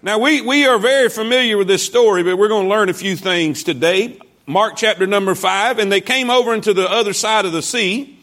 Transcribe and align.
Now 0.00 0.18
we, 0.18 0.40
we 0.40 0.64
are 0.64 0.78
very 0.78 1.08
familiar 1.08 1.58
with 1.58 1.66
this 1.66 1.84
story, 1.84 2.22
but 2.22 2.38
we're 2.38 2.48
going 2.48 2.66
to 2.66 2.70
learn 2.70 2.88
a 2.88 2.94
few 2.94 3.16
things 3.16 3.64
today. 3.64 4.20
Mark 4.46 4.76
chapter 4.76 5.06
number 5.06 5.34
five, 5.34 5.78
and 5.78 5.90
they 5.90 6.00
came 6.00 6.30
over 6.30 6.54
into 6.54 6.72
the 6.72 6.88
other 6.88 7.12
side 7.12 7.44
of 7.44 7.52
the 7.52 7.62
sea, 7.62 8.18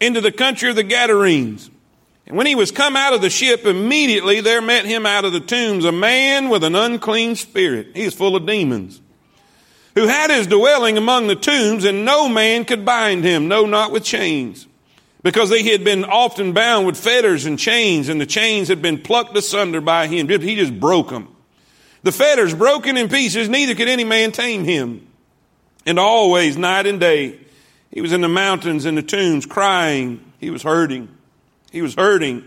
into 0.00 0.22
the 0.22 0.32
country 0.32 0.70
of 0.70 0.76
the 0.76 0.82
Gadarenes. 0.82 1.70
And 2.26 2.36
when 2.36 2.46
he 2.46 2.54
was 2.54 2.70
come 2.70 2.96
out 2.96 3.12
of 3.12 3.20
the 3.20 3.30
ship, 3.30 3.66
immediately 3.66 4.40
there 4.40 4.62
met 4.62 4.86
him 4.86 5.04
out 5.04 5.24
of 5.26 5.32
the 5.32 5.40
tombs 5.40 5.84
a 5.84 5.92
man 5.92 6.48
with 6.48 6.64
an 6.64 6.74
unclean 6.74 7.36
spirit. 7.36 7.88
He 7.94 8.04
is 8.04 8.14
full 8.14 8.34
of 8.34 8.46
demons. 8.46 9.00
Who 9.96 10.06
had 10.06 10.30
his 10.30 10.46
dwelling 10.46 10.96
among 10.96 11.26
the 11.26 11.36
tombs, 11.36 11.84
and 11.84 12.04
no 12.04 12.28
man 12.28 12.64
could 12.64 12.84
bind 12.84 13.24
him, 13.24 13.48
no, 13.48 13.66
not 13.66 13.92
with 13.92 14.04
chains. 14.04 14.66
Because 15.28 15.50
they 15.50 15.62
had 15.62 15.84
been 15.84 16.06
often 16.06 16.54
bound 16.54 16.86
with 16.86 16.96
fetters 16.96 17.44
and 17.44 17.58
chains, 17.58 18.08
and 18.08 18.18
the 18.18 18.24
chains 18.24 18.68
had 18.68 18.80
been 18.80 18.96
plucked 18.96 19.36
asunder 19.36 19.82
by 19.82 20.06
him. 20.06 20.26
He 20.26 20.56
just 20.56 20.80
broke 20.80 21.10
them. 21.10 21.28
The 22.02 22.12
fetters 22.12 22.54
broken 22.54 22.96
in 22.96 23.10
pieces, 23.10 23.46
neither 23.46 23.74
could 23.74 23.88
any 23.88 24.04
man 24.04 24.32
tame 24.32 24.64
him. 24.64 25.06
And 25.84 25.98
always, 25.98 26.56
night 26.56 26.86
and 26.86 26.98
day, 26.98 27.38
he 27.90 28.00
was 28.00 28.14
in 28.14 28.22
the 28.22 28.28
mountains 28.28 28.86
and 28.86 28.96
the 28.96 29.02
tombs 29.02 29.44
crying. 29.44 30.24
He 30.38 30.48
was 30.48 30.62
hurting. 30.62 31.14
He 31.70 31.82
was 31.82 31.94
hurting. 31.94 32.40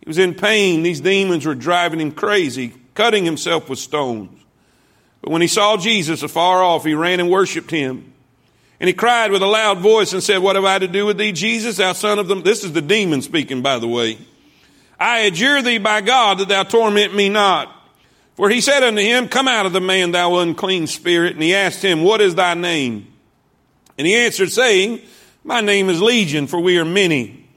He 0.00 0.06
was 0.06 0.18
in 0.18 0.34
pain. 0.34 0.82
These 0.82 1.00
demons 1.00 1.46
were 1.46 1.54
driving 1.54 1.98
him 1.98 2.12
crazy, 2.12 2.74
cutting 2.92 3.24
himself 3.24 3.70
with 3.70 3.78
stones. 3.78 4.38
But 5.22 5.30
when 5.30 5.40
he 5.40 5.48
saw 5.48 5.78
Jesus 5.78 6.22
afar 6.22 6.62
off, 6.62 6.84
he 6.84 6.92
ran 6.92 7.20
and 7.20 7.30
worshiped 7.30 7.70
him. 7.70 8.11
And 8.82 8.88
he 8.88 8.94
cried 8.94 9.30
with 9.30 9.42
a 9.42 9.46
loud 9.46 9.78
voice 9.78 10.12
and 10.12 10.20
said, 10.20 10.38
What 10.38 10.56
have 10.56 10.64
I 10.64 10.80
to 10.80 10.88
do 10.88 11.06
with 11.06 11.16
thee, 11.16 11.30
Jesus, 11.30 11.76
thou 11.76 11.92
son 11.92 12.18
of 12.18 12.26
the. 12.26 12.34
This 12.34 12.64
is 12.64 12.72
the 12.72 12.82
demon 12.82 13.22
speaking, 13.22 13.62
by 13.62 13.78
the 13.78 13.86
way. 13.86 14.18
I 14.98 15.20
adjure 15.20 15.62
thee 15.62 15.78
by 15.78 16.00
God 16.00 16.38
that 16.38 16.48
thou 16.48 16.64
torment 16.64 17.14
me 17.14 17.28
not. 17.28 17.72
For 18.34 18.50
he 18.50 18.60
said 18.60 18.82
unto 18.82 19.00
him, 19.00 19.28
Come 19.28 19.46
out 19.46 19.66
of 19.66 19.72
the 19.72 19.80
man, 19.80 20.10
thou 20.10 20.40
unclean 20.40 20.88
spirit. 20.88 21.34
And 21.34 21.42
he 21.44 21.54
asked 21.54 21.80
him, 21.80 22.02
What 22.02 22.20
is 22.20 22.34
thy 22.34 22.54
name? 22.54 23.06
And 23.96 24.04
he 24.04 24.16
answered, 24.16 24.50
saying, 24.50 25.00
My 25.44 25.60
name 25.60 25.88
is 25.88 26.02
Legion, 26.02 26.48
for 26.48 26.58
we 26.58 26.76
are 26.78 26.84
many. 26.84 27.48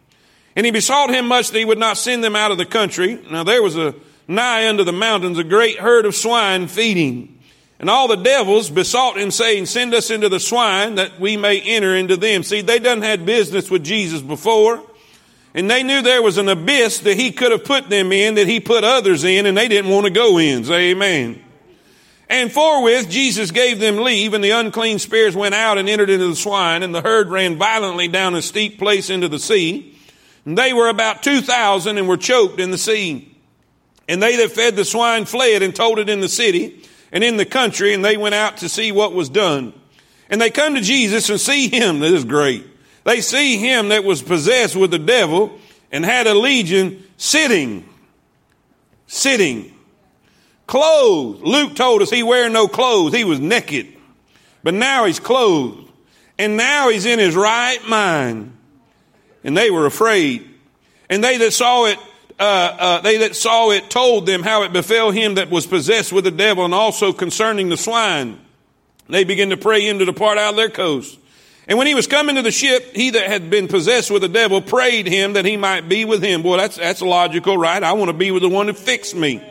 And 0.56 0.64
he 0.64 0.72
besought 0.72 1.10
him 1.10 1.28
much 1.28 1.50
that 1.50 1.58
he 1.58 1.66
would 1.66 1.80
not 1.80 1.98
send 1.98 2.24
them 2.24 2.36
out 2.36 2.52
of 2.52 2.60
the 2.60 2.68
country. 2.68 3.20
Now 3.32 3.44
there 3.44 3.64
was 3.64 3.76
a 3.76 3.96
nigh 4.28 4.70
unto 4.70 4.84
the 4.84 4.94
mountains 4.94 5.40
a 5.40 5.44
great 5.44 5.80
herd 5.80 6.06
of 6.06 6.14
swine 6.14 6.68
feeding. 6.68 7.35
And 7.80 7.90
all 7.90 8.08
the 8.08 8.16
devils 8.16 8.70
besought 8.70 9.18
him, 9.18 9.32
saying, 9.32 9.66
Send 9.66 9.94
us 9.94 10.10
into 10.10 10.30
the 10.30 10.40
swine 10.40 10.96
that 10.96 11.20
we 11.20 11.36
may 11.36 11.60
enter 11.60 11.96
into 11.96 12.16
them. 12.16 12.44
See, 12.44 12.62
they 12.62 12.80
done 12.80 13.02
had 13.02 13.26
business 13.26 13.70
with 13.70 13.84
Jesus 13.84 14.22
before. 14.22 14.82
And 15.54 15.70
they 15.70 15.84
knew 15.84 16.02
there 16.02 16.22
was 16.22 16.38
an 16.38 16.50
abyss 16.50 17.00
that 17.00 17.16
he 17.16 17.32
could 17.32 17.52
have 17.52 17.64
put 17.64 17.90
them 17.90 18.12
in, 18.12 18.36
that 18.36 18.48
he 18.48 18.60
put 18.60 18.84
others 18.84 19.24
in, 19.24 19.46
and 19.46 19.58
they 19.58 19.68
didn't 19.68 19.92
want 19.92 20.06
to 20.06 20.12
go 20.12 20.38
in. 20.38 20.66
Say 20.66 20.92
amen. 20.92 21.42
And 22.30 22.52
forthwith 22.52 23.10
Jesus 23.10 23.52
gave 23.52 23.80
them 23.80 23.98
leave, 23.98 24.34
and 24.34 24.44
the 24.44 24.52
unclean 24.52 25.00
spirits 25.00 25.36
went 25.36 25.56
out 25.56 25.78
and 25.78 25.88
entered 25.88 26.10
into 26.10 26.28
the 26.28 26.36
swine, 26.36 26.84
and 26.84 26.94
the 26.94 27.02
herd 27.02 27.30
ran 27.30 27.58
violently 27.58 28.08
down 28.08 28.36
a 28.36 28.42
steep 28.42 28.80
place 28.80 29.10
into 29.10 29.30
the 29.30 29.40
sea. 29.40 29.98
And 30.44 30.58
they 30.58 30.74
were 30.74 30.90
about 30.90 31.24
2,000 31.24 31.98
and 31.98 32.08
were 32.08 32.18
choked 32.18 32.60
in 32.60 32.72
the 32.72 32.78
sea. 32.78 33.34
And 34.08 34.22
they 34.22 34.36
that 34.38 34.52
fed 34.52 34.76
the 34.76 34.86
swine 34.86 35.26
fled 35.26 35.62
and 35.62 35.76
told 35.76 36.00
it 36.00 36.10
in 36.10 36.20
the 36.20 36.30
city 36.30 36.84
and 37.12 37.24
in 37.24 37.38
the 37.38 37.46
country, 37.46 37.94
and 37.94 38.04
they 38.04 38.18
went 38.18 38.36
out 38.36 38.58
to 38.58 38.70
see 38.70 38.92
what 38.92 39.14
was 39.14 39.30
done. 39.30 39.74
And 40.30 40.42
they 40.42 40.50
come 40.50 40.76
to 40.76 40.82
Jesus 40.82 41.30
and 41.30 41.40
see 41.40 41.70
him. 41.70 42.00
This 42.00 42.14
is 42.14 42.26
great. 42.26 42.66
They 43.04 43.22
see 43.22 43.58
him 43.58 43.90
that 43.90 44.04
was 44.04 44.22
possessed 44.22 44.76
with 44.76 44.92
the 44.92 45.00
devil 45.00 45.58
and 45.92 46.04
had 46.04 46.26
a 46.28 46.34
legion 46.34 47.04
sitting, 47.18 47.88
sitting, 49.06 49.74
clothed. 50.66 51.42
Luke 51.44 51.76
told 51.76 52.02
us 52.02 52.10
he 52.10 52.24
wear 52.24 52.50
no 52.50 52.68
clothes. 52.68 53.14
He 53.14 53.24
was 53.24 53.40
naked. 53.40 53.88
But 54.64 54.74
now 54.74 55.06
he's 55.06 55.20
clothed. 55.20 55.92
And 56.40 56.58
now 56.58 56.90
he's 56.90 57.06
in 57.06 57.20
his 57.20 57.36
right 57.36 57.80
mind 57.88 58.56
and 59.46 59.56
they 59.56 59.70
were 59.70 59.86
afraid. 59.86 60.50
And 61.08 61.24
they 61.24 61.38
that 61.38 61.54
saw 61.54 61.86
it, 61.86 62.00
uh, 62.40 62.44
uh, 62.44 63.02
they 63.02 63.18
that 63.20 63.36
saw 63.36 63.72
it 63.72 63.90
told 63.90 64.26
them 64.26 64.44
how 64.44 64.64
it 64.64 64.74
befell 64.74 65.12
him 65.12 65.36
that 65.36 65.50
was 65.50 65.66
possessed 65.66 66.12
with 66.12 66.24
the 66.24 66.32
devil, 66.32 66.66
and 66.66 66.74
also 66.74 67.14
concerning 67.14 67.70
the 67.70 67.78
swine. 67.78 68.40
They 69.08 69.24
began 69.24 69.50
to 69.52 69.58
pray 69.58 69.88
him 69.88 70.00
to 70.00 70.06
depart 70.06 70.38
out 70.38 70.52
of 70.52 70.56
their 70.56 70.70
coast. 70.70 71.20
And 71.68 71.78
when 71.78 71.88
he 71.88 71.96
was 71.96 72.08
coming 72.08 72.36
to 72.36 72.42
the 72.42 72.52
ship, 72.52 72.96
he 72.96 73.12
that 73.12 73.28
had 73.28 73.50
been 73.50 73.68
possessed 73.68 74.12
with 74.12 74.22
the 74.22 74.30
devil 74.30 74.62
prayed 74.62 75.08
him 75.08 75.34
that 75.34 75.46
he 75.46 75.58
might 75.58 75.90
be 75.90 76.06
with 76.06 76.22
him. 76.22 76.44
Boy, 76.44 76.58
that's, 76.58 76.78
that's 76.78 77.02
logical, 77.02 77.58
right? 77.58 77.82
I 77.82 77.94
want 77.94 78.10
to 78.10 78.18
be 78.18 78.32
with 78.32 78.44
the 78.44 78.50
one 78.50 78.68
who 78.68 78.74
fixed 78.74 79.16
me. 79.16 79.42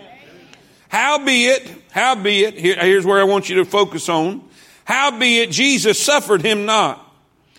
Howbeit, 0.88 1.68
howbeit, 1.90 2.54
here, 2.54 2.76
here's 2.78 3.04
where 3.04 3.20
I 3.20 3.24
want 3.24 3.48
you 3.48 3.56
to 3.56 3.64
focus 3.64 4.08
on. 4.08 4.48
Howbeit, 4.84 5.50
Jesus 5.50 6.00
suffered 6.00 6.42
him 6.42 6.66
not, 6.66 7.04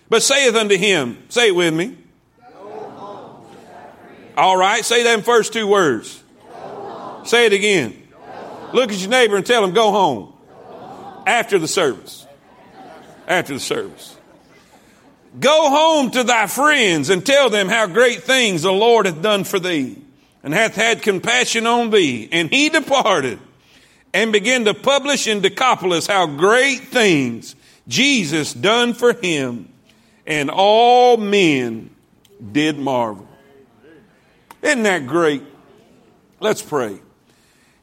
but 0.07 0.23
saith 0.23 0.55
unto 0.55 0.77
him, 0.77 1.17
say 1.27 1.49
it 1.49 1.55
with 1.55 1.73
me, 1.73 1.97
all 4.38 4.57
right, 4.57 4.84
say 4.84 5.03
them 5.03 5.22
first 5.22 5.53
two 5.53 5.68
words. 5.68 6.22
Say 7.25 7.47
it 7.47 7.53
again. 7.53 8.01
Look 8.73 8.91
at 8.91 9.00
your 9.00 9.09
neighbor 9.09 9.35
and 9.35 9.46
tell 9.46 9.63
him, 9.63 9.73
go 9.73 9.91
home. 9.91 10.34
After 11.25 11.57
the 11.57 11.68
service. 11.68 12.25
After 13.28 13.53
the 13.53 13.59
service. 13.59 14.16
Go 15.40 15.69
home 15.69 16.12
to 16.12 16.23
thy 16.23 16.47
friends 16.47 17.09
and 17.09 17.25
tell 17.25 17.50
them 17.50 17.68
how 17.68 17.88
great 17.88 18.23
things 18.23 18.62
the 18.62 18.72
Lord 18.72 19.06
hath 19.06 19.22
done 19.22 19.44
for 19.44 19.59
thee 19.59 19.97
and 20.44 20.53
hath 20.53 20.75
had 20.75 21.02
compassion 21.02 21.67
on 21.67 21.90
thee. 21.90 22.29
And 22.31 22.50
he 22.50 22.69
departed 22.69 23.40
and 24.13 24.31
began 24.31 24.66
to 24.66 24.73
publish 24.73 25.28
in 25.28 25.41
Decapolis 25.41 26.07
how 26.07 26.28
great 26.28 26.88
things 26.88 27.56
Jesus 27.88 28.53
done 28.53 28.94
for 28.94 29.13
him. 29.13 29.69
And 30.25 30.50
all 30.50 31.17
men 31.17 31.90
did 32.52 32.78
marvel. 32.78 33.28
Isn't 34.65 34.81
that 34.81 35.05
great? 35.05 35.43
Let's 36.39 36.63
pray. 36.63 36.99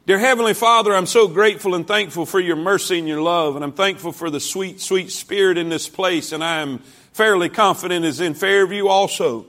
Dear 0.05 0.19
Heavenly 0.19 0.53
Father, 0.53 0.93
I'm 0.93 1.07
so 1.07 1.29
grateful 1.29 1.77
and 1.77 1.87
thankful 1.87 2.27
for 2.27 2.41
your 2.41 2.57
mercy 2.57 2.99
and 2.99 3.07
your 3.07 3.23
love, 3.23 3.55
and 3.55 3.65
I'm 3.65 3.71
thankful 3.73 4.11
for 4.11 4.31
the 4.31 4.41
sweet, 4.41 4.81
sweet 4.81 5.13
spirit 5.13 5.59
in 5.59 5.69
this 5.69 5.89
place, 5.89 6.33
and 6.33 6.43
I 6.43 6.59
am 6.59 6.81
fairly 7.13 7.49
confident 7.49 8.05
is 8.05 8.21
in 8.21 8.35
Fairview 8.35 8.89
also. 8.89 9.47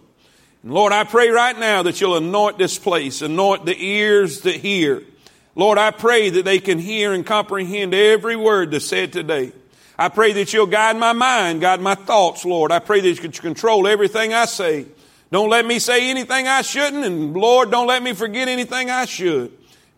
And 0.62 0.72
Lord, 0.72 0.94
I 0.94 1.06
pray 1.06 1.30
right 1.30 1.58
now 1.58 1.82
that 1.82 2.00
you'll 2.00 2.18
anoint 2.18 2.60
this 2.60 2.78
place, 2.78 3.24
anoint 3.24 3.66
the 3.66 3.84
ears 3.84 4.42
that 4.42 4.58
hear. 4.58 5.02
Lord, 5.56 5.80
I 5.80 5.90
pray 5.90 6.30
that 6.30 6.46
they 6.46 6.60
can 6.60 6.78
hear 6.78 7.14
and 7.14 7.26
comprehend 7.26 7.96
every 7.96 8.36
word 8.36 8.70
that's 8.70 8.86
said 8.86 9.12
today. 9.12 9.54
I 9.98 10.10
pray 10.10 10.34
that 10.34 10.54
you'll 10.54 10.68
guide 10.68 10.98
my 10.98 11.14
mind, 11.14 11.62
guide 11.62 11.82
my 11.82 11.96
thoughts, 11.96 12.46
Lord. 12.46 12.72
I 12.72 12.78
pray 12.78 13.00
that 13.00 13.10
you 13.10 13.16
can 13.16 13.32
control 13.32 13.88
everything 13.88 14.36
I 14.36 14.46
say. 14.46 14.86
Don't 15.34 15.50
let 15.50 15.66
me 15.66 15.80
say 15.80 16.12
anything 16.12 16.48
I 16.48 16.62
shouldn't, 16.62 17.04
and 17.04 17.34
Lord, 17.36 17.72
don't 17.72 17.88
let 17.88 18.04
me 18.04 18.14
forget 18.14 18.48
anything 18.48 18.92
I 18.92 19.06
should. 19.06 19.52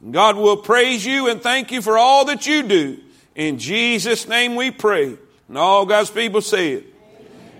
God 0.09 0.38
will 0.38 0.56
praise 0.56 1.06
you 1.06 1.29
and 1.29 1.41
thank 1.41 1.73
you 1.73 1.81
for 1.81 1.97
all 1.97 2.23
that 2.28 2.47
you 2.47 2.63
do. 2.63 3.00
In 3.35 3.59
Jesus' 3.59 4.29
name 4.29 4.56
we 4.56 4.72
pray. 4.72 5.18
And 5.50 5.57
all 5.57 5.85
God's 5.85 6.09
people 6.09 6.40
say 6.40 6.75
it. 6.75 6.85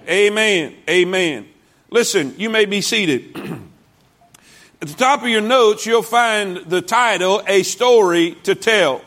Amen. 0.08 0.72
Amen. 0.72 0.78
Amen. 0.88 1.48
Listen, 1.90 2.34
you 2.38 2.50
may 2.50 2.64
be 2.64 2.80
seated. 2.80 3.36
At 4.82 4.88
the 4.88 4.94
top 4.94 5.24
of 5.24 5.28
your 5.28 5.42
notes, 5.42 5.86
you'll 5.86 6.02
find 6.02 6.56
the 6.56 6.82
title, 6.82 7.44
A 7.46 7.64
Story 7.64 8.38
to 8.44 8.56
Tell. 8.56 9.02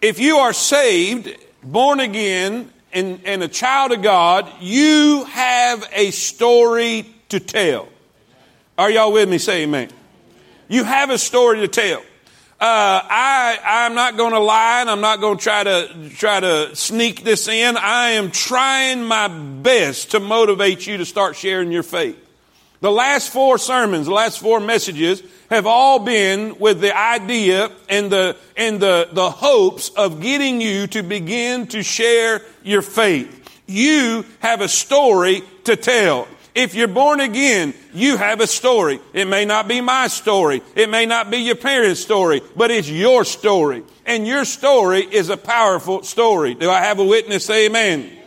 If 0.00 0.20
you 0.20 0.36
are 0.36 0.52
saved, 0.52 1.36
born 1.64 1.98
again, 1.98 2.70
and, 2.92 3.20
and 3.24 3.42
a 3.42 3.48
child 3.48 3.90
of 3.90 4.00
God, 4.00 4.48
you 4.60 5.24
have 5.24 5.88
a 5.92 6.12
story 6.12 7.16
to 7.30 7.40
tell. 7.40 7.88
Are 8.78 8.90
y'all 8.90 9.12
with 9.12 9.28
me? 9.28 9.38
Say 9.38 9.62
amen. 9.62 9.90
You 10.68 10.84
have 10.84 11.10
a 11.10 11.18
story 11.18 11.60
to 11.60 11.68
tell. 11.68 12.00
Uh, 12.60 13.00
I, 13.02 13.58
I'm 13.64 13.94
not 13.94 14.18
going 14.18 14.32
to 14.32 14.38
lie 14.38 14.82
and 14.82 14.90
I'm 14.90 15.00
not 15.00 15.20
going 15.20 15.38
to 15.38 15.42
try 15.42 15.64
to, 15.64 16.10
try 16.10 16.40
to 16.40 16.76
sneak 16.76 17.24
this 17.24 17.48
in. 17.48 17.78
I 17.78 18.10
am 18.10 18.30
trying 18.30 19.02
my 19.02 19.28
best 19.28 20.10
to 20.10 20.20
motivate 20.20 20.86
you 20.86 20.98
to 20.98 21.06
start 21.06 21.36
sharing 21.36 21.72
your 21.72 21.82
faith. 21.82 22.18
The 22.82 22.90
last 22.90 23.30
four 23.30 23.56
sermons, 23.58 24.06
the 24.06 24.12
last 24.12 24.40
four 24.40 24.60
messages 24.60 25.22
have 25.48 25.66
all 25.66 25.98
been 26.00 26.58
with 26.58 26.80
the 26.80 26.96
idea 26.96 27.70
and 27.88 28.12
the, 28.12 28.36
and 28.56 28.78
the, 28.78 29.08
the 29.10 29.30
hopes 29.30 29.88
of 29.90 30.20
getting 30.20 30.60
you 30.60 30.86
to 30.88 31.02
begin 31.02 31.66
to 31.68 31.82
share 31.82 32.42
your 32.62 32.82
faith. 32.82 33.36
You 33.66 34.24
have 34.40 34.60
a 34.60 34.68
story 34.68 35.42
to 35.64 35.76
tell. 35.76 36.28
If 36.54 36.74
you're 36.74 36.88
born 36.88 37.20
again, 37.20 37.74
you 37.94 38.16
have 38.16 38.40
a 38.40 38.46
story. 38.46 39.00
It 39.12 39.26
may 39.26 39.44
not 39.44 39.68
be 39.68 39.80
my 39.80 40.08
story. 40.08 40.62
It 40.74 40.90
may 40.90 41.06
not 41.06 41.30
be 41.30 41.38
your 41.38 41.54
parents' 41.54 42.00
story, 42.00 42.42
but 42.56 42.70
it's 42.70 42.90
your 42.90 43.24
story. 43.24 43.84
And 44.04 44.26
your 44.26 44.44
story 44.44 45.02
is 45.02 45.28
a 45.28 45.36
powerful 45.36 46.02
story. 46.02 46.54
Do 46.54 46.68
I 46.70 46.80
have 46.80 46.98
a 46.98 47.04
witness? 47.04 47.46
Say 47.46 47.66
amen. 47.66 48.18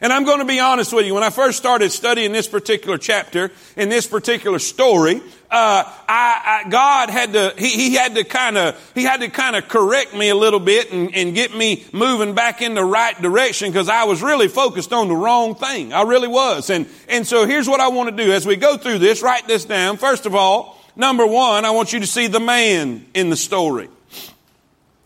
And 0.00 0.12
I'm 0.12 0.24
going 0.24 0.38
to 0.38 0.44
be 0.44 0.60
honest 0.60 0.92
with 0.92 1.06
you. 1.06 1.14
When 1.14 1.24
I 1.24 1.30
first 1.30 1.58
started 1.58 1.90
studying 1.90 2.32
this 2.32 2.46
particular 2.46 2.98
chapter 2.98 3.50
in 3.76 3.88
this 3.88 4.06
particular 4.06 4.58
story, 4.58 5.20
uh, 5.50 5.82
I, 6.08 6.62
I, 6.66 6.68
God 6.68 7.08
had 7.08 7.32
to, 7.32 7.54
he, 7.56 7.70
he 7.70 7.94
had 7.94 8.14
to 8.16 8.24
kind 8.24 8.58
of, 8.58 8.92
he 8.94 9.02
had 9.02 9.20
to 9.20 9.28
kind 9.30 9.56
of 9.56 9.66
correct 9.66 10.14
me 10.14 10.28
a 10.28 10.34
little 10.34 10.60
bit 10.60 10.92
and, 10.92 11.14
and 11.14 11.34
get 11.34 11.56
me 11.56 11.86
moving 11.90 12.34
back 12.34 12.60
in 12.60 12.74
the 12.74 12.84
right 12.84 13.20
direction 13.20 13.70
because 13.70 13.88
I 13.88 14.04
was 14.04 14.20
really 14.20 14.48
focused 14.48 14.92
on 14.92 15.08
the 15.08 15.16
wrong 15.16 15.54
thing. 15.54 15.94
I 15.94 16.02
really 16.02 16.28
was. 16.28 16.68
And, 16.68 16.86
and 17.08 17.26
so 17.26 17.46
here's 17.46 17.66
what 17.66 17.80
I 17.80 17.88
want 17.88 18.14
to 18.14 18.24
do 18.24 18.30
as 18.30 18.46
we 18.46 18.56
go 18.56 18.76
through 18.76 18.98
this, 18.98 19.22
write 19.22 19.46
this 19.46 19.64
down. 19.64 19.96
First 19.96 20.26
of 20.26 20.34
all, 20.34 20.78
number 20.96 21.26
one, 21.26 21.64
I 21.64 21.70
want 21.70 21.94
you 21.94 22.00
to 22.00 22.06
see 22.06 22.26
the 22.26 22.40
man 22.40 23.06
in 23.14 23.30
the 23.30 23.36
story. 23.36 23.88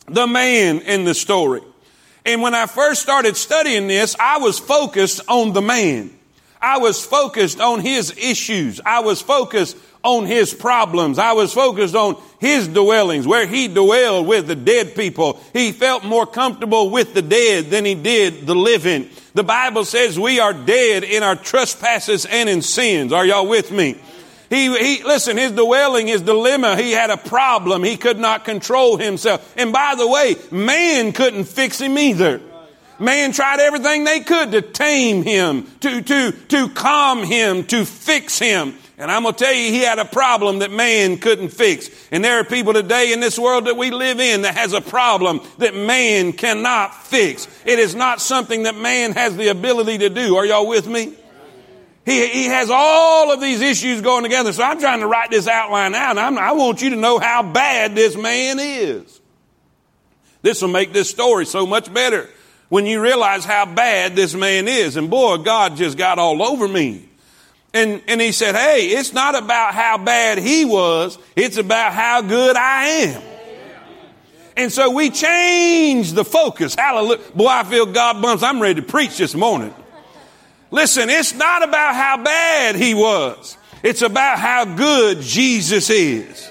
The 0.07 0.27
man 0.27 0.81
in 0.81 1.05
the 1.05 1.15
story. 1.15 1.61
And 2.27 2.43
when 2.43 2.55
I 2.55 2.67
first 2.67 3.01
started 3.01 3.37
studying 3.37 3.87
this, 3.87 4.17
I 4.19 4.39
was 4.39 4.59
focused 4.59 5.21
on 5.29 5.53
the 5.53 5.63
man. 5.63 6.11
I 6.61 6.79
was 6.79 7.05
focused 7.05 7.61
on 7.61 7.81
his 7.81 8.17
issues. 8.17 8.81
I 8.87 9.01
was 9.01 9.21
focused 9.21 9.77
on 10.05 10.27
his 10.27 10.53
problems. 10.53 11.19
I 11.19 11.33
was 11.33 11.53
focused 11.53 11.95
on 11.95 12.21
his 12.41 12.69
dwellings, 12.69 13.27
where 13.27 13.47
he 13.47 13.69
dwelled 13.69 14.27
with 14.27 14.47
the 14.47 14.57
dead 14.57 14.97
people. 14.97 15.41
He 15.53 15.73
felt 15.73 16.05
more 16.05 16.27
comfortable 16.27 16.91
with 16.91 17.15
the 17.15 17.23
dead 17.23 17.67
than 17.67 17.85
he 17.85 17.95
did 17.95 18.47
the 18.47 18.55
living. 18.55 19.09
The 19.35 19.45
Bible 19.45 19.85
says 19.85 20.19
we 20.19 20.41
are 20.41 20.53
dead 20.53 21.05
in 21.05 21.23
our 21.23 21.37
trespasses 21.37 22.27
and 22.27 22.49
in 22.49 22.63
sins. 22.63 23.13
Are 23.13 23.25
y'all 23.25 23.47
with 23.47 23.71
me? 23.71 23.97
He, 24.51 24.77
he, 24.77 25.03
listen, 25.03 25.39
his 25.39 25.53
dwelling, 25.53 26.09
his 26.09 26.21
dilemma, 26.21 26.77
he 26.77 26.93
had 26.93 27.09
a 27.09 27.17
problem. 27.17 27.83
He 27.83 27.97
could 27.97 28.19
not 28.19 28.45
control 28.45 28.99
himself. 28.99 29.55
And 29.57 29.73
by 29.73 29.95
the 29.97 30.07
way, 30.07 30.37
man 30.51 31.13
couldn't 31.13 31.45
fix 31.45 31.81
him 31.81 31.97
either. 31.97 32.43
Man 32.99 33.33
tried 33.33 33.61
everything 33.61 34.05
they 34.05 34.21
could 34.21 34.53
to 34.53 34.61
tame 34.61 35.23
him, 35.23 35.67
to, 35.81 36.03
to, 36.03 36.33
to 36.33 36.69
calm 36.69 37.23
him, 37.23 37.65
to 37.65 37.87
fix 37.87 38.39
him. 38.39 38.75
And 38.99 39.11
I'm 39.11 39.23
going 39.23 39.35
to 39.35 39.45
tell 39.45 39.55
you, 39.55 39.73
he 39.73 39.81
had 39.81 39.99
a 39.99 40.05
problem 40.05 40.59
that 40.59 40.71
man 40.71 41.19
couldn't 41.19 41.49
fix. 41.49 41.89
And 42.11 42.23
there 42.25 42.39
are 42.39 42.45
people 42.45 42.75
today 42.75 43.13
in 43.13 43.21
this 43.21 43.39
world 43.39 43.67
that 43.67 43.77
we 43.77 43.91
live 43.91 44.21
in 44.21 44.43
that 44.43 44.55
has 44.55 44.75
a 44.75 44.81
problem 44.81 45.41
that 45.59 45.75
man 45.75 46.33
cannot 46.33 46.95
fix. 47.07 47.49
It 47.65 47.79
is 47.79 47.95
not 47.95 48.21
something 48.21 48.65
that 48.65 48.77
man 48.77 49.13
has 49.13 49.37
the 49.37 49.49
ability 49.49 49.99
to 49.99 50.11
do. 50.11 50.37
Are 50.37 50.45
y'all 50.45 50.69
with 50.69 50.87
me? 50.87 51.15
He, 52.05 52.27
he 52.27 52.45
has 52.47 52.69
all 52.71 53.33
of 53.33 53.41
these 53.41 53.61
issues 53.61 54.03
going 54.03 54.25
together. 54.25 54.53
So 54.53 54.63
I'm 54.63 54.81
trying 54.81 55.01
to 55.01 55.07
write 55.07 55.31
this 55.31 55.47
outline 55.47 55.95
out. 55.95 56.19
And 56.19 56.39
i 56.39 56.53
want 56.53 56.83
you 56.83 56.91
to 56.91 56.97
know 56.97 57.19
how 57.19 57.43
bad 57.43 57.95
this 57.95 58.17
man 58.17 58.59
is. 58.61 59.21
This 60.43 60.61
will 60.61 60.69
make 60.69 60.93
this 60.93 61.09
story 61.09 61.47
so 61.47 61.67
much 61.67 61.93
better 61.93 62.29
when 62.69 62.87
you 62.87 63.01
realize 63.01 63.45
how 63.45 63.67
bad 63.67 64.17
this 64.17 64.35
man 64.35 64.67
is. 64.67 64.97
And 64.97 65.09
boy, 65.09 65.39
God 65.39 65.77
just 65.77 65.97
got 65.97 66.19
all 66.19 66.43
over 66.43 66.67
me. 66.67 67.09
And, 67.75 68.03
and 68.07 68.21
he 68.21 68.33
said, 68.33 68.55
Hey, 68.55 68.89
it's 68.89 69.13
not 69.13 69.35
about 69.35 69.75
how 69.75 69.99
bad 69.99 70.39
he 70.39 70.65
was, 70.65 71.19
it's 71.37 71.57
about 71.57 71.93
how 71.93 72.23
good 72.23 72.57
I 72.57 72.85
am. 72.87 73.23
And 74.57 74.71
so 74.71 74.91
we 74.91 75.11
change 75.11 76.13
the 76.13 76.25
focus. 76.25 76.75
Hallelujah. 76.75 77.23
Boy, 77.35 77.47
I 77.47 77.65
feel 77.65 77.87
God 77.87 78.21
bumps. 78.21 78.43
I'm 78.43 78.61
ready 78.61 78.81
to 78.81 78.87
preach 78.87 79.17
this 79.17 79.35
morning. 79.35 79.75
Listen, 80.71 81.09
it's 81.09 81.35
not 81.35 81.63
about 81.63 81.95
how 81.95 82.23
bad 82.23 82.77
he 82.77 82.95
was. 82.95 83.57
It's 83.83 84.03
about 84.03 84.39
how 84.39 84.65
good 84.65 85.21
Jesus 85.21 85.91
is. 85.91 86.51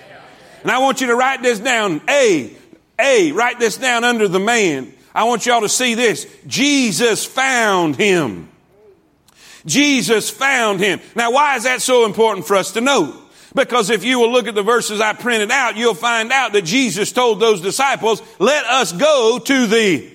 And 0.63 0.71
I 0.71 0.79
want 0.79 1.01
you 1.01 1.07
to 1.07 1.15
write 1.15 1.41
this 1.41 1.59
down. 1.59 2.01
A, 2.09 2.55
A, 2.99 3.31
write 3.31 3.59
this 3.59 3.77
down 3.77 4.03
under 4.03 4.27
the 4.27 4.39
man. 4.39 4.93
I 5.13 5.25
want 5.25 5.45
y'all 5.45 5.61
to 5.61 5.69
see 5.69 5.95
this. 5.95 6.27
Jesus 6.47 7.25
found 7.25 7.95
him. 7.95 8.50
Jesus 9.65 10.29
found 10.29 10.79
him. 10.79 10.99
Now, 11.15 11.31
why 11.31 11.55
is 11.55 11.63
that 11.63 11.81
so 11.81 12.05
important 12.05 12.47
for 12.47 12.55
us 12.55 12.73
to 12.73 12.81
know? 12.81 13.17
Because 13.53 13.89
if 13.89 14.03
you 14.03 14.19
will 14.19 14.31
look 14.31 14.47
at 14.47 14.55
the 14.55 14.63
verses 14.63 15.01
I 15.01 15.13
printed 15.13 15.51
out, 15.51 15.75
you'll 15.75 15.93
find 15.93 16.31
out 16.31 16.53
that 16.53 16.63
Jesus 16.63 17.11
told 17.11 17.39
those 17.39 17.61
disciples, 17.61 18.21
let 18.39 18.65
us 18.65 18.93
go 18.93 19.39
to 19.39 19.67
the, 19.67 20.09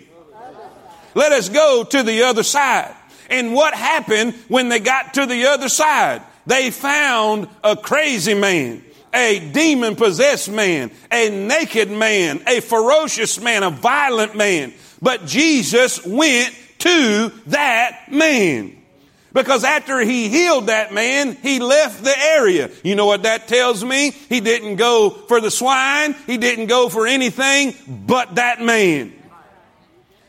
let 1.15 1.33
us 1.33 1.49
go 1.49 1.85
to 1.85 2.03
the 2.03 2.23
other 2.25 2.43
side. 2.43 2.95
And 3.29 3.53
what 3.53 3.75
happened 3.75 4.35
when 4.49 4.69
they 4.69 4.81
got 4.81 5.15
to 5.15 5.27
the 5.27 5.47
other 5.47 5.69
side? 5.69 6.23
They 6.47 6.71
found 6.71 7.49
a 7.63 7.77
crazy 7.77 8.35
man, 8.35 8.85
a 9.13 9.41
demon 9.53 9.97
possessed 9.97 10.49
man, 10.49 10.91
a 11.11 11.29
naked 11.29 11.91
man, 11.91 12.43
a 12.47 12.61
ferocious 12.61 13.41
man, 13.41 13.65
a 13.65 13.71
violent 13.71 14.37
man. 14.37 14.73
But 15.03 15.27
Jesus 15.27 16.07
went 16.07 16.55
to 16.79 17.33
that 17.47 18.13
man. 18.13 18.77
Because 19.37 19.65
after 19.65 20.01
he 20.01 20.31
healed 20.31 20.69
that 20.69 20.95
man, 20.95 21.35
he 21.43 21.59
left 21.59 22.03
the 22.03 22.19
area. 22.19 22.71
You 22.83 22.95
know 22.95 23.05
what 23.05 23.25
that 23.25 23.47
tells 23.49 23.85
me? 23.85 24.13
He 24.13 24.41
didn't 24.41 24.77
go 24.77 25.11
for 25.11 25.43
the 25.43 25.51
swine. 25.51 26.15
He 26.27 26.39
didn't 26.39 26.69
go 26.69 26.89
for 26.89 27.07
anything 27.07 27.75
but 27.87 28.37
that 28.37 28.63
man. 28.63 29.13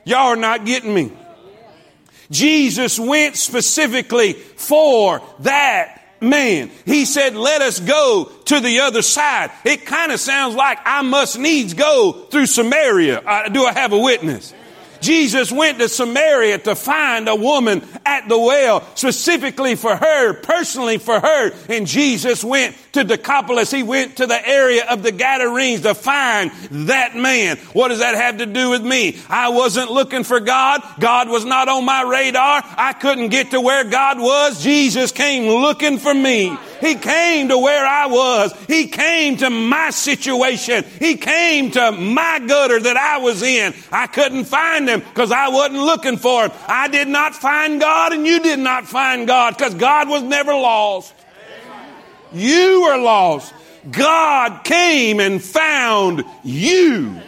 Y'all 0.04 0.28
are 0.28 0.36
not 0.36 0.66
getting 0.66 0.94
me. 0.94 1.14
Jesus 2.32 3.00
went 3.00 3.38
specifically 3.38 4.34
for 4.34 5.22
that 5.40 6.04
man. 6.20 6.70
He 6.84 7.06
said, 7.06 7.34
let 7.34 7.62
us 7.62 7.80
go 7.80 8.30
to 8.44 8.60
the 8.60 8.82
other 8.82 9.02
side. 9.02 9.52
It 9.64 9.86
kind 9.86 10.12
of 10.12 10.20
sounds 10.20 10.54
like 10.54 10.80
I 10.84 11.02
must 11.02 11.40
needs 11.40 11.74
go 11.74 12.12
through 12.30 12.48
Samaria. 12.48 13.20
Uh, 13.20 13.48
do 13.48 13.64
I 13.64 13.72
have 13.72 13.94
a 13.94 14.00
witness? 14.00 14.54
Jesus 15.02 15.52
went 15.52 15.80
to 15.80 15.90
Samaria 15.90 16.60
to 16.60 16.76
find 16.76 17.28
a 17.28 17.36
woman 17.36 17.84
at 18.06 18.28
the 18.28 18.38
well, 18.38 18.88
specifically 18.96 19.76
for 19.76 19.96
her, 19.96 20.34
personally 20.34 20.98
for 20.98 21.20
her. 21.20 21.52
And 21.70 21.88
Jesus 21.88 22.44
went 22.44 22.76
to 22.94 23.04
Decapolis. 23.04 23.72
He 23.72 23.84
went 23.84 24.18
to 24.18 24.28
the 24.28 24.48
area 24.48 24.86
of 24.90 25.04
the 25.04 25.12
Gadarenes 25.12 25.82
to 25.82 25.94
find 25.94 26.52
that 26.72 27.16
man. 27.16 27.58
What 27.74 27.90
does 27.90 28.00
that 28.00 28.16
have 28.16 28.38
to 28.38 28.46
do 28.46 28.70
with 28.70 28.84
me? 28.84 29.20
I 29.30 29.50
wasn't 29.50 29.92
looking 29.92 30.24
for 30.24 30.40
God. 30.40 30.82
God 31.00 31.30
was 31.30 31.46
not 31.46 31.70
on 31.70 31.86
my 31.86 32.04
radar. 32.04 32.64
I 32.64 32.94
couldn't 32.94 33.30
get 33.30 33.52
to 33.52 33.62
where 33.62 33.84
God 33.84 34.20
was. 34.20 34.64
Jesus 34.64 35.12
came 35.12 35.62
looking 35.62 35.98
for 35.98 36.14
me. 36.14 36.58
He 36.80 36.96
came 36.96 37.50
to 37.50 37.58
where 37.58 37.86
I 37.86 38.08
was. 38.08 38.54
He 38.68 38.88
came 38.88 39.38
to 39.38 39.50
my 39.50 39.90
situation. 39.90 40.84
He 41.00 41.16
came 41.16 41.72
to 41.72 41.92
my 41.92 42.40
gutter 42.40 42.80
that 42.80 42.98
I 42.98 43.18
was 43.18 43.42
in. 43.44 43.74
I 43.92 44.08
couldn't 44.08 44.46
find 44.46 44.88
him 44.88 45.00
because 45.00 45.32
I 45.32 45.50
wasn't 45.50 45.80
looking 45.80 46.18
for 46.18 46.46
him. 46.46 46.52
I 46.68 46.88
did 46.88 47.08
not 47.08 47.36
find 47.36 47.80
God 47.80 48.14
and 48.14 48.26
you 48.26 48.40
did 48.40 48.60
not 48.60 48.86
find 48.88 49.28
God 49.28 49.58
because 49.58 49.74
God 49.76 50.10
was 50.10 50.24
never 50.24 50.54
lost. 50.54 51.14
You 52.34 52.84
were 52.84 52.98
lost. 52.98 53.54
God 53.90 54.64
came 54.64 55.20
and 55.20 55.42
found 55.42 56.26
you. 56.44 57.22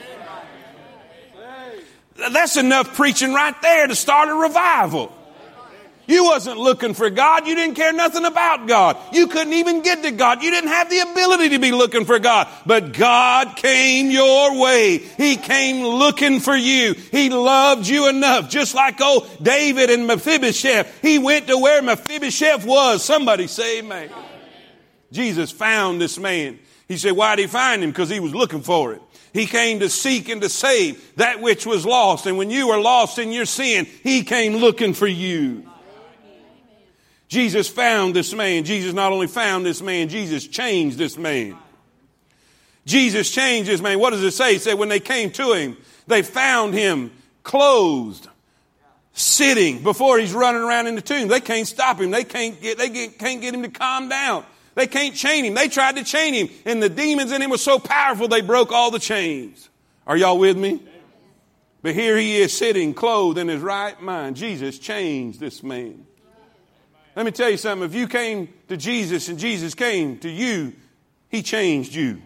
That's 2.31 2.57
enough 2.57 2.95
preaching 2.95 3.33
right 3.33 3.59
there 3.61 3.87
to 3.87 3.95
start 3.95 4.29
a 4.29 4.33
revival. 4.33 5.15
You 6.09 6.23
wasn't 6.23 6.57
looking 6.57 6.95
for 6.95 7.11
God. 7.11 7.45
You 7.45 7.53
didn't 7.53 7.75
care 7.75 7.93
nothing 7.93 8.25
about 8.25 8.67
God. 8.67 8.97
You 9.13 9.27
couldn't 9.27 9.53
even 9.53 9.83
get 9.83 10.01
to 10.01 10.09
God. 10.09 10.41
You 10.41 10.49
didn't 10.49 10.71
have 10.71 10.89
the 10.89 11.01
ability 11.01 11.49
to 11.49 11.59
be 11.59 11.71
looking 11.71 12.03
for 12.03 12.17
God. 12.17 12.47
But 12.65 12.93
God 12.93 13.55
came 13.55 14.09
your 14.09 14.59
way. 14.59 14.97
He 14.97 15.35
came 15.35 15.85
looking 15.85 16.39
for 16.39 16.55
you. 16.55 16.93
He 16.93 17.29
loved 17.29 17.85
you 17.85 18.09
enough. 18.09 18.49
Just 18.49 18.73
like 18.73 18.99
old 18.99 19.29
David 19.43 19.91
and 19.91 20.07
Mephibosheth. 20.07 20.99
He 21.03 21.19
went 21.19 21.45
to 21.45 21.59
where 21.59 21.79
Mephibosheth 21.83 22.65
was. 22.65 23.03
Somebody 23.03 23.45
say 23.45 23.77
amen. 23.77 24.09
Jesus 25.11 25.51
found 25.51 26.01
this 26.01 26.17
man. 26.17 26.57
He 26.87 26.97
said, 26.97 27.11
why 27.11 27.35
did 27.35 27.43
he 27.43 27.47
find 27.47 27.83
him? 27.83 27.91
Because 27.91 28.09
he 28.09 28.19
was 28.19 28.33
looking 28.33 28.61
for 28.61 28.93
it. 28.93 29.01
He 29.31 29.45
came 29.45 29.81
to 29.81 29.89
seek 29.89 30.27
and 30.29 30.41
to 30.41 30.49
save 30.49 31.17
that 31.17 31.39
which 31.39 31.67
was 31.67 31.85
lost. 31.85 32.25
And 32.25 32.39
when 32.39 32.49
you 32.49 32.69
were 32.69 32.79
lost 32.79 33.19
in 33.19 33.31
your 33.31 33.45
sin, 33.45 33.85
he 34.01 34.23
came 34.23 34.55
looking 34.55 34.95
for 34.95 35.05
you. 35.05 35.69
Jesus 37.29 37.69
found 37.69 38.15
this 38.15 38.33
man. 38.33 38.63
Jesus 38.63 38.93
not 38.93 39.11
only 39.11 39.27
found 39.27 39.65
this 39.65 39.81
man, 39.81 40.09
Jesus 40.09 40.47
changed 40.47 40.97
this 40.97 41.17
man. 41.17 41.55
Jesus 42.85 43.29
changed 43.29 43.69
this 43.69 43.81
man. 43.81 43.99
What 43.99 44.09
does 44.09 44.23
it 44.23 44.31
say? 44.31 44.55
It 44.55 44.61
said 44.61 44.73
when 44.73 44.89
they 44.89 44.99
came 44.99 45.29
to 45.31 45.53
him, 45.53 45.77
they 46.07 46.23
found 46.23 46.73
him 46.73 47.11
clothed, 47.43 48.27
sitting 49.13 49.83
before 49.83 50.17
he's 50.17 50.33
running 50.33 50.61
around 50.61 50.87
in 50.87 50.95
the 50.95 51.01
tomb. 51.01 51.27
They 51.27 51.39
can't 51.39 51.67
stop 51.67 52.01
him. 52.01 52.09
They 52.09 52.23
can't 52.23 52.59
get, 52.59 52.79
they 52.79 52.89
get, 52.89 53.19
can't 53.19 53.41
get 53.41 53.53
him 53.53 53.61
to 53.61 53.69
calm 53.69 54.09
down. 54.09 54.43
They 54.73 54.87
can't 54.87 55.13
chain 55.13 55.45
him. 55.45 55.53
They 55.53 55.67
tried 55.67 55.97
to 55.97 56.03
chain 56.03 56.33
him, 56.33 56.49
and 56.65 56.81
the 56.81 56.89
demons 56.89 57.31
in 57.31 57.43
him 57.43 57.51
were 57.51 57.57
so 57.57 57.77
powerful 57.77 58.27
they 58.27 58.41
broke 58.41 58.71
all 58.71 58.89
the 58.89 58.99
chains. 58.99 59.69
Are 60.07 60.17
y'all 60.17 60.39
with 60.39 60.57
me? 60.57 60.81
But 61.83 61.93
here 61.93 62.17
he 62.17 62.37
is 62.37 62.57
sitting 62.57 62.95
clothed 62.95 63.37
in 63.37 63.49
his 63.49 63.61
right 63.61 64.01
mind. 64.01 64.35
Jesus 64.35 64.79
changed 64.79 65.39
this 65.39 65.61
man. 65.61 66.07
Let 67.15 67.25
me 67.25 67.31
tell 67.31 67.49
you 67.49 67.57
something. 67.57 67.85
If 67.85 67.95
you 67.95 68.07
came 68.07 68.49
to 68.67 68.77
Jesus 68.77 69.29
and 69.29 69.37
Jesus 69.39 69.75
came 69.75 70.19
to 70.19 70.29
you, 70.29 70.73
he 71.29 71.41
changed 71.41 71.93
you. 71.93 72.21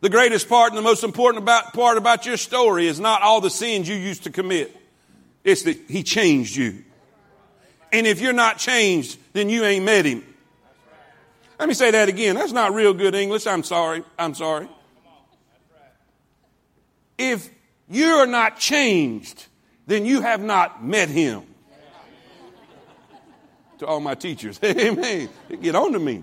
The 0.00 0.10
greatest 0.10 0.48
part 0.48 0.70
and 0.70 0.78
the 0.78 0.82
most 0.82 1.04
important 1.04 1.42
about, 1.42 1.72
part 1.72 1.96
about 1.96 2.26
your 2.26 2.36
story 2.36 2.86
is 2.86 3.00
not 3.00 3.22
all 3.22 3.40
the 3.40 3.50
sins 3.50 3.88
you 3.88 3.96
used 3.96 4.24
to 4.24 4.30
commit. 4.30 4.76
It's 5.42 5.62
that 5.62 5.76
he 5.88 6.02
changed 6.02 6.54
you. 6.54 6.84
And 7.92 8.06
if 8.06 8.20
you're 8.20 8.32
not 8.32 8.58
changed, 8.58 9.18
then 9.32 9.48
you 9.48 9.64
ain't 9.64 9.84
met 9.84 10.04
him. 10.04 10.24
Let 11.58 11.68
me 11.68 11.74
say 11.74 11.90
that 11.92 12.08
again. 12.08 12.34
That's 12.34 12.52
not 12.52 12.74
real 12.74 12.92
good 12.92 13.14
English. 13.14 13.46
I'm 13.46 13.62
sorry. 13.62 14.04
I'm 14.18 14.34
sorry. 14.34 14.68
If 17.16 17.48
you're 17.88 18.26
not 18.26 18.58
changed, 18.58 19.46
then 19.86 20.04
you 20.04 20.20
have 20.20 20.42
not 20.42 20.84
met 20.84 21.08
him. 21.08 21.44
To 23.78 23.86
all 23.86 24.00
my 24.00 24.14
teachers, 24.14 24.58
amen. 24.64 25.28
Get 25.60 25.74
on 25.74 25.92
to 25.92 25.98
me. 25.98 26.22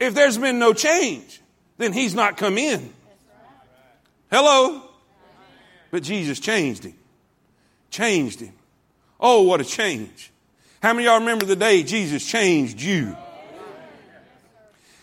If 0.00 0.14
there's 0.14 0.38
been 0.38 0.58
no 0.58 0.72
change, 0.72 1.40
then 1.76 1.92
he's 1.92 2.14
not 2.14 2.36
come 2.36 2.58
in. 2.58 2.92
Hello? 4.30 4.82
But 5.90 6.02
Jesus 6.02 6.38
changed 6.38 6.84
him. 6.84 6.94
Changed 7.90 8.40
him. 8.40 8.52
Oh, 9.20 9.42
what 9.42 9.60
a 9.60 9.64
change. 9.64 10.30
How 10.82 10.92
many 10.92 11.06
of 11.06 11.12
y'all 11.12 11.20
remember 11.20 11.44
the 11.46 11.56
day 11.56 11.82
Jesus 11.82 12.24
changed 12.24 12.80
you? 12.80 13.16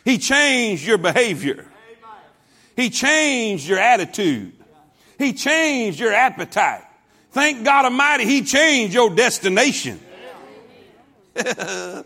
He 0.06 0.18
changed 0.20 0.86
your 0.86 0.98
behavior. 0.98 1.66
He 2.76 2.90
changed 2.90 3.68
your 3.68 3.80
attitude. 3.80 4.54
He 5.18 5.34
changed 5.34 6.00
your 6.00 6.14
appetite. 6.14 6.84
Thank 7.32 7.66
God 7.66 7.86
Almighty, 7.86 8.26
He 8.26 8.44
changed 8.44 8.94
your 8.94 9.10
destination. 9.10 10.00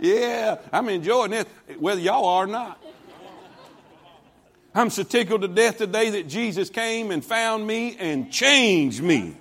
yeah, 0.00 0.56
I'm 0.72 0.88
enjoying 0.88 1.32
this, 1.32 1.46
whether 1.78 2.00
y'all 2.00 2.24
are 2.24 2.44
or 2.44 2.46
not. 2.46 2.82
I'm 4.74 4.90
so 4.90 5.02
tickled 5.02 5.42
to 5.42 5.48
death 5.48 5.78
today 5.78 6.10
that 6.10 6.28
Jesus 6.28 6.70
came 6.70 7.10
and 7.10 7.24
found 7.24 7.66
me 7.66 7.96
and 7.98 8.30
changed 8.30 9.02
me. 9.02 9.36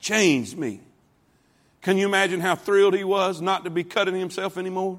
Changed 0.00 0.56
me. 0.56 0.80
Can 1.82 1.96
you 1.98 2.06
imagine 2.06 2.40
how 2.40 2.56
thrilled 2.56 2.94
he 2.94 3.04
was 3.04 3.40
not 3.40 3.64
to 3.64 3.70
be 3.70 3.84
cutting 3.84 4.16
himself 4.16 4.58
anymore? 4.58 4.98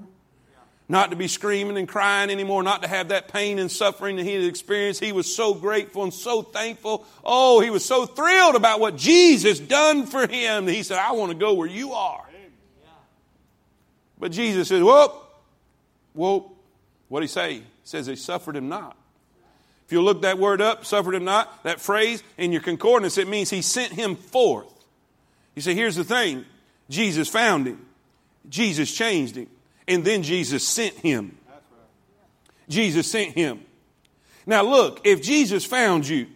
Not 0.88 1.12
to 1.12 1.16
be 1.16 1.28
screaming 1.28 1.78
and 1.78 1.88
crying 1.88 2.30
anymore, 2.30 2.64
not 2.64 2.82
to 2.84 2.88
have 2.88 3.10
that 3.10 3.28
pain 3.28 3.60
and 3.60 3.70
suffering 3.70 4.16
that 4.16 4.24
he 4.24 4.34
had 4.34 4.44
experienced. 4.44 5.04
He 5.04 5.12
was 5.12 5.34
so 5.34 5.54
grateful 5.54 6.04
and 6.04 6.14
so 6.14 6.42
thankful. 6.42 7.06
Oh, 7.24 7.60
he 7.60 7.70
was 7.70 7.86
so 7.86 8.06
thrilled 8.06 8.56
about 8.56 8.80
what 8.80 8.96
Jesus 8.96 9.60
done 9.60 10.06
for 10.06 10.26
him. 10.26 10.68
He 10.68 10.84
said, 10.84 10.98
I 10.98 11.12
want 11.12 11.32
to 11.32 11.38
go 11.38 11.54
where 11.54 11.68
you 11.68 11.94
are. 11.94 12.26
But 14.20 14.32
Jesus 14.32 14.68
says, 14.68 14.84
Whoop, 14.84 15.14
whoop. 16.14 16.50
What 17.08 17.22
did 17.22 17.26
he 17.26 17.34
say? 17.34 17.54
He 17.54 17.64
says, 17.84 18.06
He 18.08 18.16
suffered 18.16 18.56
him 18.56 18.70
not. 18.70 18.96
If 19.86 19.94
you 19.94 20.04
look 20.04 20.22
that 20.22 20.38
word 20.38 20.62
up, 20.62 20.86
suffered 20.86 21.16
him 21.16 21.24
not, 21.24 21.64
that 21.64 21.82
phrase 21.82 22.22
in 22.38 22.52
your 22.52 22.62
concordance, 22.62 23.18
it 23.18 23.28
means 23.28 23.50
he 23.50 23.64
sent 23.64 23.92
him 23.92 24.16
forth. 24.16 24.72
You 25.56 25.64
see, 25.64 25.74
here's 25.74 25.96
the 25.96 26.04
thing 26.04 26.46
Jesus 26.90 27.28
found 27.28 27.66
him, 27.66 27.84
Jesus 28.48 28.94
changed 28.94 29.36
him, 29.36 29.48
and 29.88 30.06
then 30.06 30.22
Jesus 30.22 30.68
sent 30.68 30.94
him. 30.96 31.36
Jesus 32.68 33.10
sent 33.10 33.34
him. 33.34 33.62
Now, 34.46 34.62
look, 34.62 35.02
if 35.06 35.24
Jesus 35.24 35.66
found 35.66 36.08
you 36.08 36.28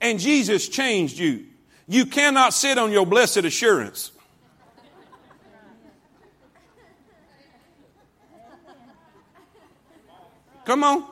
and 0.00 0.20
Jesus 0.20 0.68
changed 0.68 1.18
you, 1.18 1.46
you 1.88 2.06
cannot 2.06 2.54
sit 2.54 2.78
on 2.78 2.92
your 2.92 3.04
blessed 3.04 3.38
assurance. 3.38 4.12
Come 10.66 10.82
on. 10.82 11.04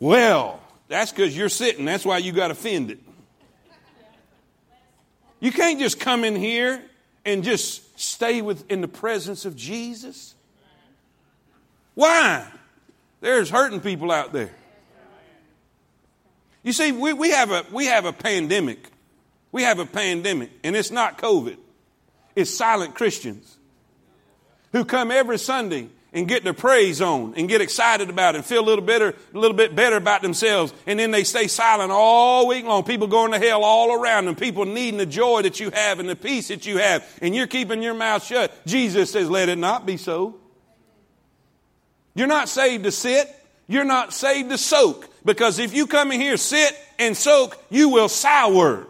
Well, 0.00 0.60
that's 0.88 1.12
because 1.12 1.36
you're 1.36 1.48
sitting. 1.48 1.84
That's 1.84 2.04
why 2.04 2.18
you 2.18 2.32
got 2.32 2.50
offended. 2.50 2.98
You 5.38 5.52
can't 5.52 5.78
just 5.78 6.00
come 6.00 6.24
in 6.24 6.36
here 6.36 6.82
and 7.24 7.44
just 7.44 7.98
stay 7.98 8.42
with, 8.42 8.70
in 8.70 8.80
the 8.80 8.88
presence 8.88 9.44
of 9.44 9.56
Jesus. 9.56 10.34
Why? 11.94 12.46
There's 13.20 13.50
hurting 13.50 13.80
people 13.80 14.10
out 14.10 14.32
there. 14.32 14.50
You 16.62 16.72
see, 16.72 16.92
we, 16.92 17.12
we, 17.12 17.30
have 17.30 17.50
a, 17.50 17.64
we 17.72 17.86
have 17.86 18.04
a 18.04 18.12
pandemic. 18.12 18.90
We 19.52 19.62
have 19.62 19.78
a 19.78 19.86
pandemic, 19.86 20.50
and 20.64 20.74
it's 20.74 20.90
not 20.90 21.18
COVID. 21.18 21.56
It's 22.34 22.50
silent 22.50 22.94
Christians 22.94 23.58
who 24.72 24.84
come 24.84 25.10
every 25.10 25.38
Sunday 25.38 25.88
and 26.12 26.26
get 26.26 26.42
their 26.42 26.54
praise 26.54 27.00
on 27.00 27.34
and 27.36 27.48
get 27.48 27.60
excited 27.60 28.10
about 28.10 28.34
it 28.34 28.38
and 28.38 28.44
feel 28.44 28.62
a 28.62 28.66
little 28.66 28.84
better, 28.84 29.14
a 29.32 29.38
little 29.38 29.56
bit 29.56 29.76
better 29.76 29.96
about 29.96 30.22
themselves. 30.22 30.74
And 30.86 30.98
then 30.98 31.12
they 31.12 31.24
stay 31.24 31.46
silent 31.46 31.92
all 31.92 32.48
week 32.48 32.64
long. 32.64 32.82
People 32.82 33.06
going 33.06 33.32
to 33.32 33.38
hell 33.38 33.62
all 33.62 33.92
around 33.92 34.24
them. 34.24 34.34
People 34.34 34.64
needing 34.64 34.98
the 34.98 35.06
joy 35.06 35.42
that 35.42 35.60
you 35.60 35.70
have 35.70 36.00
and 36.00 36.08
the 36.08 36.16
peace 36.16 36.48
that 36.48 36.66
you 36.66 36.78
have. 36.78 37.06
And 37.22 37.34
you're 37.34 37.46
keeping 37.46 37.82
your 37.82 37.94
mouth 37.94 38.24
shut. 38.24 38.52
Jesus 38.66 39.12
says, 39.12 39.30
let 39.30 39.48
it 39.48 39.58
not 39.58 39.86
be 39.86 39.96
so. 39.96 40.36
You're 42.14 42.26
not 42.26 42.48
saved 42.48 42.84
to 42.84 42.90
sit. 42.90 43.28
You're 43.68 43.84
not 43.84 44.12
saved 44.12 44.50
to 44.50 44.58
soak. 44.58 45.08
Because 45.24 45.60
if 45.60 45.72
you 45.72 45.86
come 45.86 46.10
in 46.10 46.20
here, 46.20 46.36
sit 46.36 46.76
and 46.98 47.16
soak, 47.16 47.56
you 47.70 47.88
will 47.88 48.08
sour. 48.08 48.86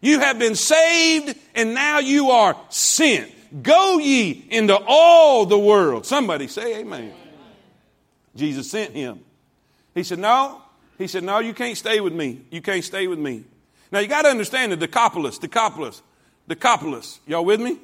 You 0.00 0.20
have 0.20 0.38
been 0.38 0.56
saved 0.56 1.36
and 1.54 1.74
now 1.74 2.00
you 2.00 2.30
are 2.30 2.56
sent. 2.70 3.32
Go 3.62 3.98
ye 3.98 4.46
into 4.50 4.76
all 4.86 5.46
the 5.46 5.58
world. 5.58 6.06
Somebody 6.06 6.48
say 6.48 6.80
amen. 6.80 7.12
Jesus 8.36 8.70
sent 8.70 8.94
him. 8.94 9.20
He 9.94 10.02
said, 10.02 10.18
No. 10.18 10.62
He 10.98 11.06
said, 11.06 11.24
No, 11.24 11.38
you 11.38 11.54
can't 11.54 11.76
stay 11.76 12.00
with 12.00 12.12
me. 12.12 12.42
You 12.50 12.60
can't 12.60 12.84
stay 12.84 13.06
with 13.06 13.18
me. 13.18 13.44
Now 13.90 14.00
you 14.00 14.08
got 14.08 14.22
to 14.22 14.28
understand 14.28 14.72
the 14.72 14.76
Decapolis, 14.76 15.38
Decapolis, 15.38 16.02
Decapolis. 16.46 17.20
Y'all 17.26 17.44
with 17.44 17.60
me? 17.60 17.78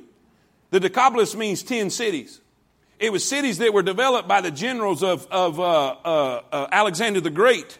The 0.70 0.80
Decapolis 0.80 1.34
means 1.34 1.62
10 1.62 1.90
cities. 1.90 2.40
It 2.98 3.12
was 3.12 3.26
cities 3.26 3.58
that 3.58 3.72
were 3.72 3.82
developed 3.82 4.28
by 4.28 4.40
the 4.40 4.50
generals 4.50 5.02
of, 5.02 5.26
of 5.30 5.58
uh, 5.58 5.96
uh, 6.04 6.42
uh, 6.52 6.68
Alexander 6.70 7.20
the 7.20 7.30
Great. 7.30 7.78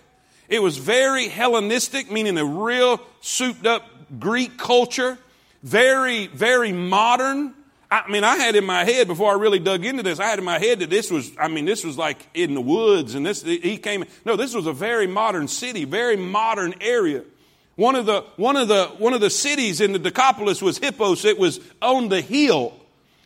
It 0.49 0.63
was 0.63 0.77
very 0.77 1.29
Hellenistic, 1.29 2.11
meaning 2.11 2.37
a 2.39 2.45
real 2.45 3.01
souped 3.21 3.67
up 3.67 3.85
Greek 4.19 4.59
culture. 4.59 5.19
Very, 5.63 6.27
very 6.27 6.73
modern. 6.73 7.55
I 7.95 8.11
mean, 8.11 8.25
I 8.25 8.37
had 8.37 8.57
in 8.57 8.65
my 8.65 8.85
head 8.85 9.07
before 9.07 9.31
I 9.31 9.35
really 9.35 9.61
dug 9.61 9.85
into 9.85 10.03
this, 10.03 10.19
I 10.19 10.25
had 10.25 10.41
in 10.41 10.45
my 10.45 10.59
head 10.59 10.81
that 10.81 10.91
this 10.91 11.13
was, 11.13 11.31
I 11.39 11.47
mean, 11.47 11.65
this 11.65 11.85
was 11.85 11.97
like 11.97 12.27
in 12.35 12.55
the 12.55 12.61
woods 12.61 13.15
and 13.15 13.25
this, 13.25 13.43
he 13.43 13.79
came, 13.79 14.05
no, 14.25 14.35
this 14.35 14.53
was 14.53 14.67
a 14.67 14.73
very 14.73 15.07
modern 15.07 15.47
city, 15.47 15.85
very 15.85 16.17
modern 16.17 16.75
area. 16.81 17.23
One 17.77 17.95
of 17.95 18.07
the, 18.07 18.23
one 18.37 18.57
of 18.57 18.67
the, 18.67 18.87
one 18.99 19.15
of 19.15 19.21
the 19.21 19.31
cities 19.31 19.81
in 19.81 19.93
the 19.93 20.01
Decapolis 20.01 20.61
was 20.61 20.79
Hippos. 20.79 21.25
It 21.25 21.39
was 21.39 21.61
on 21.81 22.09
the 22.09 22.21
hill. 22.21 22.75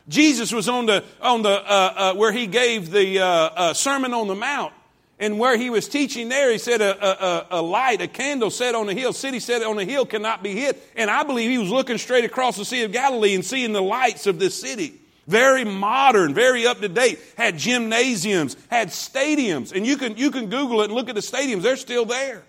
Jesus 0.07 0.53
was 0.53 0.69
on 0.69 0.85
the, 0.85 1.03
on 1.23 1.43
the, 1.43 1.51
uh, 1.51 1.95
uh, 1.97 2.15
where 2.15 2.33
he 2.33 2.47
gave 2.47 2.91
the, 2.91 3.21
uh, 3.21 3.27
uh 3.27 3.75
Sermon 3.75 4.13
on 4.13 4.27
the 4.27 4.35
Mount. 4.35 4.75
And 5.21 5.39
where 5.39 5.57
he 5.57 5.69
was 5.69 5.89
teaching 5.89 6.29
there, 6.29 6.53
he 6.53 6.59
said 6.59 6.81
a, 6.81 7.05
a, 7.05 7.47
a, 7.59 7.63
light, 7.63 8.01
a 8.01 8.07
candle 8.07 8.51
set 8.51 8.77
on 8.77 8.87
the 8.87 8.95
hill, 8.95 9.13
city 9.13 9.41
set 9.41 9.63
on 9.63 9.77
the 9.77 9.85
hill 9.85 10.07
cannot 10.07 10.45
be 10.45 10.55
hid. 10.55 10.77
And 10.95 11.11
I 11.11 11.25
believe 11.25 11.51
he 11.51 11.59
was 11.59 11.71
looking 11.71 11.99
straight 11.99 12.25
across 12.25 12.57
the 12.57 12.65
Sea 12.65 12.85
of 12.85 12.93
Galilee 12.93 13.35
and 13.35 13.45
seeing 13.45 13.73
the 13.73 13.83
lights 13.83 14.29
of 14.29 14.39
this 14.39 14.55
city. 14.55 14.95
Very 15.27 15.65
modern, 15.65 16.35
very 16.35 16.67
up 16.67 16.81
to 16.81 16.89
date. 16.89 17.19
Had 17.37 17.59
gymnasiums, 17.59 18.57
had 18.71 18.89
stadiums. 18.89 19.73
And 19.73 19.85
you 19.85 19.97
can, 19.97 20.17
you 20.17 20.31
can 20.31 20.51
Google 20.51 20.83
it 20.83 20.85
and 20.85 20.95
look 20.95 21.09
at 21.09 21.17
the 21.17 21.21
stadiums. 21.21 21.63
They're 21.63 21.77
still 21.77 22.05
there. 22.05 22.45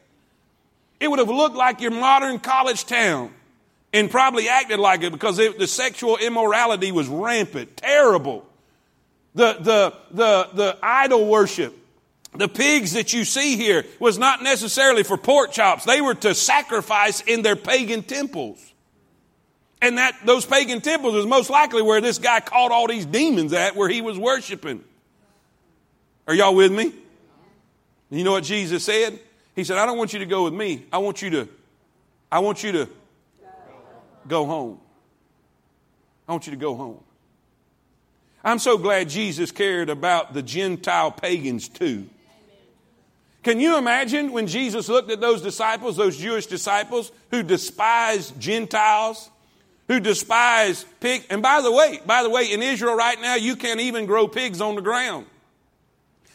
It 0.99 1.09
would 1.09 1.19
have 1.19 1.29
looked 1.29 1.55
like 1.55 1.81
your 1.81 1.91
modern 1.91 2.39
college 2.39 2.85
town 2.85 3.33
and 3.91 4.11
probably 4.11 4.47
acted 4.47 4.79
like 4.79 5.01
it 5.01 5.11
because 5.11 5.39
it, 5.39 5.57
the 5.57 5.65
sexual 5.65 6.17
immorality 6.17 6.91
was 6.91 7.07
rampant, 7.07 7.77
terrible. 7.77 8.45
The, 9.33 9.57
the, 9.59 9.93
the, 10.11 10.49
the 10.53 10.77
idol 10.83 11.27
worship 11.27 11.78
the 12.35 12.47
pigs 12.47 12.93
that 12.93 13.11
you 13.11 13.25
see 13.25 13.57
here 13.57 13.85
was 13.99 14.17
not 14.17 14.43
necessarily 14.43 15.03
for 15.03 15.17
pork 15.17 15.51
chops. 15.51 15.85
They 15.85 15.99
were 16.01 16.15
to 16.15 16.35
sacrifice 16.35 17.21
in 17.21 17.41
their 17.41 17.55
pagan 17.55 18.03
temples. 18.03 18.63
And 19.81 19.97
that, 19.97 20.15
those 20.25 20.45
pagan 20.45 20.81
temples 20.81 21.13
was 21.13 21.25
most 21.25 21.49
likely 21.49 21.81
where 21.81 22.01
this 22.01 22.19
guy 22.19 22.39
caught 22.39 22.71
all 22.71 22.87
these 22.87 23.05
demons 23.05 23.53
at, 23.53 23.75
where 23.75 23.89
he 23.89 24.01
was 24.01 24.17
worshiping. 24.17 24.83
Are 26.27 26.33
y'all 26.33 26.53
with 26.53 26.71
me? 26.71 26.93
You 28.11 28.23
know 28.23 28.33
what 28.33 28.43
Jesus 28.43 28.83
said? 28.83 29.19
He 29.55 29.63
said, 29.63 29.77
I 29.77 29.85
don't 29.85 29.97
want 29.97 30.13
you 30.13 30.19
to 30.19 30.25
go 30.25 30.43
with 30.43 30.53
me. 30.53 30.85
I 30.91 30.99
want 30.99 31.21
you 31.21 31.29
to, 31.31 31.49
I 32.31 32.39
want 32.39 32.63
you 32.63 32.71
to 32.73 32.89
go 34.27 34.45
home. 34.45 34.79
I 36.27 36.31
want 36.33 36.45
you 36.45 36.51
to 36.51 36.57
go 36.57 36.75
home. 36.75 36.99
I'm 38.43 38.59
so 38.59 38.77
glad 38.77 39.09
Jesus 39.09 39.51
cared 39.51 39.89
about 39.89 40.33
the 40.33 40.41
Gentile 40.41 41.11
pagans 41.11 41.67
too. 41.67 42.07
Can 43.43 43.59
you 43.59 43.77
imagine 43.77 44.33
when 44.33 44.47
Jesus 44.47 44.89
looked 44.89 45.11
at 45.11 45.21
those 45.21 45.41
disciples, 45.41 45.95
those 45.95 46.17
Jewish 46.17 46.47
disciples 46.47 47.11
who 47.31 47.41
despised 47.41 48.39
Gentiles, 48.39 49.29
who 49.87 49.99
despised 49.99 50.85
pigs? 50.99 51.25
And 51.29 51.41
by 51.41 51.61
the 51.61 51.71
way, 51.71 51.99
by 52.05 52.23
the 52.23 52.29
way, 52.29 52.51
in 52.51 52.61
Israel 52.61 52.95
right 52.95 53.19
now, 53.21 53.35
you 53.35 53.55
can't 53.55 53.79
even 53.79 54.05
grow 54.05 54.27
pigs 54.27 54.59
on 54.59 54.75
the 54.75 54.81
ground. 54.81 55.25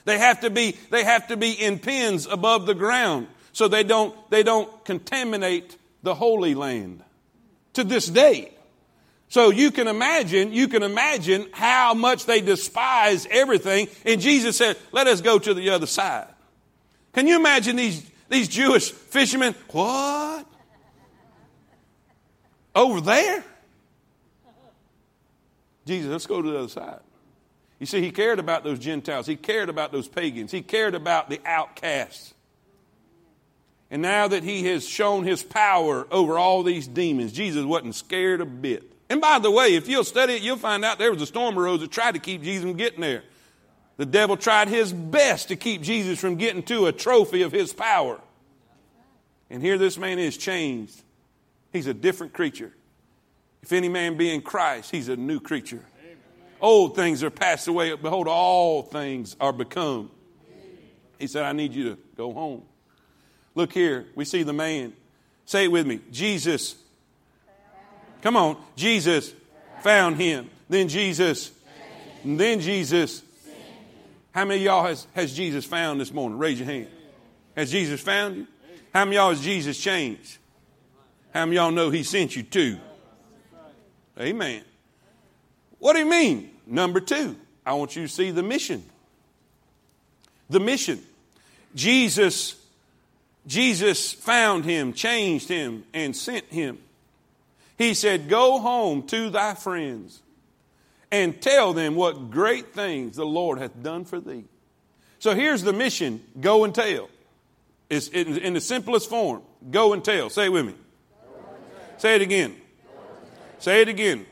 They 0.07 0.19
have 0.19 0.41
to 0.41 0.51
be, 0.51 0.77
they 0.91 1.05
have 1.05 1.29
to 1.29 1.37
be 1.37 1.53
in 1.53 1.79
pens 1.79 2.27
above 2.27 2.67
the 2.67 2.75
ground 2.75 3.29
so 3.53 3.69
they 3.69 3.85
don't, 3.85 4.15
they 4.31 4.43
don't 4.43 4.85
contaminate 4.85 5.77
the 6.03 6.15
Holy 6.15 6.55
Land 6.55 7.03
to 7.75 7.85
this 7.85 8.07
day. 8.07 8.53
So 9.29 9.51
you 9.51 9.71
can 9.71 9.89
imagine, 9.89 10.53
you 10.53 10.69
can 10.69 10.83
imagine 10.83 11.49
how 11.53 11.95
much 11.95 12.27
they 12.27 12.41
despise 12.41 13.27
everything. 13.31 13.89
And 14.05 14.21
Jesus 14.21 14.57
said, 14.57 14.77
let 14.93 15.07
us 15.07 15.21
go 15.21 15.39
to 15.39 15.55
the 15.55 15.71
other 15.71 15.87
side. 15.87 16.29
Can 17.15 17.27
you 17.27 17.37
imagine 17.37 17.77
these, 17.77 18.11
these 18.29 18.49
Jewish 18.49 18.91
fishermen? 18.91 19.55
What? 19.71 20.47
Over 22.75 23.01
there? 23.01 23.45
Jesus, 25.87 26.11
let's 26.11 26.27
go 26.27 26.43
to 26.43 26.51
the 26.51 26.59
other 26.59 26.69
side. 26.69 27.01
You 27.79 27.87
see, 27.87 28.01
he 28.01 28.11
cared 28.11 28.39
about 28.39 28.65
those 28.65 28.79
Gentiles. 28.79 29.27
He 29.27 29.37
cared 29.37 29.69
about 29.69 29.93
those 29.93 30.09
pagans. 30.09 30.51
He 30.51 30.63
cared 30.63 30.95
about 30.95 31.29
the 31.29 31.41
outcasts. 31.45 32.35
And 33.91 34.01
now 34.03 34.27
that 34.27 34.43
he 34.43 34.65
has 34.67 34.89
shown 34.89 35.25
his 35.25 35.43
power 35.43 36.07
over 36.11 36.39
all 36.39 36.63
these 36.63 36.89
demons, 36.89 37.33
Jesus 37.33 37.65
wasn't 37.65 37.95
scared 37.95 38.41
a 38.41 38.47
bit. 38.47 38.91
And 39.09 39.21
by 39.21 39.39
the 39.39 39.51
way, 39.51 39.75
if 39.75 39.89
you'll 39.89 40.05
study 40.05 40.35
it, 40.35 40.43
you'll 40.43 40.57
find 40.57 40.85
out 40.85 40.99
there 40.99 41.13
was 41.13 41.23
a 41.23 41.27
storm 41.27 41.59
arose 41.59 41.81
that 41.81 41.91
tried 41.91 42.15
to 42.15 42.19
keep 42.19 42.43
Jesus 42.43 42.65
from 42.65 42.77
getting 42.77 43.01
there. 43.01 43.23
The 43.97 44.07
devil 44.07 44.37
tried 44.37 44.69
his 44.69 44.93
best 44.93 45.49
to 45.49 45.57
keep 45.57 45.83
Jesus 45.83 46.19
from 46.19 46.37
getting 46.37 46.63
to 46.65 46.87
a 46.87 46.93
trophy 46.93 47.43
of 47.43 47.53
his 47.53 47.73
power. 47.73 48.21
And 49.51 49.63
here 49.63 49.79
this 49.79 49.97
man 49.97 50.19
is 50.19 50.37
changed. 50.37 51.01
He's 51.73 51.87
a 51.87 51.95
different 51.95 52.33
creature. 52.33 52.73
If 53.63 53.73
any 53.73 53.89
man 53.89 54.17
be 54.17 54.33
in 54.33 54.43
Christ, 54.43 54.91
he's 54.91 55.09
a 55.09 55.17
new 55.17 55.41
creature. 55.41 55.85
Old 56.61 56.97
things 56.97 57.23
are 57.23 57.31
passed 57.31 57.69
away. 57.69 57.95
Behold, 57.95 58.29
all 58.29 58.83
things 58.83 59.37
are 59.41 59.53
become. 59.53 60.11
He 61.19 61.27
said, 61.27 61.45
I 61.45 61.53
need 61.53 61.75
you 61.75 61.91
to 61.91 61.99
go 62.17 62.33
home. 62.33 62.63
Look 63.55 63.73
here. 63.73 64.07
We 64.15 64.25
see 64.25 64.43
the 64.43 64.53
man. 64.53 64.93
Say 65.47 65.65
it 65.65 65.73
with 65.73 65.87
me. 65.87 66.01
Jesus. 66.11 66.77
Come 68.23 68.37
on. 68.37 68.57
Jesus 68.77 69.33
found 69.83 70.17
him. 70.17 70.49
Then 70.69 70.89
Jesus. 70.89 71.51
Then 72.25 72.61
Jesus. 72.61 73.23
How 74.35 74.45
many 74.45 74.65
y'all 74.65 74.85
has, 74.85 75.07
has 75.15 75.33
Jesus 75.33 75.65
found 75.65 76.01
this 76.01 76.13
morning? 76.13 76.39
Raise 76.39 76.59
your 76.59 76.67
hand. 76.67 76.89
Has 77.57 77.71
Jesus 77.71 78.01
found 78.01 78.37
you? 78.37 78.47
How 78.93 79.05
many 79.05 79.15
y'all 79.17 79.31
has 79.31 79.41
Jesus 79.41 79.79
changed? 79.79 80.39
How 81.33 81.47
many 81.47 81.57
y'all 81.57 81.71
know 81.71 81.91
he 81.91 82.03
sent 82.03 82.35
you 82.35 82.43
too? 82.43 82.79
Amen. 84.19 84.63
What 85.79 85.93
do 85.93 86.01
you 86.01 86.11
mean? 86.11 86.51
Number 86.67 86.99
two, 86.99 87.37
I 87.65 87.75
want 87.75 87.95
you 87.95 88.03
to 88.03 88.09
see 88.09 88.33
the 88.33 88.43
mission. 88.43 88.83
The 90.51 90.59
mission. 90.59 91.01
Jesus, 91.77 92.57
Jesus 93.47 94.13
found 94.13 94.65
him, 94.65 94.95
changed 94.95 95.49
him, 95.49 95.85
and 95.95 96.15
sent 96.15 96.47
him. 96.47 96.79
He 97.79 97.95
said, 97.95 98.29
Go 98.29 98.59
home 98.59 99.07
to 99.09 99.31
thy 99.31 99.55
friends 99.55 100.23
and 101.15 101.41
tell 101.41 101.73
them 101.73 101.95
what 101.95 102.33
great 102.33 102.75
things 102.75 103.15
the 103.15 103.25
Lord 103.25 103.61
hath 103.61 103.81
done 103.81 104.05
for 104.05 104.19
thee. 104.19 104.45
So 105.21 105.33
here's 105.33 105.63
the 105.63 105.73
mission 105.73 106.21
go 106.41 106.65
and 106.65 106.75
tell. 106.75 107.09
It's 107.89 108.09
in 108.09 108.55
the 108.55 108.61
simplest 108.61 109.09
form. 109.09 109.43
Go 109.71 109.93
and 109.93 110.03
tell. 110.05 110.29
Say 110.29 110.47
it 110.47 110.49
with 110.49 110.67
me. 110.67 110.75
Say 111.99 112.17
it 112.17 112.23
again. 112.23 112.57
Say 113.61 113.81
it 113.83 113.89
again. 113.89 114.27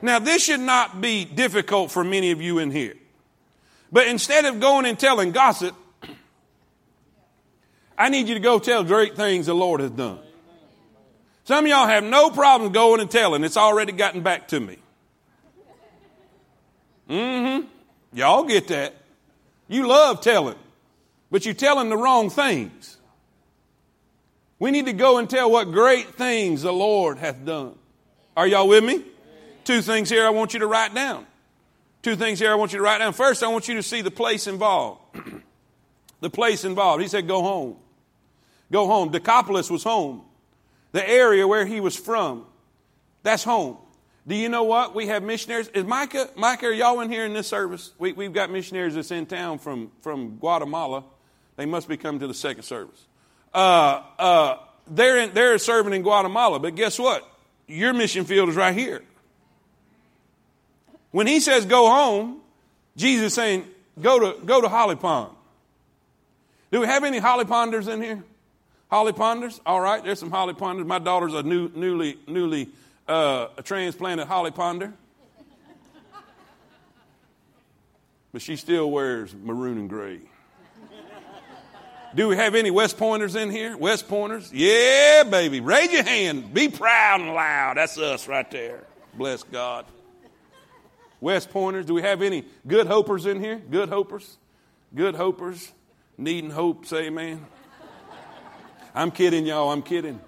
Now, 0.00 0.18
this 0.18 0.42
should 0.42 0.60
not 0.60 1.02
be 1.02 1.26
difficult 1.26 1.90
for 1.90 2.02
many 2.02 2.30
of 2.30 2.40
you 2.40 2.58
in 2.58 2.70
here. 2.70 2.94
But 3.92 4.06
instead 4.06 4.46
of 4.46 4.60
going 4.60 4.86
and 4.86 4.98
telling 4.98 5.32
gossip, 5.32 5.76
I 7.98 8.08
need 8.08 8.28
you 8.28 8.34
to 8.34 8.40
go 8.40 8.58
tell 8.58 8.82
great 8.82 9.14
things 9.14 9.44
the 9.46 9.54
Lord 9.54 9.80
has 9.80 9.90
done. 9.90 10.20
Some 11.44 11.66
of 11.66 11.68
y'all 11.68 11.86
have 11.86 12.02
no 12.02 12.30
problem 12.30 12.72
going 12.72 13.00
and 13.00 13.10
telling. 13.10 13.44
It's 13.44 13.58
already 13.58 13.92
gotten 13.92 14.22
back 14.22 14.48
to 14.48 14.58
me. 14.58 14.78
Mm-hmm. 17.08 17.66
Y'all 18.12 18.44
get 18.44 18.68
that. 18.68 18.94
You 19.68 19.86
love 19.86 20.20
telling, 20.20 20.58
but 21.30 21.44
you're 21.44 21.54
telling 21.54 21.88
the 21.88 21.96
wrong 21.96 22.30
things. 22.30 22.98
We 24.58 24.70
need 24.70 24.86
to 24.86 24.92
go 24.92 25.18
and 25.18 25.28
tell 25.28 25.50
what 25.50 25.72
great 25.72 26.14
things 26.14 26.62
the 26.62 26.72
Lord 26.72 27.18
hath 27.18 27.44
done. 27.44 27.74
Are 28.36 28.46
y'all 28.46 28.68
with 28.68 28.84
me? 28.84 29.02
Two 29.64 29.82
things 29.82 30.08
here 30.08 30.26
I 30.26 30.30
want 30.30 30.54
you 30.54 30.60
to 30.60 30.66
write 30.66 30.94
down. 30.94 31.26
Two 32.02 32.16
things 32.16 32.38
here 32.38 32.50
I 32.50 32.54
want 32.56 32.72
you 32.72 32.78
to 32.78 32.84
write 32.84 32.98
down. 32.98 33.12
First, 33.12 33.42
I 33.42 33.48
want 33.48 33.68
you 33.68 33.74
to 33.76 33.82
see 33.82 34.02
the 34.02 34.10
place 34.10 34.46
involved. 34.46 35.00
the 36.20 36.30
place 36.30 36.64
involved. 36.64 37.02
He 37.02 37.08
said, 37.08 37.28
Go 37.28 37.42
home. 37.42 37.76
Go 38.70 38.86
home. 38.86 39.10
Decapolis 39.10 39.70
was 39.70 39.84
home. 39.84 40.22
The 40.92 41.08
area 41.08 41.46
where 41.46 41.64
he 41.64 41.80
was 41.80 41.96
from, 41.96 42.44
that's 43.22 43.44
home. 43.44 43.76
Do 44.26 44.36
you 44.36 44.48
know 44.48 44.62
what? 44.62 44.94
We 44.94 45.08
have 45.08 45.22
missionaries. 45.22 45.68
Is 45.68 45.84
Micah, 45.84 46.28
Micah, 46.36 46.66
are 46.66 46.72
y'all 46.72 47.00
in 47.00 47.10
here 47.10 47.24
in 47.24 47.32
this 47.32 47.48
service? 47.48 47.92
We, 47.98 48.12
we've 48.12 48.32
got 48.32 48.50
missionaries 48.50 48.94
that's 48.94 49.10
in 49.10 49.26
town 49.26 49.58
from, 49.58 49.90
from 50.00 50.36
Guatemala. 50.36 51.04
They 51.56 51.66
must 51.66 51.88
be 51.88 51.96
coming 51.96 52.20
to 52.20 52.28
the 52.28 52.34
second 52.34 52.62
service. 52.62 53.04
Uh, 53.52 54.02
uh, 54.18 54.58
they're, 54.88 55.18
in, 55.18 55.34
they're 55.34 55.58
serving 55.58 55.92
in 55.92 56.02
Guatemala, 56.02 56.60
but 56.60 56.76
guess 56.76 56.98
what? 56.98 57.28
Your 57.66 57.92
mission 57.92 58.24
field 58.24 58.48
is 58.48 58.56
right 58.56 58.74
here. 58.74 59.02
When 61.10 61.26
he 61.26 61.40
says 61.40 61.66
go 61.66 61.88
home, 61.88 62.40
Jesus 62.96 63.26
is 63.26 63.34
saying 63.34 63.66
go 64.00 64.18
to, 64.18 64.44
go 64.44 64.60
to 64.60 64.68
Holly 64.68 64.96
Pond. 64.96 65.34
Do 66.70 66.80
we 66.80 66.86
have 66.86 67.04
any 67.04 67.18
Holly 67.18 67.44
Ponders 67.44 67.88
in 67.88 68.00
here? 68.00 68.24
Holly 68.90 69.12
Ponders? 69.12 69.60
All 69.66 69.80
right, 69.80 70.02
there's 70.02 70.18
some 70.18 70.30
Holly 70.30 70.54
Ponders. 70.54 70.86
My 70.86 70.98
daughter's 70.98 71.34
a 71.34 71.42
new, 71.42 71.70
newly, 71.74 72.18
newly 72.26 72.68
uh, 73.12 73.48
a 73.58 73.62
transplanted 73.62 74.26
Holly 74.26 74.50
Ponder. 74.50 74.92
But 78.32 78.40
she 78.40 78.56
still 78.56 78.90
wears 78.90 79.34
maroon 79.34 79.76
and 79.76 79.88
gray. 79.90 80.20
Do 82.14 82.28
we 82.28 82.36
have 82.36 82.54
any 82.54 82.70
West 82.70 82.96
Pointers 82.96 83.36
in 83.36 83.50
here? 83.50 83.76
West 83.76 84.08
Pointers? 84.08 84.50
Yeah, 84.52 85.24
baby. 85.24 85.60
Raise 85.60 85.92
your 85.92 86.02
hand. 86.02 86.52
Be 86.54 86.68
proud 86.68 87.20
and 87.20 87.34
loud. 87.34 87.76
That's 87.76 87.98
us 87.98 88.26
right 88.28 88.50
there. 88.50 88.84
Bless 89.14 89.42
God. 89.42 89.84
West 91.20 91.50
Pointers. 91.50 91.84
Do 91.86 91.94
we 91.94 92.02
have 92.02 92.22
any 92.22 92.44
good 92.66 92.86
hopers 92.86 93.26
in 93.26 93.40
here? 93.40 93.60
Good 93.70 93.90
hopers? 93.90 94.36
Good 94.94 95.14
hopers? 95.14 95.70
Needing 96.16 96.50
hope, 96.50 96.86
say 96.86 97.06
amen. 97.06 97.44
I'm 98.94 99.10
kidding, 99.10 99.46
y'all. 99.46 99.70
I'm 99.70 99.82
kidding. 99.82 100.20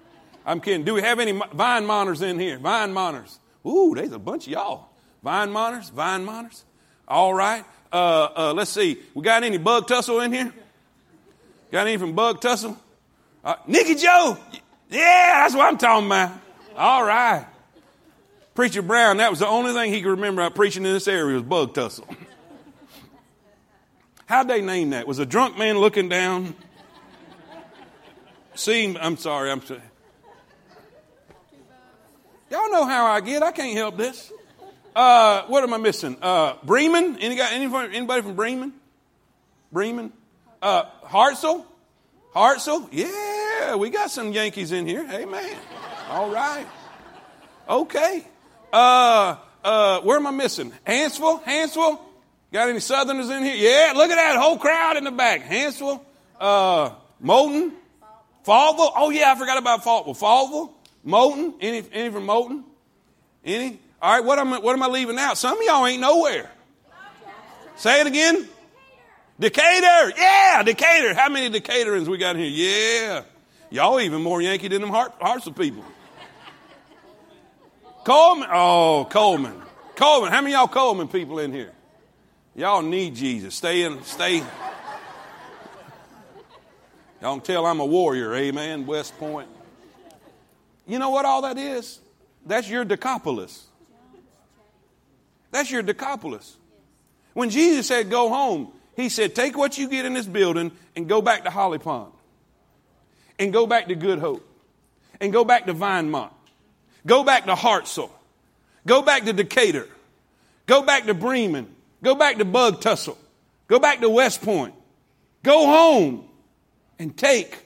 I'm 0.45 0.61
kidding. 0.61 0.83
Do 0.83 0.93
we 0.93 1.01
have 1.01 1.19
any 1.19 1.31
vine 1.53 1.85
monitors 1.85 2.21
in 2.21 2.39
here? 2.39 2.59
Vine 2.59 2.93
monitors. 2.93 3.39
Ooh, 3.65 3.93
there's 3.95 4.11
a 4.11 4.19
bunch 4.19 4.45
of 4.45 4.53
y'all. 4.53 4.89
Vine 5.23 5.51
monitors, 5.51 5.89
vine 5.89 6.23
monitors. 6.23 6.63
All 7.07 7.33
right. 7.33 7.65
Uh, 7.91 8.27
uh, 8.35 8.53
let's 8.53 8.71
see. 8.71 8.99
We 9.13 9.23
got 9.23 9.43
any 9.43 9.57
bug 9.57 9.87
tussle 9.87 10.19
in 10.19 10.31
here? 10.31 10.53
Got 11.71 11.87
any 11.87 11.97
from 11.97 12.13
bug 12.13 12.41
tussle? 12.41 12.77
Uh, 13.43 13.55
Nicky 13.67 13.95
Joe. 13.95 14.37
Yeah, 14.89 15.41
that's 15.41 15.55
what 15.55 15.65
I'm 15.65 15.77
talking 15.77 16.05
about. 16.05 16.31
All 16.77 17.03
right. 17.03 17.47
Preacher 18.53 18.81
Brown, 18.81 19.17
that 19.17 19.31
was 19.31 19.39
the 19.39 19.47
only 19.47 19.73
thing 19.73 19.91
he 19.91 20.01
could 20.01 20.11
remember 20.11 20.41
about 20.41 20.55
preaching 20.55 20.85
in 20.85 20.93
this 20.93 21.07
area 21.07 21.33
was 21.33 21.43
bug 21.43 21.73
tussle. 21.73 22.07
How'd 24.27 24.47
they 24.47 24.61
name 24.61 24.91
that? 24.91 25.07
Was 25.07 25.19
a 25.19 25.25
drunk 25.25 25.57
man 25.57 25.77
looking 25.79 26.07
down? 26.07 26.55
See, 28.55 28.95
I'm 28.97 29.17
sorry, 29.17 29.51
I'm 29.51 29.61
sorry. 29.61 29.81
Y'all 32.55 32.71
know 32.71 32.85
how 32.85 33.05
I 33.07 33.19
get. 33.19 33.43
I 33.43 33.51
can't 33.51 33.75
help 33.75 33.97
this. 33.97 34.31
Uh, 34.95 35.43
what 35.47 35.61
am 35.63 35.73
I 35.73 35.77
missing? 35.77 36.15
Uh, 36.21 36.53
Bremen? 36.63 37.17
Any 37.19 37.35
guy, 37.35 37.51
anybody, 37.51 37.97
anybody 37.97 38.21
from 38.21 38.35
Bremen? 38.35 38.71
Bremen? 39.73 40.13
Uh, 40.61 40.85
Hartselle? 41.03 41.65
Hartselle? 42.33 42.87
Yeah, 42.93 43.75
we 43.75 43.89
got 43.89 44.09
some 44.09 44.31
Yankees 44.31 44.71
in 44.71 44.87
here. 44.87 45.05
Hey, 45.05 45.25
man. 45.25 45.53
All 46.09 46.29
right. 46.29 46.65
Okay. 47.67 48.25
Uh, 48.71 49.35
uh, 49.61 49.99
where 49.99 50.15
am 50.15 50.25
I 50.25 50.31
missing? 50.31 50.71
Hanceville? 50.87 51.43
Hanceville? 51.43 51.99
Got 52.53 52.69
any 52.69 52.79
Southerners 52.79 53.29
in 53.29 53.43
here? 53.43 53.55
Yeah, 53.55 53.91
look 53.97 54.09
at 54.09 54.15
that 54.15 54.37
whole 54.39 54.57
crowd 54.57 54.95
in 54.95 55.03
the 55.03 55.11
back. 55.11 55.43
Hanceville? 55.43 55.99
Uh, 56.39 56.91
Moulton? 57.19 57.73
Falkville? 58.45 58.93
Oh, 58.95 59.09
yeah, 59.09 59.33
I 59.33 59.37
forgot 59.37 59.57
about 59.57 59.83
Falkville. 59.83 60.17
Falkville? 60.17 60.71
Moulton? 61.05 61.53
Any, 61.61 61.83
any 61.93 62.09
from 62.11 62.25
Moulton? 62.25 62.65
Any? 63.45 63.79
All 64.01 64.13
right, 64.13 64.25
what 64.25 64.39
am, 64.39 64.53
I, 64.53 64.59
what 64.59 64.73
am 64.73 64.83
I 64.83 64.87
leaving 64.87 65.17
out? 65.17 65.37
Some 65.37 65.57
of 65.57 65.63
y'all 65.63 65.85
ain't 65.85 66.01
nowhere. 66.01 66.49
Say 67.77 68.01
it 68.01 68.07
again. 68.07 68.47
Decatur. 69.39 70.13
Yeah, 70.17 70.63
Decatur. 70.63 71.13
How 71.13 71.29
many 71.29 71.49
Decaturans 71.49 72.09
we 72.09 72.17
got 72.17 72.35
in 72.35 72.41
here? 72.43 72.49
Yeah. 72.49 73.23
Y'all 73.69 73.99
even 73.99 74.21
more 74.21 74.41
Yankee 74.41 74.67
than 74.67 74.81
them 74.81 74.89
heart, 74.89 75.13
hearts 75.19 75.47
of 75.47 75.55
people. 75.55 75.83
Cullman. 78.03 78.49
Oh, 78.51 79.07
Cullman. 79.09 79.61
Cullman. 79.95 80.31
How 80.31 80.41
many 80.41 80.53
y'all 80.53 80.67
Cullman 80.67 81.07
people 81.07 81.39
in 81.39 81.51
here? 81.51 81.71
Y'all 82.55 82.81
need 82.81 83.15
Jesus. 83.15 83.55
Stay 83.55 83.83
in, 83.83 84.01
stay. 84.03 84.43
Y'all 87.21 87.39
tell 87.39 87.65
I'm 87.65 87.79
a 87.79 87.85
warrior. 87.85 88.33
Amen. 88.35 88.85
West 88.85 89.17
Point. 89.17 89.49
You 90.87 90.99
know 90.99 91.09
what 91.09 91.25
all 91.25 91.41
that 91.43 91.57
is? 91.57 91.99
That's 92.45 92.69
your 92.69 92.85
Decapolis. 92.85 93.65
That's 95.51 95.71
your 95.71 95.81
Decapolis. 95.81 96.57
When 97.33 97.49
Jesus 97.49 97.87
said, 97.87 98.09
Go 98.09 98.29
home, 98.29 98.71
he 98.95 99.09
said, 99.09 99.35
Take 99.35 99.57
what 99.57 99.77
you 99.77 99.89
get 99.89 100.05
in 100.05 100.13
this 100.13 100.25
building 100.25 100.71
and 100.95 101.07
go 101.07 101.21
back 101.21 101.43
to 101.45 101.49
Holly 101.49 101.79
Pond, 101.79 102.11
and 103.39 103.51
go 103.51 103.65
back 103.65 103.87
to 103.87 103.95
Good 103.95 104.19
Hope, 104.19 104.47
and 105.19 105.31
go 105.33 105.43
back 105.43 105.65
to 105.65 105.73
Vinemont, 105.73 106.31
go 107.05 107.23
back 107.23 107.45
to 107.45 107.53
Hartselle, 107.53 108.11
go 108.85 109.01
back 109.01 109.25
to 109.25 109.33
Decatur, 109.33 109.87
go 110.65 110.81
back 110.81 111.05
to 111.05 111.13
Bremen, 111.13 111.67
go 112.03 112.15
back 112.15 112.37
to 112.37 112.45
Bug 112.45 112.81
Tussle, 112.81 113.17
go 113.67 113.79
back 113.79 114.01
to 114.01 114.09
West 114.09 114.41
Point, 114.41 114.75
go 115.43 115.65
home 115.65 116.27
and 116.99 117.15
take 117.17 117.57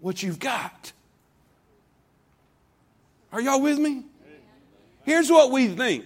what 0.00 0.22
you've 0.22 0.38
got. 0.38 0.92
Are 3.32 3.40
y'all 3.40 3.60
with 3.60 3.78
me? 3.78 4.04
Here's 5.04 5.30
what 5.30 5.50
we 5.50 5.68
think. 5.68 6.04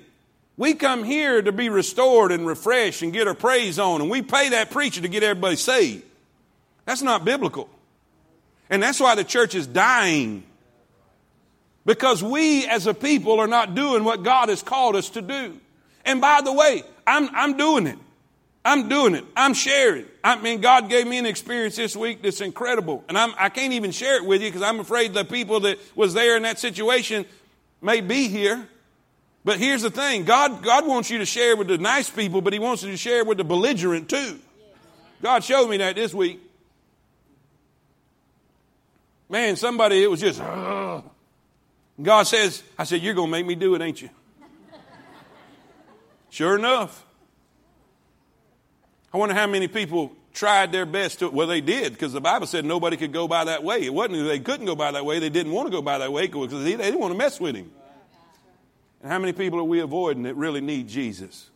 We 0.56 0.74
come 0.74 1.02
here 1.02 1.40
to 1.40 1.52
be 1.52 1.68
restored 1.68 2.30
and 2.30 2.46
refreshed 2.46 3.02
and 3.02 3.12
get 3.12 3.26
our 3.26 3.34
praise 3.34 3.78
on, 3.78 4.00
and 4.00 4.10
we 4.10 4.22
pay 4.22 4.50
that 4.50 4.70
preacher 4.70 5.00
to 5.00 5.08
get 5.08 5.22
everybody 5.22 5.56
saved. 5.56 6.04
That's 6.84 7.02
not 7.02 7.24
biblical. 7.24 7.68
And 8.68 8.82
that's 8.82 9.00
why 9.00 9.14
the 9.14 9.24
church 9.24 9.54
is 9.54 9.66
dying. 9.66 10.44
Because 11.84 12.22
we 12.22 12.66
as 12.66 12.86
a 12.86 12.94
people 12.94 13.40
are 13.40 13.46
not 13.46 13.74
doing 13.74 14.04
what 14.04 14.22
God 14.22 14.48
has 14.48 14.62
called 14.62 14.94
us 14.94 15.10
to 15.10 15.22
do. 15.22 15.58
And 16.04 16.20
by 16.20 16.40
the 16.42 16.52
way, 16.52 16.82
I'm, 17.06 17.28
I'm 17.34 17.56
doing 17.56 17.86
it. 17.86 17.98
I'm 18.64 18.88
doing 18.88 19.14
it. 19.14 19.24
I'm 19.36 19.54
sharing. 19.54 20.06
I 20.22 20.36
mean, 20.36 20.60
God 20.60 20.88
gave 20.88 21.06
me 21.06 21.18
an 21.18 21.26
experience 21.26 21.74
this 21.74 21.96
week 21.96 22.22
that's 22.22 22.40
incredible. 22.40 23.04
And 23.08 23.18
I'm, 23.18 23.34
I 23.36 23.48
can't 23.48 23.72
even 23.72 23.90
share 23.90 24.16
it 24.16 24.24
with 24.24 24.40
you 24.40 24.48
because 24.48 24.62
I'm 24.62 24.78
afraid 24.78 25.14
the 25.14 25.24
people 25.24 25.60
that 25.60 25.78
was 25.96 26.14
there 26.14 26.36
in 26.36 26.44
that 26.44 26.60
situation 26.60 27.26
may 27.80 28.00
be 28.00 28.28
here. 28.28 28.68
But 29.44 29.58
here's 29.58 29.82
the 29.82 29.90
thing. 29.90 30.24
God, 30.24 30.62
God 30.62 30.86
wants 30.86 31.10
you 31.10 31.18
to 31.18 31.24
share 31.24 31.56
with 31.56 31.66
the 31.66 31.78
nice 31.78 32.08
people, 32.08 32.40
but 32.40 32.52
he 32.52 32.60
wants 32.60 32.84
you 32.84 32.92
to 32.92 32.96
share 32.96 33.24
with 33.24 33.38
the 33.38 33.44
belligerent 33.44 34.08
too. 34.08 34.38
God 35.20 35.42
showed 35.42 35.68
me 35.68 35.78
that 35.78 35.96
this 35.96 36.14
week. 36.14 36.40
Man, 39.28 39.56
somebody, 39.56 40.02
it 40.02 40.10
was 40.10 40.20
just, 40.20 40.40
uh, 40.40 41.00
God 42.00 42.24
says, 42.24 42.62
I 42.78 42.84
said, 42.84 43.02
you're 43.02 43.14
going 43.14 43.28
to 43.28 43.32
make 43.32 43.46
me 43.46 43.54
do 43.54 43.74
it, 43.74 43.82
ain't 43.82 44.02
you? 44.02 44.10
sure 46.30 46.56
enough. 46.56 47.04
I 49.12 49.18
wonder 49.18 49.34
how 49.34 49.46
many 49.46 49.68
people 49.68 50.12
tried 50.32 50.72
their 50.72 50.86
best 50.86 51.18
to, 51.18 51.28
well, 51.28 51.46
they 51.46 51.60
did, 51.60 51.92
because 51.92 52.12
the 52.12 52.20
Bible 52.20 52.46
said 52.46 52.64
nobody 52.64 52.96
could 52.96 53.12
go 53.12 53.28
by 53.28 53.44
that 53.44 53.62
way. 53.62 53.82
It 53.82 53.92
wasn't 53.92 54.26
they 54.26 54.40
couldn't 54.40 54.66
go 54.66 54.74
by 54.74 54.92
that 54.92 55.04
way, 55.04 55.18
they 55.18 55.28
didn't 55.28 55.52
want 55.52 55.66
to 55.66 55.70
go 55.70 55.82
by 55.82 55.98
that 55.98 56.12
way 56.12 56.26
because 56.26 56.50
they, 56.50 56.76
didn't 56.76 56.98
want 56.98 57.12
to 57.12 57.18
mess 57.18 57.38
with 57.38 57.54
him. 57.54 57.70
And 59.02 59.12
how 59.12 59.18
many 59.18 59.32
people 59.32 59.58
are 59.58 59.64
we 59.64 59.80
avoiding 59.80 60.22
that 60.22 60.36
really 60.36 60.60
need 60.60 60.88
Jesus? 60.88 61.50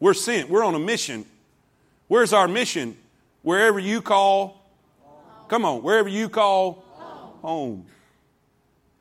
We're 0.00 0.14
sent, 0.14 0.50
we're 0.50 0.64
on 0.64 0.74
a 0.74 0.78
mission. 0.78 1.24
Where's 2.08 2.32
our 2.32 2.48
mission? 2.48 2.96
Wherever 3.42 3.78
you 3.78 4.02
call, 4.02 4.60
come 5.48 5.64
on, 5.64 5.82
wherever 5.82 6.08
you 6.08 6.28
call 6.28 6.84
home. 7.42 7.86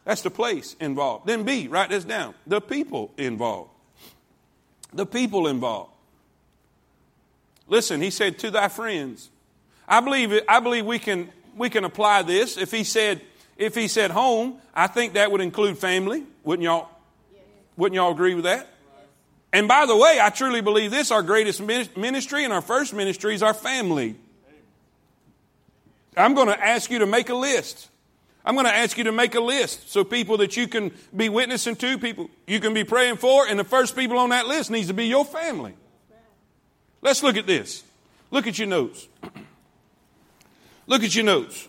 That's 0.03 0.21
the 0.21 0.29
place 0.29 0.75
involved. 0.79 1.25
Then 1.25 1.43
B, 1.43 1.67
write 1.67 1.89
this 1.89 2.03
down. 2.03 2.35
The 2.45 2.61
people 2.61 3.11
involved. 3.17 3.71
The 4.93 5.05
people 5.05 5.47
involved. 5.47 5.91
Listen, 7.67 8.01
he 8.01 8.10
said 8.10 8.38
to 8.39 8.51
thy 8.51 8.67
friends. 8.67 9.30
I 9.88 10.01
believe 10.01 10.39
I 10.47 10.60
believe 10.60 10.86
we 10.86 10.99
can 10.99 11.30
we 11.56 11.69
can 11.69 11.84
apply 11.84 12.23
this. 12.23 12.58
If 12.58 12.71
he 12.71 12.84
said 12.84 13.21
if 13.58 13.75
he 13.75 13.88
said 13.88 14.12
home, 14.12 14.60
I 14.73 14.88
think 14.88 15.13
that 15.13 15.32
would 15.32 15.41
include 15.41 15.78
family. 15.78 16.23
Wouldn't 16.43 16.63
y'all 16.63 16.89
wouldn't 17.78 17.95
y'all 17.95 18.12
agree 18.12 18.36
with 18.36 18.45
that? 18.45 18.67
And 19.54 19.67
by 19.67 19.86
the 19.86 19.95
way, 19.95 20.19
I 20.21 20.32
truly 20.32 20.62
believe 20.62 20.91
this 20.91 21.12
our 21.12 21.23
greatest 21.23 21.62
ministry 21.62 22.43
and 22.43 22.51
our 22.51 22.62
first 22.62 22.93
ministry 22.93 23.36
is 23.36 23.41
our 23.41 23.54
family. 23.54 24.15
I'm 26.17 26.34
going 26.34 26.47
to 26.47 26.62
ask 26.62 26.89
you 26.89 26.99
to 26.99 27.06
make 27.06 27.30
a 27.30 27.36
list. 27.36 27.89
I'm 28.45 28.56
going 28.56 28.67
to 28.67 28.73
ask 28.73 28.97
you 28.97 29.06
to 29.06 29.12
make 29.12 29.36
a 29.36 29.39
list 29.39 29.91
so 29.91 30.04
people 30.04 30.38
that 30.38 30.56
you 30.56 30.67
can 30.67 30.91
be 31.15 31.30
witnessing 31.30 31.75
to, 31.78 31.97
people 31.97 32.30
you 32.45 32.60
can 32.60 32.73
be 32.73 32.84
praying 32.84 33.17
for, 33.17 33.47
and 33.47 33.60
the 33.60 33.63
first 33.63 33.95
people 33.95 34.17
on 34.19 34.30
that 34.30 34.45
list 34.45 34.69
needs 34.69 34.88
to 34.88 34.93
be 34.93 35.08
your 35.08 35.25
family. 35.25 35.73
Let's 37.06 37.22
look 37.22 37.38
at 37.38 37.46
this. 37.46 37.84
Look 38.32 38.48
at 38.48 38.58
your 38.58 38.68
notes. 38.68 39.08
Look 40.88 41.04
at 41.04 41.13
your 41.13 41.24
notes. 41.24 41.68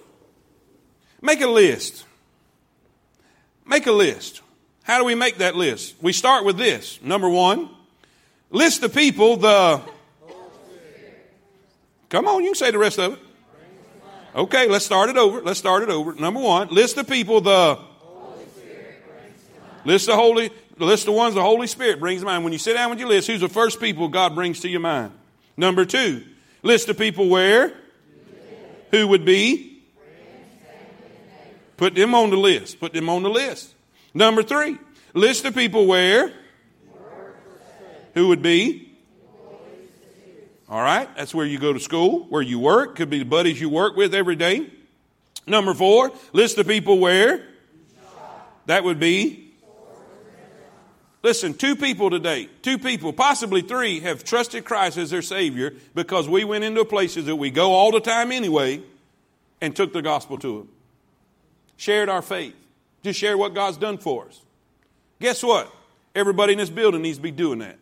Make 1.20 1.42
a 1.42 1.46
list. 1.46 2.06
Make 3.66 3.86
a 3.86 3.92
list. 3.92 4.40
How 4.84 4.98
do 4.98 5.04
we 5.04 5.14
make 5.14 5.36
that 5.38 5.54
list? 5.54 5.94
We 6.00 6.14
start 6.14 6.46
with 6.46 6.56
this. 6.56 7.02
Number 7.02 7.28
one, 7.28 7.68
list 8.50 8.80
the 8.80 8.88
people 8.88 9.36
the. 9.36 9.82
Come 12.08 12.26
on, 12.28 12.42
you 12.42 12.48
can 12.50 12.54
say 12.54 12.70
the 12.70 12.78
rest 12.78 12.98
of 12.98 13.12
it. 13.12 13.18
Okay, 14.34 14.68
let's 14.68 14.86
start 14.86 15.10
it 15.10 15.18
over. 15.18 15.42
Let's 15.42 15.58
start 15.58 15.82
it 15.82 15.90
over. 15.90 16.14
Number 16.14 16.40
one, 16.40 16.68
list 16.68 16.96
the 16.96 17.04
people 17.04 17.42
the. 17.42 17.78
List 19.84 20.06
the 20.06 20.16
holy, 20.16 20.50
list 20.78 21.04
the 21.04 21.12
ones 21.12 21.34
the 21.34 21.42
Holy 21.42 21.66
Spirit 21.66 22.00
brings 22.00 22.22
to 22.22 22.26
mind. 22.26 22.42
When 22.42 22.54
you 22.54 22.58
sit 22.58 22.72
down 22.72 22.88
with 22.88 22.98
your 22.98 23.08
list, 23.08 23.26
who's 23.26 23.42
the 23.42 23.50
first 23.50 23.80
people 23.80 24.08
God 24.08 24.34
brings 24.34 24.60
to 24.60 24.68
your 24.70 24.80
mind? 24.80 25.12
Number 25.56 25.84
two, 25.84 26.22
list 26.62 26.88
of 26.88 26.98
people 26.98 27.28
where? 27.28 27.72
Who 28.90 29.08
would 29.08 29.24
be? 29.24 29.82
Put 31.76 31.94
them 31.94 32.14
on 32.14 32.30
the 32.30 32.36
list. 32.36 32.80
Put 32.80 32.92
them 32.92 33.08
on 33.08 33.22
the 33.22 33.30
list. 33.30 33.74
Number 34.14 34.42
three, 34.42 34.78
list 35.14 35.44
of 35.44 35.54
people 35.54 35.86
where? 35.86 36.32
Who 38.14 38.28
would 38.28 38.42
be? 38.42 38.82
All 40.68 40.80
right, 40.80 41.08
that's 41.16 41.34
where 41.34 41.46
you 41.46 41.58
go 41.58 41.72
to 41.72 41.78
school, 41.78 42.26
where 42.28 42.42
you 42.42 42.58
work. 42.58 42.96
Could 42.96 43.10
be 43.10 43.18
the 43.20 43.24
buddies 43.24 43.60
you 43.60 43.68
work 43.68 43.96
with 43.96 44.14
every 44.14 44.36
day. 44.36 44.70
Number 45.46 45.74
four, 45.74 46.12
list 46.32 46.58
of 46.58 46.66
people 46.66 46.98
where? 46.98 47.46
That 48.66 48.82
would 48.82 48.98
be 48.98 49.45
Listen, 51.22 51.54
two 51.54 51.74
people 51.74 52.10
today, 52.10 52.48
two 52.62 52.78
people, 52.78 53.12
possibly 53.12 53.62
three, 53.62 54.00
have 54.00 54.22
trusted 54.22 54.64
Christ 54.64 54.96
as 54.96 55.10
their 55.10 55.22
Savior 55.22 55.74
because 55.94 56.28
we 56.28 56.44
went 56.44 56.64
into 56.64 56.84
places 56.84 57.26
that 57.26 57.36
we 57.36 57.50
go 57.50 57.72
all 57.72 57.90
the 57.90 58.00
time 58.00 58.30
anyway 58.30 58.82
and 59.60 59.74
took 59.74 59.92
the 59.92 60.02
gospel 60.02 60.38
to 60.38 60.58
them. 60.58 60.68
Shared 61.76 62.08
our 62.08 62.22
faith. 62.22 62.54
Just 63.02 63.18
share 63.18 63.36
what 63.36 63.54
God's 63.54 63.76
done 63.76 63.98
for 63.98 64.26
us. 64.26 64.40
Guess 65.20 65.42
what? 65.42 65.72
Everybody 66.14 66.52
in 66.52 66.58
this 66.58 66.70
building 66.70 67.02
needs 67.02 67.18
to 67.18 67.22
be 67.22 67.30
doing 67.30 67.58
that. 67.60 67.78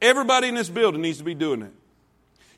Everybody 0.00 0.48
in 0.48 0.54
this 0.54 0.68
building 0.68 1.00
needs 1.00 1.18
to 1.18 1.24
be 1.24 1.34
doing 1.34 1.60
that. 1.60 1.72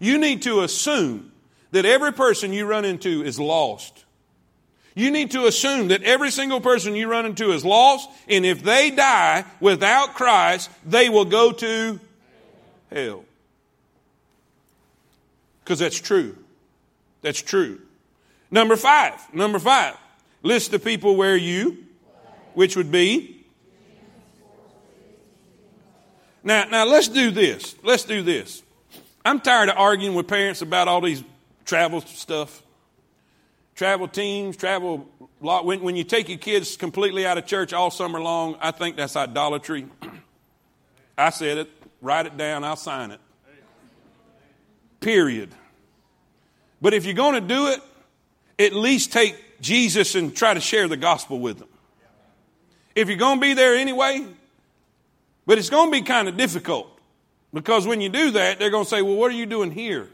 You 0.00 0.18
need 0.18 0.42
to 0.42 0.62
assume 0.62 1.32
that 1.70 1.84
every 1.84 2.12
person 2.12 2.52
you 2.52 2.66
run 2.66 2.84
into 2.84 3.22
is 3.22 3.38
lost 3.38 4.04
you 4.98 5.12
need 5.12 5.30
to 5.30 5.46
assume 5.46 5.88
that 5.88 6.02
every 6.02 6.32
single 6.32 6.60
person 6.60 6.96
you 6.96 7.08
run 7.08 7.24
into 7.24 7.52
is 7.52 7.64
lost, 7.64 8.10
and 8.28 8.44
if 8.44 8.64
they 8.64 8.90
die 8.90 9.44
without 9.60 10.14
Christ, 10.14 10.70
they 10.84 11.08
will 11.08 11.24
go 11.24 11.52
to 11.52 12.00
hell. 12.90 13.24
Because 15.62 15.78
that's 15.78 16.00
true. 16.00 16.36
That's 17.22 17.40
true. 17.40 17.80
Number 18.50 18.74
five, 18.74 19.14
number 19.32 19.60
five, 19.60 19.96
list 20.42 20.72
the 20.72 20.80
people 20.80 21.14
where 21.14 21.36
you, 21.36 21.84
which 22.54 22.76
would 22.76 22.90
be. 22.90 23.46
Now, 26.42 26.64
now 26.64 26.86
let's 26.86 27.06
do 27.06 27.30
this. 27.30 27.76
Let's 27.84 28.02
do 28.02 28.22
this. 28.22 28.64
I'm 29.24 29.38
tired 29.38 29.68
of 29.68 29.76
arguing 29.76 30.16
with 30.16 30.26
parents 30.26 30.60
about 30.60 30.88
all 30.88 31.00
these 31.02 31.22
travel 31.64 32.00
stuff 32.00 32.64
travel 33.78 34.08
teams, 34.08 34.56
travel 34.56 35.08
lot. 35.40 35.64
When, 35.64 35.80
when 35.82 35.94
you 35.94 36.02
take 36.02 36.28
your 36.28 36.38
kids 36.38 36.76
completely 36.76 37.24
out 37.24 37.38
of 37.38 37.46
church 37.46 37.72
all 37.72 37.92
summer 37.92 38.20
long, 38.20 38.56
I 38.60 38.72
think 38.72 38.96
that's 38.96 39.14
idolatry. 39.14 39.86
I 41.18 41.30
said 41.30 41.58
it. 41.58 41.70
Write 42.02 42.26
it 42.26 42.36
down. 42.36 42.64
I'll 42.64 42.76
sign 42.76 43.12
it. 43.12 43.20
Period. 44.98 45.50
But 46.82 46.92
if 46.92 47.04
you're 47.04 47.14
going 47.14 47.34
to 47.34 47.40
do 47.40 47.68
it, 47.68 47.80
at 48.58 48.72
least 48.72 49.12
take 49.12 49.36
Jesus 49.60 50.16
and 50.16 50.36
try 50.36 50.54
to 50.54 50.60
share 50.60 50.88
the 50.88 50.96
gospel 50.96 51.38
with 51.38 51.60
them. 51.60 51.68
If 52.96 53.08
you're 53.08 53.16
going 53.16 53.38
to 53.38 53.40
be 53.40 53.54
there 53.54 53.76
anyway, 53.76 54.26
but 55.46 55.56
it's 55.56 55.70
going 55.70 55.92
to 55.92 55.92
be 55.92 56.02
kind 56.02 56.28
of 56.28 56.36
difficult 56.36 56.88
because 57.54 57.86
when 57.86 58.00
you 58.00 58.08
do 58.08 58.32
that, 58.32 58.58
they're 58.58 58.70
going 58.70 58.84
to 58.84 58.90
say, 58.90 59.02
Well, 59.02 59.14
what 59.14 59.30
are 59.30 59.36
you 59.36 59.46
doing 59.46 59.70
here? 59.70 60.08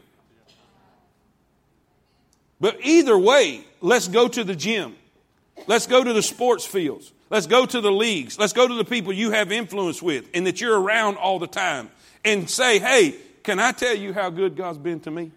But 2.59 2.77
either 2.81 3.17
way, 3.17 3.65
let's 3.81 4.07
go 4.07 4.27
to 4.27 4.43
the 4.43 4.55
gym. 4.55 4.95
Let's 5.67 5.87
go 5.87 6.03
to 6.03 6.13
the 6.13 6.21
sports 6.21 6.65
fields. 6.65 7.11
Let's 7.29 7.47
go 7.47 7.65
to 7.65 7.81
the 7.81 7.91
leagues. 7.91 8.37
Let's 8.37 8.53
go 8.53 8.67
to 8.67 8.73
the 8.75 8.85
people 8.85 9.11
you 9.11 9.31
have 9.31 9.51
influence 9.51 10.01
with 10.01 10.29
and 10.33 10.45
that 10.47 10.61
you're 10.61 10.79
around 10.79 11.17
all 11.17 11.39
the 11.39 11.47
time 11.47 11.89
and 12.23 12.49
say, 12.49 12.79
hey, 12.79 13.15
can 13.43 13.59
I 13.59 13.71
tell 13.71 13.95
you 13.95 14.13
how 14.13 14.29
good 14.29 14.55
God's 14.55 14.77
been 14.77 14.99
to 15.01 15.11
me? 15.11 15.31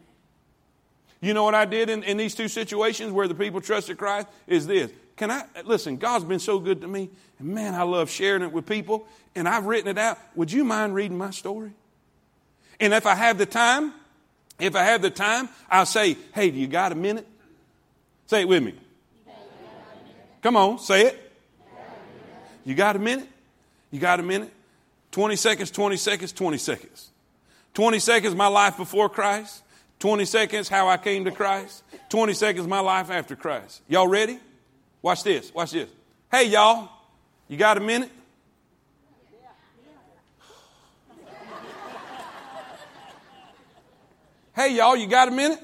You 1.21 1.35
know 1.35 1.45
what 1.45 1.55
I 1.55 1.65
did 1.65 1.91
in, 1.91 2.05
in 2.05 2.17
these 2.17 2.35
two 2.35 2.49
situations 2.49 3.13
where 3.13 3.27
the 3.27 3.35
people 3.35 3.61
trusted 3.61 3.99
Christ? 3.99 4.29
Is 4.47 4.67
this. 4.67 4.91
can 5.17 5.31
I, 5.31 5.45
listen, 5.65 5.97
God's 5.97 6.25
been 6.25 6.39
so 6.39 6.59
good 6.59 6.83
to 6.83 6.89
me. 6.89 7.11
And 7.39 7.49
man, 7.49 7.75
I 7.75 7.83
love 7.83 8.11
sharing 8.11 8.43
it 8.43 8.53
with 8.53 8.67
people. 8.67 9.07
And 9.35 9.49
I've 9.49 9.67
written 9.67 9.89
it 9.89 9.99
out. 9.99 10.19
Would 10.37 10.53
you 10.53 10.65
mind 10.65 10.95
reading 10.95 11.19
my 11.19 11.31
story? 11.31 11.73
And 12.81 12.95
if 12.95 13.07
I 13.07 13.15
have 13.15 13.39
the 13.39 13.47
time, 13.47 13.93
if 14.59 14.75
I 14.75 14.85
have 14.85 15.03
the 15.03 15.11
time, 15.11 15.49
I'll 15.71 15.87
say, 15.87 16.17
hey, 16.35 16.51
do 16.51 16.59
you 16.59 16.67
got 16.67 16.93
a 16.93 16.95
minute? 16.95 17.27
Say 18.27 18.43
it 18.43 18.49
with 18.49 18.63
me. 18.63 18.75
Come 20.43 20.57
on, 20.57 20.79
say 20.79 21.07
it. 21.07 21.33
You 22.65 22.75
got 22.75 22.97
a 22.97 22.99
minute? 22.99 23.29
You 23.91 23.99
got 24.01 24.21
a 24.21 24.23
minute? 24.23 24.53
20 25.13 25.37
seconds, 25.37 25.71
20 25.71 25.97
seconds, 25.97 26.33
20 26.33 26.59
seconds. 26.59 27.11
20 27.75 27.99
seconds, 27.99 28.35
my 28.35 28.49
life 28.49 28.77
before 28.77 29.09
Christ. 29.09 29.63
20 30.01 30.25
seconds, 30.25 30.69
how 30.69 30.89
I 30.89 30.97
came 30.97 31.25
to 31.25 31.31
Christ. 31.31 31.83
20 32.11 32.35
seconds, 32.35 32.67
my 32.67 32.81
life 32.81 33.11
after 33.11 33.35
Christ. 33.35 33.83
Y'all 33.89 34.07
ready? 34.07 34.39
Watch 35.03 35.25
this. 35.25 35.53
Watch 35.55 35.73
this. 35.73 35.89
Hey, 36.31 36.45
y'all, 36.49 36.89
you 37.49 37.57
got 37.57 37.79
a 37.79 37.81
minute? 37.81 38.11
Hey, 44.59 44.75
y'all, 44.75 44.97
you 44.97 45.07
got 45.07 45.29
a 45.29 45.31
minute? 45.31 45.61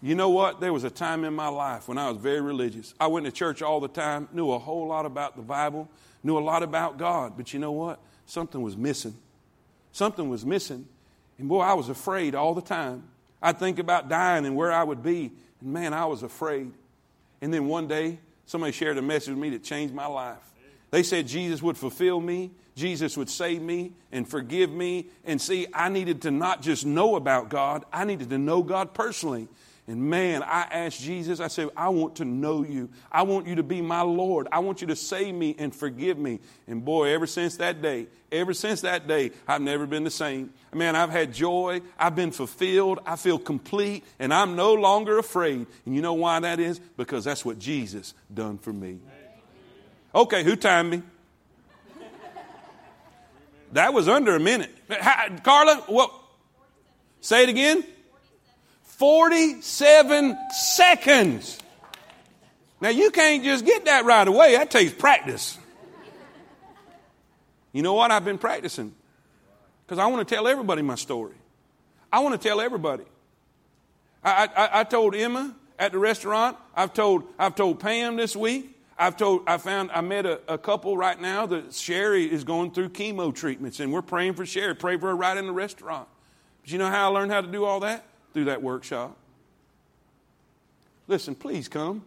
You 0.00 0.14
know 0.14 0.30
what? 0.30 0.60
There 0.60 0.72
was 0.72 0.84
a 0.84 0.90
time 0.90 1.24
in 1.24 1.34
my 1.34 1.48
life 1.48 1.88
when 1.88 1.98
I 1.98 2.08
was 2.08 2.16
very 2.16 2.40
religious. 2.40 2.94
I 3.00 3.08
went 3.08 3.26
to 3.26 3.32
church 3.32 3.60
all 3.60 3.80
the 3.80 3.88
time, 3.88 4.28
knew 4.32 4.52
a 4.52 4.58
whole 4.60 4.86
lot 4.86 5.04
about 5.04 5.34
the 5.34 5.42
Bible, 5.42 5.90
knew 6.22 6.38
a 6.38 6.44
lot 6.46 6.62
about 6.62 6.96
God. 6.96 7.32
But 7.36 7.52
you 7.52 7.58
know 7.58 7.72
what? 7.72 7.98
Something 8.24 8.62
was 8.62 8.76
missing. 8.76 9.16
Something 9.90 10.28
was 10.28 10.46
missing. 10.46 10.86
And 11.40 11.48
boy, 11.48 11.58
I 11.58 11.72
was 11.72 11.88
afraid 11.88 12.36
all 12.36 12.54
the 12.54 12.62
time. 12.62 13.02
I'd 13.42 13.58
think 13.58 13.80
about 13.80 14.08
dying 14.08 14.46
and 14.46 14.54
where 14.54 14.70
I 14.70 14.84
would 14.84 15.02
be. 15.02 15.32
And 15.60 15.72
man, 15.72 15.92
I 15.92 16.04
was 16.04 16.22
afraid. 16.22 16.70
And 17.40 17.52
then 17.52 17.66
one 17.66 17.88
day, 17.88 18.20
somebody 18.46 18.70
shared 18.70 18.96
a 18.96 19.02
message 19.02 19.30
with 19.30 19.38
me 19.38 19.50
that 19.50 19.64
changed 19.64 19.92
my 19.92 20.06
life. 20.06 20.38
They 20.92 21.02
said 21.02 21.26
Jesus 21.26 21.60
would 21.60 21.76
fulfill 21.76 22.20
me, 22.20 22.52
Jesus 22.74 23.16
would 23.16 23.28
save 23.28 23.60
me 23.60 23.92
and 24.10 24.28
forgive 24.28 24.70
me. 24.70 25.08
And 25.24 25.40
see, 25.40 25.66
I 25.72 25.88
needed 25.88 26.22
to 26.22 26.30
not 26.30 26.62
just 26.62 26.86
know 26.86 27.16
about 27.16 27.48
God, 27.48 27.84
I 27.92 28.04
needed 28.04 28.30
to 28.30 28.38
know 28.38 28.62
God 28.62 28.94
personally. 28.94 29.48
And 29.88 30.00
man, 30.00 30.44
I 30.44 30.62
asked 30.70 31.02
Jesus, 31.02 31.40
I 31.40 31.48
said, 31.48 31.68
I 31.76 31.88
want 31.88 32.16
to 32.16 32.24
know 32.24 32.62
you. 32.62 32.88
I 33.10 33.22
want 33.22 33.48
you 33.48 33.56
to 33.56 33.64
be 33.64 33.80
my 33.80 34.02
Lord. 34.02 34.46
I 34.52 34.60
want 34.60 34.80
you 34.80 34.86
to 34.86 34.96
save 34.96 35.34
me 35.34 35.56
and 35.58 35.74
forgive 35.74 36.18
me. 36.18 36.38
And 36.68 36.84
boy, 36.84 37.08
ever 37.08 37.26
since 37.26 37.56
that 37.56 37.82
day, 37.82 38.06
ever 38.30 38.54
since 38.54 38.82
that 38.82 39.08
day, 39.08 39.32
I've 39.48 39.60
never 39.60 39.86
been 39.86 40.04
the 40.04 40.10
same. 40.10 40.52
Man, 40.72 40.94
I've 40.94 41.10
had 41.10 41.34
joy. 41.34 41.82
I've 41.98 42.14
been 42.14 42.30
fulfilled. 42.30 43.00
I 43.04 43.16
feel 43.16 43.40
complete. 43.40 44.04
And 44.20 44.32
I'm 44.32 44.54
no 44.54 44.72
longer 44.74 45.18
afraid. 45.18 45.66
And 45.84 45.96
you 45.96 46.00
know 46.00 46.14
why 46.14 46.38
that 46.38 46.60
is? 46.60 46.78
Because 46.96 47.24
that's 47.24 47.44
what 47.44 47.58
Jesus 47.58 48.14
done 48.32 48.58
for 48.58 48.72
me. 48.72 49.00
Okay, 50.14 50.44
who 50.44 50.54
timed 50.54 50.90
me? 50.90 51.02
That 53.72 53.94
was 53.94 54.08
under 54.08 54.36
a 54.36 54.40
minute. 54.40 54.70
Carla, 55.42 55.76
what? 55.86 56.12
Say 57.20 57.44
it 57.44 57.48
again. 57.48 57.84
47 58.82 60.38
seconds. 60.50 61.58
Now, 62.80 62.90
you 62.90 63.10
can't 63.10 63.42
just 63.42 63.64
get 63.64 63.86
that 63.86 64.04
right 64.04 64.26
away. 64.26 64.56
That 64.56 64.70
takes 64.70 64.92
practice. 64.92 65.58
You 67.72 67.82
know 67.82 67.94
what? 67.94 68.10
I've 68.10 68.24
been 68.24 68.38
practicing 68.38 68.94
because 69.86 69.98
I 69.98 70.06
want 70.06 70.26
to 70.26 70.34
tell 70.34 70.46
everybody 70.46 70.82
my 70.82 70.96
story. 70.96 71.34
I 72.12 72.20
want 72.20 72.40
to 72.40 72.48
tell 72.48 72.60
everybody. 72.60 73.04
I, 74.22 74.48
I, 74.54 74.80
I, 74.80 74.84
told 74.84 75.14
Emma 75.14 75.54
at 75.78 75.92
the 75.92 75.98
restaurant. 75.98 76.56
I've 76.76 76.92
told, 76.92 77.24
I've 77.38 77.54
told 77.54 77.80
Pam 77.80 78.16
this 78.16 78.36
week. 78.36 78.76
I've 79.02 79.16
told, 79.16 79.42
I 79.46 79.58
found, 79.58 79.90
I 79.92 80.00
met 80.00 80.26
a, 80.26 80.40
a 80.48 80.58
couple 80.58 80.96
right 80.96 81.20
now 81.20 81.46
that 81.46 81.74
Sherry 81.74 82.30
is 82.30 82.44
going 82.44 82.70
through 82.70 82.90
chemo 82.90 83.34
treatments, 83.34 83.80
and 83.80 83.92
we're 83.92 84.02
praying 84.02 84.34
for 84.34 84.46
Sherry. 84.46 84.74
Pray 84.74 84.96
for 84.96 85.08
her 85.08 85.16
right 85.16 85.36
in 85.36 85.46
the 85.46 85.52
restaurant. 85.52 86.08
But 86.62 86.70
you 86.70 86.78
know 86.78 86.88
how 86.88 87.10
I 87.10 87.14
learned 87.14 87.32
how 87.32 87.40
to 87.40 87.48
do 87.48 87.64
all 87.64 87.80
that? 87.80 88.04
through 88.32 88.44
that 88.44 88.62
workshop. 88.62 89.16
Listen, 91.06 91.34
please 91.34 91.68
come. 91.68 92.04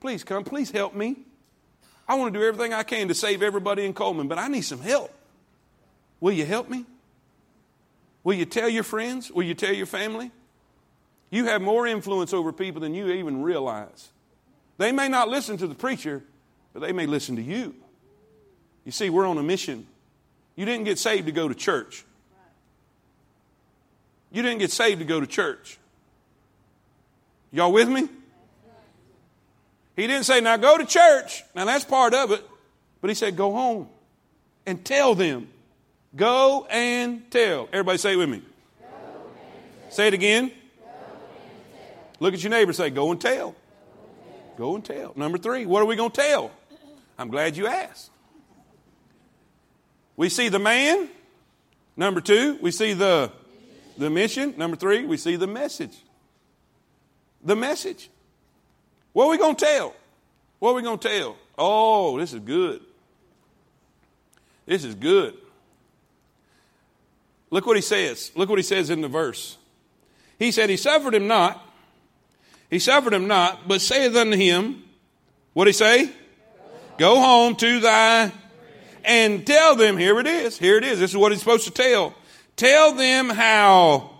Please 0.00 0.24
come. 0.24 0.44
Please 0.44 0.70
help 0.70 0.94
me. 0.94 1.16
I 2.08 2.14
want 2.14 2.32
to 2.32 2.38
do 2.38 2.44
everything 2.44 2.72
I 2.72 2.82
can 2.82 3.08
to 3.08 3.14
save 3.14 3.42
everybody 3.42 3.84
in 3.84 3.94
Cullman, 3.94 4.28
but 4.28 4.38
I 4.38 4.48
need 4.48 4.62
some 4.62 4.80
help. 4.80 5.12
Will 6.20 6.32
you 6.32 6.44
help 6.44 6.68
me? 6.68 6.84
Will 8.22 8.34
you 8.34 8.44
tell 8.44 8.68
your 8.68 8.82
friends? 8.82 9.30
Will 9.30 9.44
you 9.44 9.54
tell 9.54 9.72
your 9.72 9.86
family? 9.86 10.30
You 11.30 11.46
have 11.46 11.62
more 11.62 11.86
influence 11.86 12.32
over 12.32 12.52
people 12.52 12.80
than 12.80 12.94
you 12.94 13.10
even 13.10 13.42
realize. 13.42 14.10
They 14.78 14.92
may 14.92 15.08
not 15.08 15.28
listen 15.28 15.56
to 15.58 15.66
the 15.66 15.74
preacher, 15.74 16.22
but 16.72 16.80
they 16.80 16.92
may 16.92 17.06
listen 17.06 17.36
to 17.36 17.42
you. 17.42 17.74
You 18.84 18.92
see, 18.92 19.10
we're 19.10 19.26
on 19.26 19.38
a 19.38 19.42
mission. 19.42 19.86
You 20.54 20.64
didn't 20.64 20.84
get 20.84 20.98
saved 20.98 21.26
to 21.26 21.32
go 21.32 21.48
to 21.48 21.54
church. 21.54 22.04
You 24.30 24.42
didn't 24.42 24.58
get 24.58 24.70
saved 24.70 25.00
to 25.00 25.06
go 25.06 25.20
to 25.20 25.26
church. 25.26 25.78
Y'all 27.52 27.72
with 27.72 27.88
me? 27.88 28.08
He 29.96 30.06
didn't 30.06 30.24
say, 30.24 30.40
now 30.40 30.56
go 30.56 30.76
to 30.76 30.84
church. 30.84 31.42
Now 31.54 31.64
that's 31.64 31.84
part 31.84 32.12
of 32.12 32.30
it. 32.30 32.44
But 33.00 33.08
he 33.08 33.14
said, 33.14 33.36
go 33.36 33.52
home 33.52 33.88
and 34.66 34.84
tell 34.84 35.14
them. 35.14 35.48
Go 36.14 36.66
and 36.70 37.30
tell. 37.30 37.68
Everybody 37.72 37.98
say 37.98 38.12
it 38.12 38.16
with 38.16 38.28
me. 38.28 38.42
Say 39.90 40.08
it 40.08 40.14
again. 40.14 40.52
Look 42.20 42.34
at 42.34 42.42
your 42.42 42.50
neighbor 42.50 42.72
say, 42.72 42.90
go 42.90 43.10
and 43.10 43.20
tell. 43.20 43.54
Go 44.56 44.74
and 44.74 44.84
tell. 44.84 45.12
Number 45.16 45.38
three, 45.38 45.66
what 45.66 45.82
are 45.82 45.86
we 45.86 45.96
going 45.96 46.10
to 46.10 46.20
tell? 46.20 46.50
I'm 47.18 47.28
glad 47.28 47.56
you 47.56 47.66
asked. 47.66 48.10
We 50.16 50.28
see 50.28 50.48
the 50.48 50.58
man. 50.58 51.08
Number 51.96 52.20
two, 52.20 52.58
we 52.60 52.70
see 52.70 52.92
the 52.92 53.30
the 53.98 54.10
mission. 54.10 54.54
Number 54.56 54.76
three, 54.76 55.04
we 55.04 55.16
see 55.16 55.36
the 55.36 55.46
message. 55.46 55.96
The 57.42 57.56
message. 57.56 58.10
What 59.12 59.26
are 59.26 59.30
we 59.30 59.38
going 59.38 59.56
to 59.56 59.64
tell? 59.64 59.94
What 60.58 60.70
are 60.70 60.74
we 60.74 60.82
going 60.82 60.98
to 60.98 61.08
tell? 61.08 61.36
Oh, 61.58 62.18
this 62.18 62.32
is 62.32 62.40
good. 62.40 62.82
This 64.66 64.84
is 64.84 64.94
good. 64.94 65.34
Look 67.50 67.66
what 67.66 67.76
he 67.76 67.82
says. 67.82 68.32
Look 68.34 68.48
what 68.48 68.58
he 68.58 68.62
says 68.62 68.90
in 68.90 69.00
the 69.00 69.08
verse. 69.08 69.56
He 70.38 70.50
said, 70.50 70.68
He 70.68 70.76
suffered 70.76 71.14
him 71.14 71.26
not. 71.26 71.62
He 72.70 72.78
suffered 72.78 73.14
him 73.14 73.26
not, 73.26 73.68
but 73.68 73.80
saith 73.80 74.16
unto 74.16 74.36
him, 74.36 74.84
What 75.52 75.66
he 75.66 75.72
say? 75.72 76.10
Go 76.98 77.20
home 77.20 77.56
to 77.56 77.80
thy 77.80 78.32
and 79.06 79.46
tell 79.46 79.76
them, 79.76 79.96
here 79.96 80.18
it 80.18 80.26
is, 80.26 80.58
here 80.58 80.76
it 80.76 80.84
is. 80.84 80.98
This 80.98 81.10
is 81.10 81.16
what 81.16 81.30
he's 81.30 81.40
supposed 81.40 81.64
to 81.64 81.70
tell. 81.70 82.14
Tell 82.56 82.92
them 82.92 83.28
how 83.28 84.10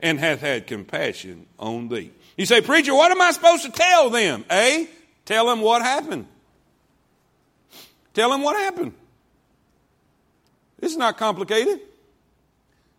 and 0.00 0.18
hath 0.18 0.40
had 0.40 0.66
compassion 0.66 1.46
on 1.58 1.88
thee. 1.88 2.12
You 2.36 2.46
say, 2.46 2.60
Preacher, 2.60 2.94
what 2.94 3.10
am 3.10 3.20
I 3.20 3.30
supposed 3.32 3.64
to 3.64 3.70
tell 3.70 4.10
them? 4.10 4.44
A, 4.50 4.88
tell 5.24 5.46
them 5.46 5.60
what 5.60 5.82
happened. 5.82 6.26
Tell 8.14 8.30
them 8.30 8.42
what 8.42 8.56
happened. 8.56 8.94
Is 10.80 10.96
not 10.96 11.16
complicated. 11.16 11.80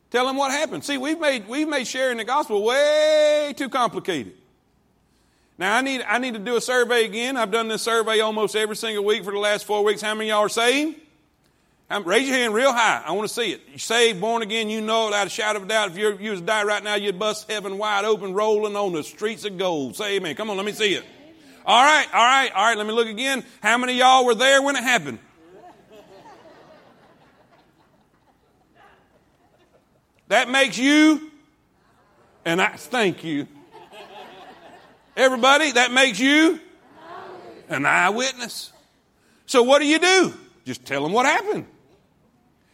Tell 0.10 0.26
them 0.26 0.38
what 0.38 0.52
happened. 0.52 0.84
See, 0.84 0.98
we've 0.98 1.20
made, 1.20 1.48
we've 1.48 1.67
made 1.67 1.86
sharing 1.86 2.17
the 2.17 2.24
gospel 2.24 2.63
way 2.63 3.54
too 3.58 3.70
complicated. 3.70 4.34
Now, 5.58 5.76
I 5.76 5.82
need, 5.82 6.02
I 6.04 6.20
need 6.20 6.36
to 6.36 6.39
do 6.39 6.56
a 6.56 6.62
survey 6.62 7.06
again. 7.06 7.36
I've 7.36 7.52
done 7.52 7.67
this 7.67 7.82
survey 7.82 8.20
almost 8.20 8.56
every 8.56 8.76
single 8.76 9.04
week 9.04 9.24
for 9.24 9.32
the 9.32 9.39
last 9.39 9.65
four 9.65 9.84
weeks. 9.84 10.02
How 10.02 10.13
many 10.13 10.30
y'all 10.30 10.39
are 10.39 10.50
saved? 10.50 11.00
Raise 12.04 12.28
your 12.28 12.38
hand 12.38 12.54
real 12.54 12.72
high. 12.72 13.02
I 13.06 13.13
want 13.13 13.28
to 13.28 13.34
see 13.34 13.54
it. 13.54 13.62
You 13.72 13.80
saved, 13.80 14.22
born 14.22 14.41
again, 14.41 14.70
you 14.70 14.82
know 14.82 15.06
without 15.06 15.28
a 15.28 15.30
shadow 15.30 15.58
of 15.58 15.65
a 15.65 15.67
doubt. 15.67 15.91
If 15.91 15.98
you 16.22 16.32
was 16.32 16.41
to 16.41 16.46
die 16.46 16.63
right 16.63 16.84
now, 16.84 16.96
you'd 16.96 17.17
bust 17.17 17.50
heaven 17.50 17.78
wide 17.78 18.06
open, 18.06 18.34
rolling 18.34 18.76
on 18.76 18.93
the 18.93 19.04
streets 19.04 19.46
of 19.46 19.58
gold. 19.58 19.96
Say 19.96 20.17
amen. 20.17 20.36
Come 20.36 20.50
on, 20.50 20.58
let 20.58 20.65
me 20.65 20.74
see 20.74 20.93
it. 20.93 21.06
All 21.65 21.84
right, 21.84 22.08
all 22.13 22.24
right, 22.24 22.52
all 22.54 22.65
right. 22.65 22.78
Let 22.78 22.88
me 22.88 22.93
look 22.93 23.08
again. 23.08 23.43
How 23.62 23.78
many 23.78 23.93
y'all 23.93 24.26
were 24.26 24.36
there 24.36 24.62
when 24.62 24.76
it 24.76 24.84
happened? 24.84 25.20
That 30.28 30.50
makes 30.50 30.78
you, 30.78 31.32
and 32.44 32.62
I 32.62 32.70
thank 32.70 33.24
you. 33.24 33.48
Everybody, 35.16 35.72
that 35.72 35.92
makes 35.92 36.20
you 36.20 36.60
an 37.70 37.86
eyewitness. 37.86 38.72
So 39.46 39.63
what 39.63 39.80
do 39.80 39.88
you 39.88 40.00
do? 40.00 40.34
Just 40.66 40.86
tell 40.86 41.02
them 41.02 41.13
what 41.13 41.26
happened. 41.26 41.66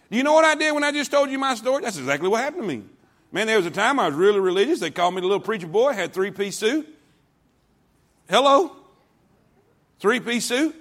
You 0.09 0.23
know 0.23 0.33
what 0.33 0.45
I 0.45 0.55
did 0.55 0.73
when 0.73 0.83
I 0.83 0.91
just 0.91 1.11
told 1.11 1.29
you 1.29 1.39
my 1.39 1.55
story? 1.55 1.83
That's 1.83 1.97
exactly 1.97 2.27
what 2.27 2.41
happened 2.41 2.63
to 2.63 2.67
me. 2.67 2.83
Man, 3.31 3.47
there 3.47 3.57
was 3.57 3.65
a 3.65 3.71
time 3.71 3.99
I 3.99 4.07
was 4.07 4.15
really 4.15 4.39
religious. 4.39 4.79
They 4.79 4.91
called 4.91 5.15
me 5.15 5.21
the 5.21 5.27
little 5.27 5.39
preacher 5.39 5.67
boy, 5.67 5.93
had 5.93 6.13
three 6.13 6.31
piece 6.31 6.57
suit. 6.57 6.87
Hello? 8.29 8.75
Three 9.99 10.19
piece 10.19 10.45
suit. 10.45 10.75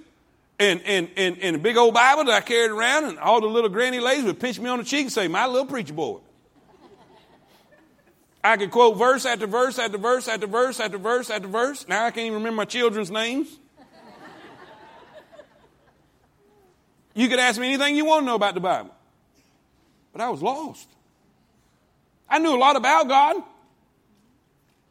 And, 0.59 0.81
and, 0.83 1.09
and, 1.17 1.39
and 1.39 1.55
a 1.55 1.59
big 1.59 1.77
old 1.77 1.93
Bible 1.95 2.25
that 2.25 2.33
I 2.33 2.41
carried 2.41 2.71
around, 2.71 3.05
and 3.05 3.17
all 3.17 3.41
the 3.41 3.47
little 3.47 3.69
granny 3.69 3.99
ladies 3.99 4.25
would 4.25 4.39
pinch 4.39 4.59
me 4.59 4.69
on 4.69 4.77
the 4.77 4.85
cheek 4.85 5.01
and 5.01 5.11
say, 5.11 5.27
My 5.27 5.47
little 5.47 5.65
preacher 5.65 5.93
boy. 5.93 6.19
I 8.43 8.57
could 8.57 8.71
quote 8.71 8.97
verse 8.97 9.25
after 9.25 9.47
verse 9.47 9.79
after 9.79 9.97
verse 9.97 10.27
after 10.27 10.47
verse 10.47 10.79
after 10.79 10.97
verse 10.97 11.29
after 11.29 11.47
verse. 11.47 11.87
Now 11.87 12.05
I 12.05 12.11
can't 12.11 12.25
even 12.25 12.39
remember 12.39 12.57
my 12.57 12.65
children's 12.65 13.09
names. 13.09 13.47
you 17.13 17.29
could 17.29 17.39
ask 17.39 17.59
me 17.59 17.67
anything 17.67 17.95
you 17.95 18.05
want 18.05 18.23
to 18.23 18.25
know 18.25 18.35
about 18.35 18.53
the 18.53 18.59
Bible. 18.59 18.93
But 20.11 20.21
I 20.21 20.29
was 20.29 20.41
lost. 20.41 20.89
I 22.29 22.39
knew 22.39 22.53
a 22.53 22.57
lot 22.57 22.75
about 22.75 23.07
God. 23.07 23.37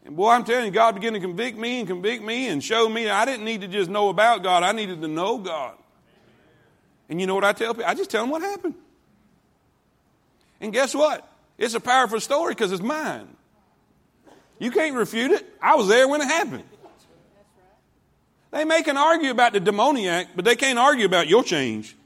And 0.05 0.17
boy, 0.17 0.31
I'm 0.31 0.45
telling 0.45 0.65
you, 0.65 0.71
God 0.71 0.95
began 0.95 1.13
to 1.13 1.21
convict 1.21 1.59
me 1.59 1.81
and 1.81 1.89
convict 1.89 2.25
me 2.25 2.49
and 2.49 2.65
show 2.65 2.89
me 2.89 3.09
I 3.09 3.25
didn't 3.25 3.45
need 3.45 3.61
to 3.61 3.69
just 3.69 3.91
know 3.91 4.09
about 4.09 4.43
God, 4.43 4.63
I 4.63 4.73
needed 4.73 5.03
to 5.03 5.09
know 5.09 5.39
God. 5.39 5.75
And 7.09 7.21
you 7.21 7.27
know 7.27 7.35
what 7.35 7.45
I 7.45 7.53
tell 7.53 7.75
people? 7.75 7.89
I 7.89 7.95
just 7.95 8.11
tell 8.11 8.23
them 8.23 8.31
what 8.31 8.43
happened. 8.43 8.75
And 10.61 10.73
guess 10.73 10.95
what? 10.95 11.29
It's 11.59 11.75
a 11.75 11.81
powerful 11.81 12.19
story 12.19 12.55
because 12.55 12.73
it's 12.73 12.83
mine. 12.83 13.29
You 14.63 14.71
can't 14.71 14.95
refute 14.95 15.33
it. 15.33 15.45
I 15.61 15.75
was 15.75 15.89
there 15.89 16.07
when 16.07 16.21
it 16.21 16.27
happened. 16.27 16.63
They 18.53 18.65
make 18.65 18.87
an 18.87 18.97
argue 18.97 19.33
about 19.33 19.55
the 19.55 19.59
demoniac, 19.59 20.29
but 20.37 20.45
they 20.45 20.55
can't 20.55 20.79
argue 20.79 21.05
about 21.05 21.27
your 21.27 21.43
change. 21.43 21.97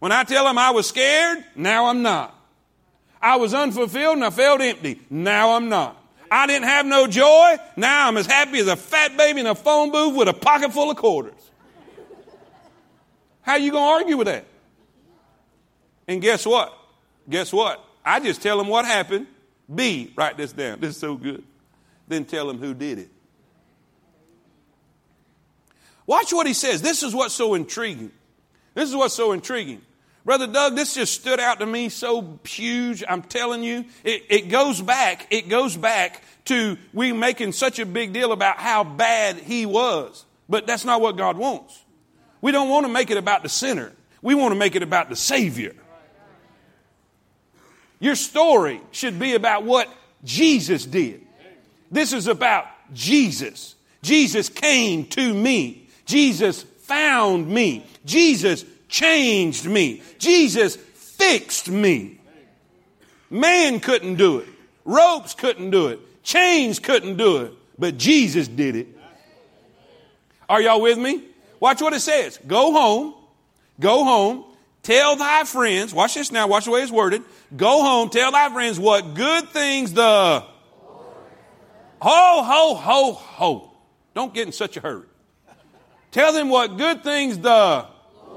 When 0.00 0.10
I 0.10 0.24
tell 0.24 0.46
them 0.46 0.58
I 0.58 0.72
was 0.72 0.88
scared, 0.88 1.44
now 1.54 1.86
I'm 1.86 2.02
not. 2.02 2.34
I 3.22 3.36
was 3.36 3.54
unfulfilled 3.54 4.16
and 4.16 4.24
I 4.24 4.30
felt 4.30 4.60
empty. 4.60 5.00
Now 5.08 5.52
I'm 5.52 5.68
not. 5.68 5.96
I 6.28 6.48
didn't 6.48 6.66
have 6.66 6.86
no 6.86 7.06
joy. 7.06 7.56
Now 7.76 8.08
I'm 8.08 8.16
as 8.16 8.26
happy 8.26 8.58
as 8.58 8.66
a 8.66 8.74
fat 8.74 9.16
baby 9.16 9.38
in 9.38 9.46
a 9.46 9.54
phone 9.54 9.92
booth 9.92 10.16
with 10.16 10.26
a 10.26 10.34
pocket 10.34 10.72
full 10.72 10.90
of 10.90 10.96
quarters. 10.96 11.50
How 13.42 13.54
you 13.54 13.70
going 13.70 13.84
to 13.84 14.02
argue 14.02 14.16
with 14.16 14.26
that? 14.26 14.44
And 16.08 16.20
guess 16.20 16.44
what? 16.44 16.76
Guess 17.30 17.52
what? 17.52 17.84
I 18.04 18.18
just 18.18 18.42
tell 18.42 18.58
them 18.58 18.66
what 18.66 18.86
happened. 18.86 19.28
B, 19.72 20.12
write 20.16 20.36
this 20.36 20.52
down. 20.52 20.80
This 20.80 20.90
is 20.90 20.96
so 20.96 21.16
good. 21.16 21.42
Then 22.06 22.24
tell 22.24 22.46
them 22.46 22.58
who 22.58 22.74
did 22.74 22.98
it. 22.98 23.10
Watch 26.06 26.32
what 26.32 26.46
he 26.46 26.54
says. 26.54 26.80
This 26.80 27.02
is 27.02 27.14
what's 27.14 27.34
so 27.34 27.54
intriguing. 27.54 28.10
This 28.74 28.88
is 28.88 28.96
what's 28.96 29.14
so 29.14 29.32
intriguing. 29.32 29.82
Brother 30.24 30.46
Doug, 30.46 30.74
this 30.74 30.94
just 30.94 31.14
stood 31.14 31.40
out 31.40 31.60
to 31.60 31.66
me 31.66 31.88
so 31.88 32.38
huge. 32.44 33.04
I'm 33.06 33.22
telling 33.22 33.62
you, 33.62 33.84
it, 34.04 34.24
it 34.28 34.48
goes 34.48 34.80
back, 34.80 35.26
it 35.30 35.48
goes 35.48 35.76
back 35.76 36.22
to 36.46 36.76
we 36.92 37.12
making 37.12 37.52
such 37.52 37.78
a 37.78 37.86
big 37.86 38.12
deal 38.12 38.32
about 38.32 38.58
how 38.58 38.84
bad 38.84 39.36
he 39.36 39.66
was. 39.66 40.24
But 40.48 40.66
that's 40.66 40.84
not 40.84 41.00
what 41.00 41.16
God 41.16 41.36
wants. 41.36 41.82
We 42.40 42.52
don't 42.52 42.68
want 42.68 42.86
to 42.86 42.92
make 42.92 43.10
it 43.10 43.16
about 43.16 43.42
the 43.42 43.48
sinner. 43.48 43.92
We 44.22 44.34
want 44.34 44.52
to 44.52 44.58
make 44.58 44.76
it 44.76 44.82
about 44.82 45.10
the 45.10 45.16
Savior. 45.16 45.74
Your 48.00 48.14
story 48.14 48.80
should 48.92 49.18
be 49.18 49.34
about 49.34 49.64
what 49.64 49.88
Jesus 50.24 50.84
did. 50.84 51.24
This 51.90 52.12
is 52.12 52.26
about 52.26 52.66
Jesus. 52.92 53.74
Jesus 54.02 54.48
came 54.48 55.06
to 55.06 55.34
me. 55.34 55.88
Jesus 56.04 56.62
found 56.62 57.48
me. 57.48 57.84
Jesus 58.04 58.64
changed 58.88 59.66
me. 59.66 60.02
Jesus 60.18 60.76
fixed 60.76 61.68
me. 61.68 62.20
Man 63.30 63.80
couldn't 63.80 64.14
do 64.14 64.38
it. 64.38 64.48
Ropes 64.84 65.34
couldn't 65.34 65.70
do 65.70 65.88
it. 65.88 66.00
Chains 66.22 66.78
couldn't 66.78 67.16
do 67.16 67.38
it. 67.38 67.52
But 67.78 67.98
Jesus 67.98 68.48
did 68.48 68.76
it. 68.76 68.88
Are 70.48 70.62
y'all 70.62 70.80
with 70.80 70.98
me? 70.98 71.22
Watch 71.60 71.82
what 71.82 71.92
it 71.92 72.00
says. 72.00 72.38
Go 72.46 72.72
home. 72.72 73.14
Go 73.78 74.04
home. 74.04 74.44
Tell 74.88 75.16
thy 75.16 75.44
friends. 75.44 75.92
Watch 75.92 76.14
this 76.14 76.32
now. 76.32 76.46
Watch 76.46 76.64
the 76.64 76.70
way 76.70 76.80
it's 76.80 76.90
worded. 76.90 77.22
Go 77.54 77.82
home. 77.82 78.08
Tell 78.08 78.32
thy 78.32 78.48
friends 78.48 78.78
what 78.78 79.12
good 79.12 79.50
things 79.50 79.92
the. 79.92 80.02
Ho, 82.00 82.42
ho, 82.42 82.74
ho, 82.74 83.12
ho. 83.12 83.70
Don't 84.14 84.32
get 84.32 84.46
in 84.46 84.52
such 84.54 84.78
a 84.78 84.80
hurry. 84.80 85.04
Tell 86.10 86.32
them 86.32 86.48
what 86.48 86.78
good 86.78 87.04
things 87.04 87.38
the 87.38 87.84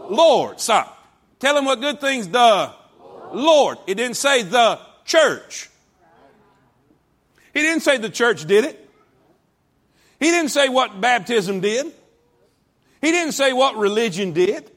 Lord. 0.10 0.60
Stop. 0.60 1.02
Tell 1.40 1.56
them 1.56 1.64
what 1.64 1.80
good 1.80 2.02
things 2.02 2.28
the 2.28 2.74
Lord. 3.32 3.78
It 3.88 3.96
didn't 3.96 4.18
say 4.18 4.44
the 4.44 4.78
church. 5.06 5.70
He 7.54 7.62
didn't 7.62 7.84
say 7.84 7.98
the 7.98 8.10
church 8.10 8.44
did 8.44 8.66
it. 8.66 8.90
He 10.20 10.32
didn't 10.32 10.52
say 10.52 10.68
what 10.68 11.00
baptism 11.00 11.62
did. 11.62 11.86
He 13.00 13.12
didn't 13.12 13.36
say 13.36 13.54
what 13.54 13.78
religion 13.78 14.34
did. 14.34 14.70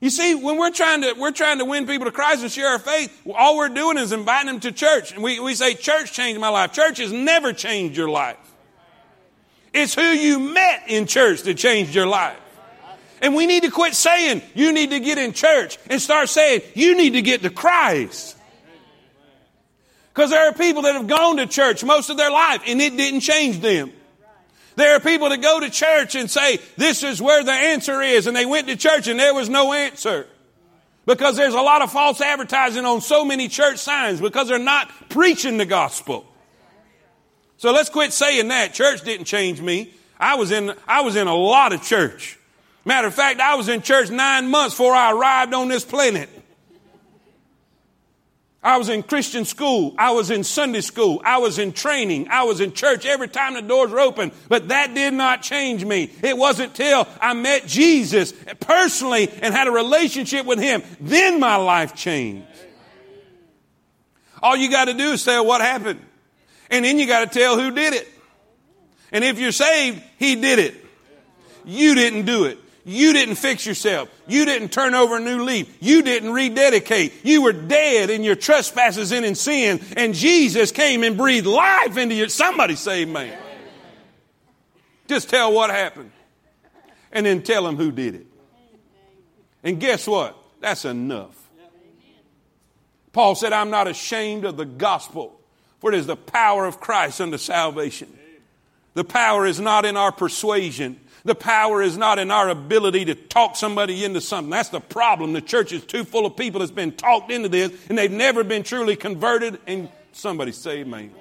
You 0.00 0.10
see, 0.10 0.34
when 0.36 0.58
we're 0.58 0.70
trying 0.70 1.02
to 1.02 1.14
we're 1.14 1.32
trying 1.32 1.58
to 1.58 1.64
win 1.64 1.86
people 1.86 2.04
to 2.04 2.12
Christ 2.12 2.42
and 2.42 2.52
share 2.52 2.68
our 2.68 2.78
faith, 2.78 3.10
all 3.34 3.56
we're 3.56 3.68
doing 3.68 3.98
is 3.98 4.12
inviting 4.12 4.46
them 4.46 4.60
to 4.60 4.72
church. 4.72 5.12
And 5.12 5.22
we, 5.22 5.40
we 5.40 5.54
say, 5.54 5.74
church 5.74 6.12
changed 6.12 6.40
my 6.40 6.50
life. 6.50 6.72
Church 6.72 6.98
has 6.98 7.12
never 7.12 7.52
changed 7.52 7.96
your 7.96 8.08
life. 8.08 8.36
It's 9.72 9.94
who 9.94 10.02
you 10.02 10.38
met 10.38 10.84
in 10.86 11.06
church 11.06 11.42
that 11.42 11.54
changed 11.54 11.94
your 11.94 12.06
life. 12.06 12.38
And 13.20 13.34
we 13.34 13.46
need 13.46 13.64
to 13.64 13.70
quit 13.70 13.94
saying, 13.94 14.42
you 14.54 14.72
need 14.72 14.90
to 14.90 15.00
get 15.00 15.18
in 15.18 15.32
church 15.32 15.78
and 15.90 16.00
start 16.00 16.28
saying, 16.28 16.62
you 16.74 16.96
need 16.96 17.14
to 17.14 17.22
get 17.22 17.42
to 17.42 17.50
Christ. 17.50 18.36
Because 20.14 20.30
there 20.30 20.48
are 20.48 20.52
people 20.52 20.82
that 20.82 20.94
have 20.94 21.08
gone 21.08 21.36
to 21.38 21.46
church 21.46 21.82
most 21.82 22.10
of 22.10 22.16
their 22.16 22.30
life 22.30 22.62
and 22.66 22.80
it 22.80 22.96
didn't 22.96 23.20
change 23.20 23.60
them. 23.60 23.92
There 24.78 24.94
are 24.94 25.00
people 25.00 25.28
that 25.30 25.42
go 25.42 25.58
to 25.58 25.70
church 25.70 26.14
and 26.14 26.30
say, 26.30 26.60
this 26.76 27.02
is 27.02 27.20
where 27.20 27.42
the 27.42 27.50
answer 27.50 28.00
is. 28.00 28.28
And 28.28 28.36
they 28.36 28.46
went 28.46 28.68
to 28.68 28.76
church 28.76 29.08
and 29.08 29.18
there 29.18 29.34
was 29.34 29.48
no 29.48 29.72
answer. 29.72 30.28
Because 31.04 31.36
there's 31.36 31.54
a 31.54 31.60
lot 31.60 31.82
of 31.82 31.90
false 31.90 32.20
advertising 32.20 32.84
on 32.84 33.00
so 33.00 33.24
many 33.24 33.48
church 33.48 33.78
signs 33.78 34.20
because 34.20 34.46
they're 34.46 34.56
not 34.60 34.88
preaching 35.08 35.56
the 35.56 35.66
gospel. 35.66 36.32
So 37.56 37.72
let's 37.72 37.90
quit 37.90 38.12
saying 38.12 38.46
that. 38.48 38.72
Church 38.72 39.02
didn't 39.02 39.24
change 39.24 39.60
me. 39.60 39.92
I 40.16 40.36
was 40.36 40.52
in, 40.52 40.72
I 40.86 41.00
was 41.00 41.16
in 41.16 41.26
a 41.26 41.34
lot 41.34 41.72
of 41.72 41.82
church. 41.82 42.38
Matter 42.84 43.08
of 43.08 43.14
fact, 43.14 43.40
I 43.40 43.56
was 43.56 43.68
in 43.68 43.82
church 43.82 44.10
nine 44.10 44.48
months 44.48 44.76
before 44.76 44.94
I 44.94 45.10
arrived 45.10 45.54
on 45.54 45.66
this 45.66 45.84
planet. 45.84 46.28
I 48.62 48.76
was 48.76 48.88
in 48.88 49.04
Christian 49.04 49.44
school. 49.44 49.94
I 49.98 50.10
was 50.10 50.30
in 50.30 50.42
Sunday 50.42 50.80
school. 50.80 51.22
I 51.24 51.38
was 51.38 51.58
in 51.58 51.72
training. 51.72 52.28
I 52.28 52.42
was 52.42 52.60
in 52.60 52.72
church 52.72 53.06
every 53.06 53.28
time 53.28 53.54
the 53.54 53.62
doors 53.62 53.90
were 53.90 54.00
open. 54.00 54.32
But 54.48 54.68
that 54.68 54.94
did 54.94 55.14
not 55.14 55.42
change 55.42 55.84
me. 55.84 56.10
It 56.22 56.36
wasn't 56.36 56.74
till 56.74 57.06
I 57.20 57.34
met 57.34 57.66
Jesus 57.66 58.32
personally 58.58 59.28
and 59.42 59.54
had 59.54 59.68
a 59.68 59.70
relationship 59.70 60.44
with 60.44 60.58
Him. 60.58 60.82
Then 61.00 61.38
my 61.38 61.56
life 61.56 61.94
changed. 61.94 62.46
All 64.42 64.56
you 64.56 64.70
got 64.70 64.86
to 64.86 64.94
do 64.94 65.12
is 65.12 65.24
tell 65.24 65.46
what 65.46 65.60
happened. 65.60 66.00
And 66.70 66.84
then 66.84 66.98
you 66.98 67.06
got 67.06 67.30
to 67.30 67.38
tell 67.38 67.58
who 67.58 67.70
did 67.70 67.94
it. 67.94 68.08
And 69.12 69.24
if 69.24 69.38
you're 69.38 69.52
saved, 69.52 70.02
He 70.18 70.34
did 70.34 70.58
it. 70.58 70.74
You 71.64 71.94
didn't 71.94 72.24
do 72.24 72.44
it. 72.44 72.58
You 72.88 73.12
didn't 73.12 73.34
fix 73.34 73.66
yourself. 73.66 74.08
You 74.26 74.46
didn't 74.46 74.72
turn 74.72 74.94
over 74.94 75.18
a 75.18 75.20
new 75.20 75.44
leaf. 75.44 75.76
You 75.78 76.00
didn't 76.00 76.32
rededicate. 76.32 77.12
You 77.22 77.42
were 77.42 77.52
dead 77.52 78.08
in 78.08 78.24
your 78.24 78.34
trespasses 78.34 79.12
and 79.12 79.26
in 79.26 79.34
sin. 79.34 79.84
And 79.94 80.14
Jesus 80.14 80.72
came 80.72 81.02
and 81.02 81.14
breathed 81.14 81.46
life 81.46 81.98
into 81.98 82.14
you. 82.14 82.30
Somebody 82.30 82.76
say 82.76 83.02
amen. 83.02 83.36
Just 85.06 85.28
tell 85.28 85.52
what 85.52 85.68
happened. 85.68 86.12
And 87.12 87.26
then 87.26 87.42
tell 87.42 87.64
them 87.64 87.76
who 87.76 87.92
did 87.92 88.14
it. 88.14 88.26
And 89.62 89.78
guess 89.78 90.06
what? 90.06 90.34
That's 90.60 90.86
enough. 90.86 91.36
Paul 93.12 93.34
said, 93.34 93.52
I'm 93.52 93.68
not 93.68 93.86
ashamed 93.86 94.46
of 94.46 94.56
the 94.56 94.64
gospel, 94.64 95.38
for 95.80 95.92
it 95.92 95.98
is 95.98 96.06
the 96.06 96.16
power 96.16 96.64
of 96.64 96.80
Christ 96.80 97.20
unto 97.20 97.36
salvation. 97.36 98.08
The 98.94 99.04
power 99.04 99.44
is 99.44 99.60
not 99.60 99.84
in 99.84 99.98
our 99.98 100.10
persuasion. 100.10 100.98
The 101.24 101.34
power 101.34 101.82
is 101.82 101.96
not 101.96 102.18
in 102.18 102.30
our 102.30 102.48
ability 102.48 103.06
to 103.06 103.14
talk 103.14 103.56
somebody 103.56 104.04
into 104.04 104.20
something. 104.20 104.50
That's 104.50 104.68
the 104.68 104.80
problem. 104.80 105.32
The 105.32 105.40
church 105.40 105.72
is 105.72 105.84
too 105.84 106.04
full 106.04 106.26
of 106.26 106.36
people 106.36 106.60
that's 106.60 106.72
been 106.72 106.92
talked 106.92 107.30
into 107.30 107.48
this 107.48 107.72
and 107.88 107.98
they've 107.98 108.10
never 108.10 108.44
been 108.44 108.62
truly 108.62 108.96
converted 108.96 109.60
and 109.66 109.88
somebody 110.12 110.52
say 110.52 110.80
amen. 110.80 111.12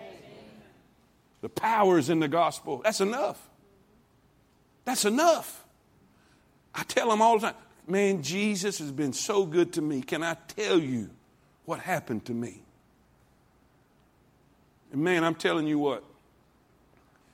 The 1.42 1.50
power 1.50 1.98
is 1.98 2.10
in 2.10 2.20
the 2.20 2.28
gospel. 2.28 2.82
That's 2.84 3.02
enough. 3.02 3.42
That's 4.86 5.06
enough. 5.06 5.64
I 6.74 6.84
tell 6.84 7.10
them 7.10 7.22
all 7.22 7.40
the 7.40 7.48
time, 7.48 7.56
man, 7.88 8.22
Jesus 8.22 8.80
has 8.80 8.92
been 8.92 9.14
so 9.14 9.46
good 9.46 9.74
to 9.74 9.82
me. 9.82 10.02
Can 10.02 10.24
I 10.24 10.36
tell 10.56 10.80
you 10.80 11.10
what 11.66 11.80
happened 11.80 12.26
to 12.26 12.34
me? 12.34 12.62
And 14.92 15.04
man, 15.04 15.24
I'm 15.24 15.36
telling 15.36 15.68
you 15.68 15.80
what, 15.80 16.04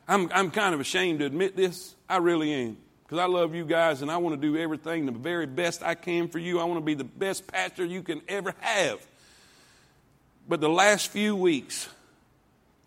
I'm, 0.07 0.29
I'm 0.33 0.51
kind 0.51 0.73
of 0.73 0.81
ashamed 0.81 1.19
to 1.19 1.25
admit 1.25 1.55
this. 1.55 1.95
I 2.09 2.17
really 2.17 2.51
am. 2.53 2.77
Because 3.03 3.19
I 3.19 3.25
love 3.25 3.53
you 3.53 3.65
guys 3.65 4.01
and 4.01 4.09
I 4.09 4.17
want 4.17 4.39
to 4.39 4.41
do 4.41 4.57
everything 4.57 5.05
the 5.05 5.11
very 5.11 5.45
best 5.45 5.83
I 5.83 5.95
can 5.95 6.27
for 6.27 6.39
you. 6.39 6.59
I 6.59 6.63
want 6.63 6.77
to 6.77 6.85
be 6.85 6.93
the 6.93 7.03
best 7.03 7.47
pastor 7.47 7.85
you 7.85 8.01
can 8.01 8.21
ever 8.27 8.53
have. 8.59 9.05
But 10.47 10.61
the 10.61 10.69
last 10.69 11.09
few 11.09 11.35
weeks, 11.35 11.89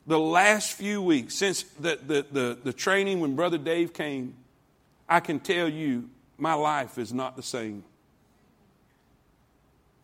the 0.06 0.18
last 0.18 0.72
few 0.72 1.00
weeks, 1.02 1.34
since 1.34 1.62
the, 1.62 1.98
the, 2.04 2.26
the, 2.30 2.58
the 2.64 2.72
training 2.72 3.20
when 3.20 3.36
Brother 3.36 3.58
Dave 3.58 3.92
came, 3.92 4.34
I 5.08 5.20
can 5.20 5.40
tell 5.40 5.68
you 5.68 6.10
my 6.38 6.54
life 6.54 6.98
is 6.98 7.12
not 7.12 7.36
the 7.36 7.42
same. 7.42 7.84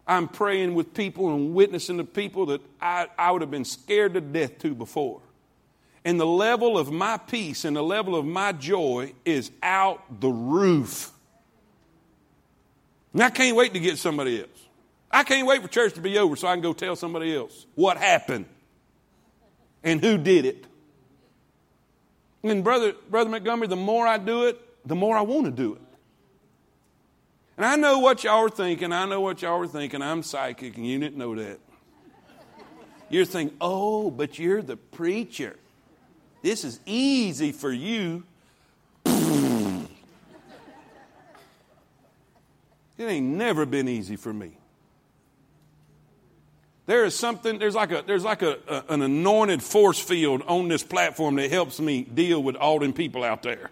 I'm 0.06 0.28
praying 0.28 0.74
with 0.74 0.94
people 0.94 1.34
and 1.34 1.54
witnessing 1.54 1.98
to 1.98 2.04
people 2.04 2.46
that 2.46 2.60
I, 2.80 3.06
I 3.16 3.30
would 3.30 3.40
have 3.40 3.50
been 3.50 3.64
scared 3.64 4.14
to 4.14 4.20
death 4.20 4.58
to 4.60 4.74
before. 4.74 5.20
And 6.04 6.18
the 6.18 6.26
level 6.26 6.76
of 6.78 6.90
my 6.90 7.16
peace 7.16 7.64
and 7.64 7.76
the 7.76 7.82
level 7.82 8.16
of 8.16 8.24
my 8.24 8.52
joy 8.52 9.12
is 9.24 9.50
out 9.62 10.20
the 10.20 10.28
roof. 10.28 11.12
And 13.12 13.22
I 13.22 13.30
can't 13.30 13.56
wait 13.56 13.72
to 13.74 13.80
get 13.80 13.98
somebody 13.98 14.40
else. 14.40 14.48
I 15.10 15.22
can't 15.22 15.46
wait 15.46 15.62
for 15.62 15.68
church 15.68 15.94
to 15.94 16.00
be 16.00 16.18
over 16.18 16.34
so 16.36 16.48
I 16.48 16.54
can 16.54 16.62
go 16.62 16.72
tell 16.72 16.96
somebody 16.96 17.36
else 17.36 17.66
what 17.74 17.98
happened 17.98 18.46
and 19.84 20.00
who 20.00 20.16
did 20.16 20.46
it. 20.46 20.64
And 22.42 22.64
brother, 22.64 22.94
brother 23.10 23.30
Montgomery, 23.30 23.68
the 23.68 23.76
more 23.76 24.06
I 24.06 24.18
do 24.18 24.46
it, 24.46 24.58
the 24.86 24.96
more 24.96 25.16
I 25.16 25.20
want 25.20 25.44
to 25.44 25.52
do 25.52 25.74
it. 25.74 25.82
And 27.56 27.66
I 27.66 27.76
know 27.76 27.98
what 27.98 28.24
y'all 28.24 28.44
are 28.44 28.48
thinking. 28.48 28.92
I 28.92 29.04
know 29.04 29.20
what 29.20 29.42
y'all 29.42 29.60
are 29.60 29.66
thinking. 29.66 30.02
I'm 30.02 30.22
psychic, 30.22 30.76
and 30.76 30.86
you 30.86 30.98
didn't 30.98 31.18
know 31.18 31.34
that. 31.36 31.60
You're 33.10 33.26
thinking, 33.26 33.56
oh, 33.60 34.10
but 34.10 34.38
you're 34.38 34.62
the 34.62 34.76
preacher. 34.76 35.56
This 36.42 36.64
is 36.64 36.80
easy 36.84 37.52
for 37.52 37.72
you. 37.72 38.24
it 39.06 39.86
ain't 42.98 43.26
never 43.26 43.64
been 43.64 43.88
easy 43.88 44.16
for 44.16 44.32
me. 44.32 44.52
There 46.86 47.04
is 47.04 47.14
something, 47.14 47.58
there's 47.58 47.76
like, 47.76 47.92
a, 47.92 48.02
there's 48.04 48.24
like 48.24 48.42
a, 48.42 48.58
a, 48.68 48.84
an 48.88 49.02
anointed 49.02 49.62
force 49.62 50.00
field 50.00 50.42
on 50.46 50.66
this 50.66 50.82
platform 50.82 51.36
that 51.36 51.50
helps 51.50 51.78
me 51.78 52.02
deal 52.02 52.42
with 52.42 52.56
all 52.56 52.80
them 52.80 52.92
people 52.92 53.22
out 53.22 53.44
there. 53.44 53.70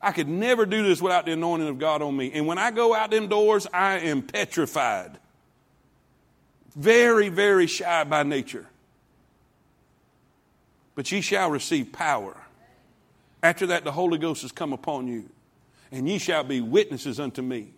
I 0.00 0.12
could 0.12 0.28
never 0.28 0.64
do 0.64 0.82
this 0.82 1.02
without 1.02 1.26
the 1.26 1.32
anointing 1.32 1.68
of 1.68 1.78
God 1.78 2.00
on 2.00 2.16
me. 2.16 2.30
And 2.32 2.46
when 2.46 2.58
I 2.58 2.70
go 2.70 2.94
out 2.94 3.10
them 3.10 3.28
doors, 3.28 3.66
I 3.72 3.98
am 3.98 4.22
petrified. 4.22 5.18
Very, 6.74 7.28
very 7.28 7.66
shy 7.66 8.04
by 8.04 8.22
nature. 8.22 8.66
But 10.96 11.12
ye 11.12 11.20
shall 11.20 11.50
receive 11.50 11.92
power. 11.92 12.36
After 13.42 13.66
that, 13.66 13.84
the 13.84 13.92
Holy 13.92 14.18
Ghost 14.18 14.42
has 14.42 14.50
come 14.50 14.72
upon 14.72 15.06
you, 15.06 15.28
and 15.92 16.08
ye 16.08 16.18
shall 16.18 16.42
be 16.42 16.60
witnesses 16.60 17.20
unto 17.20 17.42
me. 17.42 17.68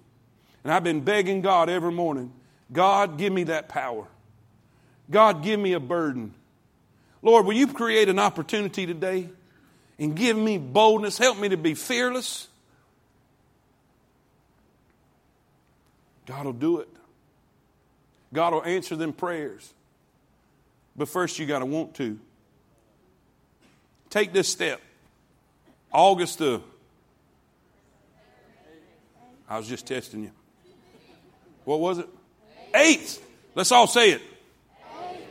And 0.64 0.72
I've 0.72 0.84
been 0.84 1.02
begging 1.02 1.42
God 1.42 1.68
every 1.68 1.92
morning 1.92 2.32
God, 2.70 3.18
give 3.18 3.32
me 3.32 3.44
that 3.44 3.68
power. 3.68 4.06
God, 5.10 5.42
give 5.42 5.58
me 5.58 5.72
a 5.72 5.80
burden. 5.80 6.34
Lord, 7.22 7.46
will 7.46 7.54
you 7.54 7.66
create 7.66 8.08
an 8.08 8.18
opportunity 8.18 8.86
today 8.86 9.28
and 9.98 10.14
give 10.14 10.36
me 10.36 10.58
boldness? 10.58 11.16
Help 11.16 11.38
me 11.38 11.48
to 11.48 11.56
be 11.56 11.74
fearless. 11.74 12.46
God 16.26 16.44
will 16.44 16.52
do 16.52 16.80
it. 16.80 16.88
God 18.34 18.52
will 18.52 18.64
answer 18.64 18.96
them 18.96 19.14
prayers. 19.14 19.72
But 20.94 21.08
first, 21.08 21.38
you 21.38 21.46
got 21.46 21.60
to 21.60 21.66
want 21.66 21.94
to. 21.94 22.18
Take 24.10 24.32
this 24.32 24.48
step. 24.48 24.80
August 25.92 26.38
the. 26.38 26.60
I 29.48 29.56
was 29.56 29.68
just 29.68 29.86
testing 29.86 30.24
you. 30.24 30.30
What 31.64 31.80
was 31.80 31.98
it? 31.98 32.08
8th. 32.74 33.20
Let's 33.54 33.72
all 33.72 33.86
say 33.86 34.12
it. 34.12 34.22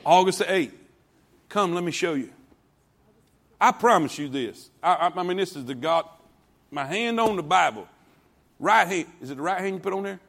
August 0.06 0.40
the 0.40 0.46
8th. 0.46 0.72
Come, 1.50 1.74
let 1.74 1.84
me 1.84 1.92
show 1.92 2.14
you. 2.14 2.30
I 3.60 3.72
promise 3.72 4.18
you 4.18 4.30
this. 4.30 4.70
I, 4.82 4.94
I, 4.94 5.20
I, 5.20 5.24
mean, 5.24 5.38
this 5.38 5.56
is 5.56 5.66
the 5.66 5.76
God, 5.76 6.06
my 6.72 6.86
hand 6.86 7.20
on 7.20 7.36
the 7.36 7.44
Bible. 7.44 7.88
Right 8.60 8.88
hand. 8.88 9.08
Is 9.22 9.32
it 9.32 9.36
the 9.36 9.42
right 9.42 9.60
hand 9.60 9.76
you 9.76 9.80
put 9.80 9.94
on 9.94 10.04
there? 10.04 10.20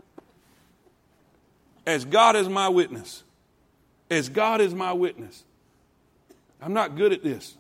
As 1.86 2.04
God 2.04 2.36
is 2.36 2.48
my 2.48 2.68
witness. 2.68 3.22
As 4.10 4.28
God 4.28 4.60
is 4.60 4.74
my 4.74 4.92
witness. 4.92 5.44
I'm 6.60 6.72
not 6.72 6.96
good 6.96 7.12
at 7.12 7.22
this. 7.22 7.54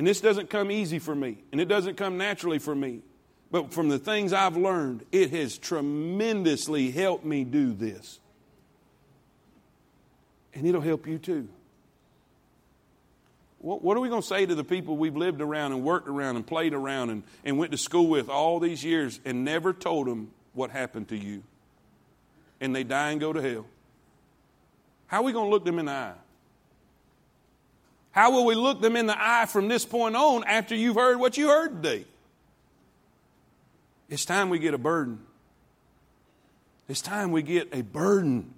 And 0.00 0.06
this 0.06 0.22
doesn't 0.22 0.48
come 0.48 0.70
easy 0.70 0.98
for 0.98 1.14
me. 1.14 1.36
And 1.52 1.60
it 1.60 1.66
doesn't 1.66 1.98
come 1.98 2.16
naturally 2.16 2.58
for 2.58 2.74
me. 2.74 3.02
But 3.50 3.70
from 3.74 3.90
the 3.90 3.98
things 3.98 4.32
I've 4.32 4.56
learned, 4.56 5.04
it 5.12 5.30
has 5.32 5.58
tremendously 5.58 6.90
helped 6.90 7.26
me 7.26 7.44
do 7.44 7.74
this 7.74 8.18
and 10.54 10.66
it'll 10.66 10.80
help 10.80 11.06
you 11.06 11.18
too. 11.18 11.48
What, 13.58 13.82
what 13.82 13.94
are 13.94 14.00
we 14.00 14.08
going 14.08 14.22
to 14.22 14.26
say 14.26 14.46
to 14.46 14.54
the 14.54 14.64
people 14.64 14.96
we've 14.96 15.16
lived 15.16 15.42
around 15.42 15.72
and 15.72 15.84
worked 15.84 16.08
around 16.08 16.36
and 16.36 16.46
played 16.46 16.72
around 16.72 17.10
and, 17.10 17.22
and 17.44 17.58
went 17.58 17.72
to 17.72 17.78
school 17.78 18.06
with 18.08 18.30
all 18.30 18.58
these 18.58 18.82
years 18.82 19.20
and 19.26 19.44
never 19.44 19.74
told 19.74 20.06
them 20.06 20.30
what 20.54 20.70
happened 20.70 21.08
to 21.08 21.16
you? 21.16 21.42
And 22.58 22.74
they 22.74 22.84
die 22.84 23.10
and 23.10 23.20
go 23.20 23.34
to 23.34 23.42
hell. 23.42 23.66
How 25.08 25.18
are 25.18 25.24
we 25.24 25.32
going 25.32 25.46
to 25.46 25.50
look 25.50 25.66
them 25.66 25.78
in 25.78 25.86
the 25.86 25.92
eye? 25.92 26.14
How 28.12 28.32
will 28.32 28.44
we 28.44 28.54
look 28.54 28.80
them 28.80 28.96
in 28.96 29.06
the 29.06 29.16
eye 29.16 29.46
from 29.46 29.68
this 29.68 29.84
point 29.84 30.16
on 30.16 30.44
after 30.44 30.74
you've 30.74 30.96
heard 30.96 31.18
what 31.18 31.36
you 31.36 31.48
heard 31.48 31.82
today? 31.82 32.04
It's 34.08 34.24
time 34.24 34.50
we 34.50 34.58
get 34.58 34.74
a 34.74 34.78
burden. 34.78 35.20
It's 36.88 37.00
time 37.00 37.30
we 37.30 37.42
get 37.42 37.68
a 37.72 37.82
burden. 37.82 38.52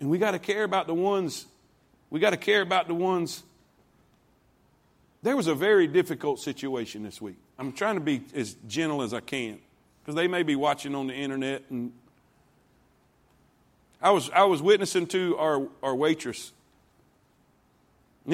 And 0.00 0.10
we 0.10 0.18
got 0.18 0.32
to 0.32 0.38
care 0.38 0.64
about 0.64 0.86
the 0.86 0.94
ones, 0.94 1.46
we 2.10 2.20
got 2.20 2.30
to 2.30 2.36
care 2.36 2.60
about 2.60 2.86
the 2.86 2.94
ones. 2.94 3.42
There 5.22 5.34
was 5.34 5.46
a 5.46 5.54
very 5.54 5.86
difficult 5.86 6.38
situation 6.38 7.02
this 7.02 7.20
week. 7.20 7.36
I'm 7.58 7.72
trying 7.72 7.94
to 7.94 8.00
be 8.00 8.22
as 8.34 8.54
gentle 8.68 9.02
as 9.02 9.14
I 9.14 9.20
can 9.20 9.58
because 10.02 10.14
they 10.14 10.28
may 10.28 10.42
be 10.42 10.54
watching 10.54 10.94
on 10.94 11.06
the 11.06 11.14
internet. 11.14 11.64
And 11.70 11.92
I 14.00 14.10
was, 14.10 14.30
I 14.30 14.44
was 14.44 14.60
witnessing 14.62 15.06
to 15.08 15.36
our, 15.38 15.66
our 15.82 15.94
waitress, 15.94 16.52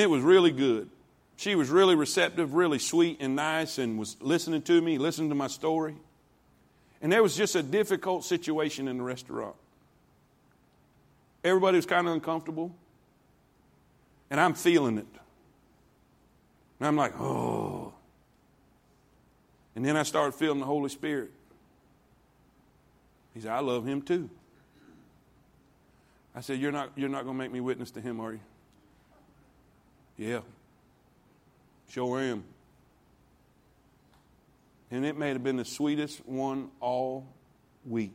it 0.01 0.09
was 0.09 0.22
really 0.22 0.51
good. 0.51 0.88
She 1.36 1.55
was 1.55 1.70
really 1.70 1.95
receptive, 1.95 2.55
really 2.55 2.78
sweet 2.78 3.18
and 3.20 3.36
nice, 3.36 3.78
and 3.78 3.99
was 3.99 4.16
listening 4.20 4.62
to 4.62 4.80
me, 4.80 4.99
listening 4.99 5.28
to 5.30 5.34
my 5.34 5.49
story. 5.49 5.97
And 7.01 7.11
there 7.11 7.22
was 7.22 7.36
just 7.36 7.57
a 7.57 7.62
difficult 7.62 8.24
situation 8.24 8.86
in 8.86 8.99
the 8.99 9.03
restaurant. 9.03 9.57
Everybody 11.43 11.76
was 11.76 11.86
kind 11.86 12.07
of 12.07 12.14
uncomfortable. 12.14 12.72
And 14.30 14.40
I'm 14.40 14.55
feeling 14.55 14.99
it. 14.99 15.07
And 16.78 16.86
I'm 16.86 16.97
like, 16.97 17.20
oh. 17.20 17.93
And 19.74 19.84
then 19.84 19.97
I 19.97 20.05
started 20.05 20.34
feeling 20.34 20.61
the 20.61 20.66
Holy 20.66 20.88
Spirit. 20.88 21.30
He 23.34 23.40
said, 23.40 23.51
I 23.51 23.61
love 23.61 23.86
him 23.86 24.03
too. 24.03 24.30
I 26.34 26.40
said, 26.40 26.59
You're 26.59 26.72
not, 26.72 26.93
you're 26.97 27.09
not 27.09 27.24
going 27.24 27.36
to 27.36 27.43
make 27.43 27.53
me 27.53 27.61
witness 27.61 27.90
to 27.93 28.01
him, 28.01 28.20
are 28.20 28.32
you? 28.32 28.40
Yeah. 30.22 30.40
Sure 31.88 32.20
am. 32.20 32.44
And 34.92 35.04
it 35.04 35.18
may 35.18 35.30
have 35.30 35.42
been 35.42 35.56
the 35.56 35.64
sweetest 35.64 36.24
one 36.26 36.70
all 36.78 37.26
week. 37.84 38.14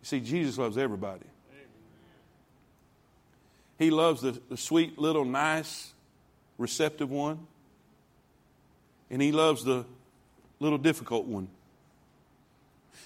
You 0.00 0.04
see, 0.04 0.20
Jesus 0.20 0.56
loves 0.56 0.78
everybody. 0.78 1.26
He 3.78 3.90
loves 3.90 4.22
the, 4.22 4.40
the 4.48 4.56
sweet, 4.56 4.98
little, 4.98 5.26
nice, 5.26 5.92
receptive 6.56 7.10
one. 7.10 7.46
And 9.10 9.20
He 9.20 9.30
loves 9.30 9.62
the 9.62 9.84
little, 10.58 10.78
difficult 10.78 11.26
one. 11.26 11.48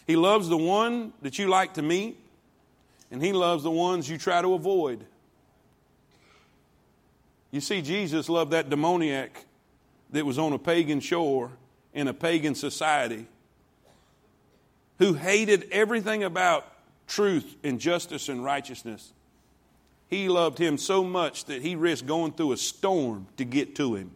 He 0.07 0.14
loves 0.14 0.48
the 0.48 0.57
one 0.57 1.12
that 1.22 1.36
you 1.36 1.48
like 1.48 1.74
to 1.74 1.82
meet, 1.82 2.16
and 3.11 3.20
He 3.20 3.32
loves 3.32 3.64
the 3.64 3.72
ones 3.72 4.09
you 4.09 4.18
try 4.18 4.40
to 4.40 4.55
avoid. 4.55 5.05
You 7.53 7.61
see, 7.61 7.82
Jesus 7.82 8.28
loved 8.28 8.50
that 8.53 8.70
demoniac 8.70 9.44
that 10.11 10.26
was 10.26 10.38
on 10.38 10.53
a 10.53 10.59
pagan 10.59 11.00
shore 11.00 11.50
in 11.92 12.09
a 12.09 12.14
pagan 12.14 12.55
society 12.55 13.26
who 14.98 15.12
hated 15.14 15.68
everything 15.70 16.24
about 16.24 16.66
truth 17.07 17.57
and 17.62 17.78
justice 17.78 18.28
and 18.28 18.42
righteousness. 18.42 19.12
He 20.09 20.28
loved 20.28 20.59
him 20.59 20.78
so 20.78 21.05
much 21.05 21.44
that 21.46 21.62
he 21.62 21.76
risked 21.76 22.07
going 22.07 22.32
through 22.32 22.53
a 22.53 22.57
storm 22.57 23.26
to 23.36 23.44
get 23.44 23.76
to 23.76 23.94
him. 23.96 24.11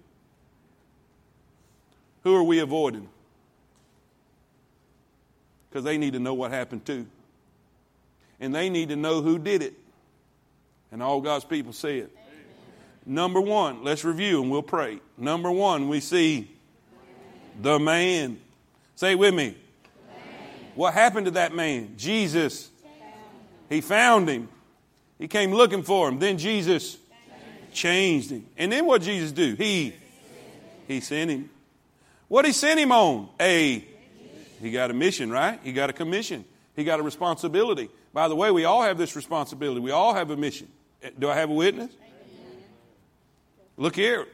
Who 2.22 2.34
are 2.34 2.42
we 2.42 2.58
avoiding? 2.58 3.08
Because 5.68 5.84
they 5.84 5.98
need 5.98 6.14
to 6.14 6.18
know 6.18 6.34
what 6.34 6.52
happened 6.52 6.86
too. 6.86 7.06
And 8.40 8.54
they 8.54 8.70
need 8.70 8.88
to 8.88 8.96
know 8.96 9.20
who 9.20 9.38
did 9.38 9.62
it. 9.62 9.74
And 10.90 11.02
all 11.02 11.20
God's 11.20 11.44
people 11.44 11.72
say 11.72 11.98
it. 11.98 12.16
Number 13.06 13.40
one, 13.40 13.84
let's 13.84 14.04
review 14.04 14.42
and 14.42 14.50
we'll 14.50 14.62
pray. 14.62 15.00
Number 15.16 15.50
one, 15.50 15.88
we 15.88 16.00
see 16.00 16.50
the 17.62 17.78
man. 17.78 18.38
Say 18.96 19.14
with 19.14 19.32
me. 19.32 19.56
What 20.74 20.92
happened 20.92 21.26
to 21.26 21.32
that 21.32 21.54
man? 21.54 21.94
Jesus 21.96 22.70
he 23.68 23.80
found 23.80 24.28
him. 24.28 24.48
He 25.18 25.28
came 25.28 25.52
looking 25.52 25.82
for 25.82 26.08
him. 26.08 26.18
Then 26.18 26.38
Jesus 26.38 26.98
changed 27.72 28.30
him. 28.30 28.46
And 28.56 28.70
then 28.70 28.86
what 28.86 29.02
Jesus 29.02 29.32
do? 29.32 29.54
He 29.54 29.94
he 30.86 31.00
sent 31.00 31.30
him. 31.30 31.50
What 32.28 32.44
he 32.44 32.52
sent 32.52 32.78
him 32.78 32.92
on? 32.92 33.28
A 33.40 33.84
He 34.60 34.70
got 34.70 34.90
a 34.90 34.94
mission, 34.94 35.30
right? 35.30 35.58
He 35.62 35.72
got 35.72 35.90
a 35.90 35.92
commission. 35.92 36.44
He 36.74 36.84
got 36.84 37.00
a 37.00 37.02
responsibility. 37.02 37.88
By 38.12 38.28
the 38.28 38.36
way, 38.36 38.50
we 38.50 38.64
all 38.64 38.82
have 38.82 38.98
this 38.98 39.16
responsibility. 39.16 39.80
We 39.80 39.90
all 39.90 40.14
have 40.14 40.30
a 40.30 40.36
mission. 40.36 40.68
Eh, 41.02 41.10
do 41.18 41.28
I 41.28 41.34
have 41.34 41.50
a 41.50 41.54
witness? 41.54 41.92
Look 43.76 43.96
here. 43.96 44.26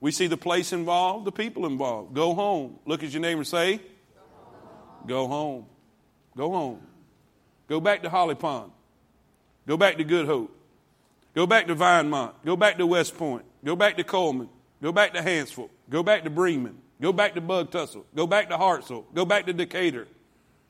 We 0.00 0.10
see 0.12 0.26
the 0.26 0.36
place 0.36 0.72
involved, 0.72 1.24
the 1.24 1.32
people 1.32 1.66
involved. 1.66 2.14
Go 2.14 2.34
home. 2.34 2.78
Look 2.86 3.02
at 3.02 3.10
your 3.10 3.22
neighbor 3.22 3.40
and 3.40 3.46
say, 3.46 3.80
Go 5.06 5.26
home. 5.28 5.66
Go 6.36 6.50
home. 6.50 6.80
Go 7.68 7.80
back 7.80 8.02
to 8.02 8.10
Holly 8.10 8.34
Pond. 8.34 8.72
Go 9.66 9.76
back 9.76 9.96
to 9.96 10.04
Good 10.04 10.26
Hope. 10.26 10.54
Go 11.34 11.46
back 11.46 11.66
to 11.66 11.74
Vinemont. 11.74 12.32
Go 12.44 12.56
back 12.56 12.78
to 12.78 12.86
West 12.86 13.16
Point. 13.16 13.44
Go 13.64 13.76
back 13.76 13.96
to 13.96 14.04
Cullman. 14.04 14.48
Go 14.82 14.92
back 14.92 15.14
to 15.14 15.20
Hanceville. 15.20 15.70
Go 15.90 16.02
back 16.02 16.24
to 16.24 16.30
Bremen. 16.30 16.78
Go 17.00 17.12
back 17.12 17.34
to 17.34 17.40
Bug 17.40 17.70
Tussle. 17.70 18.06
Go 18.14 18.26
back 18.26 18.48
to 18.50 18.56
Hartselle. 18.56 19.04
Go 19.14 19.24
back 19.24 19.46
to 19.46 19.52
Decatur. 19.52 20.06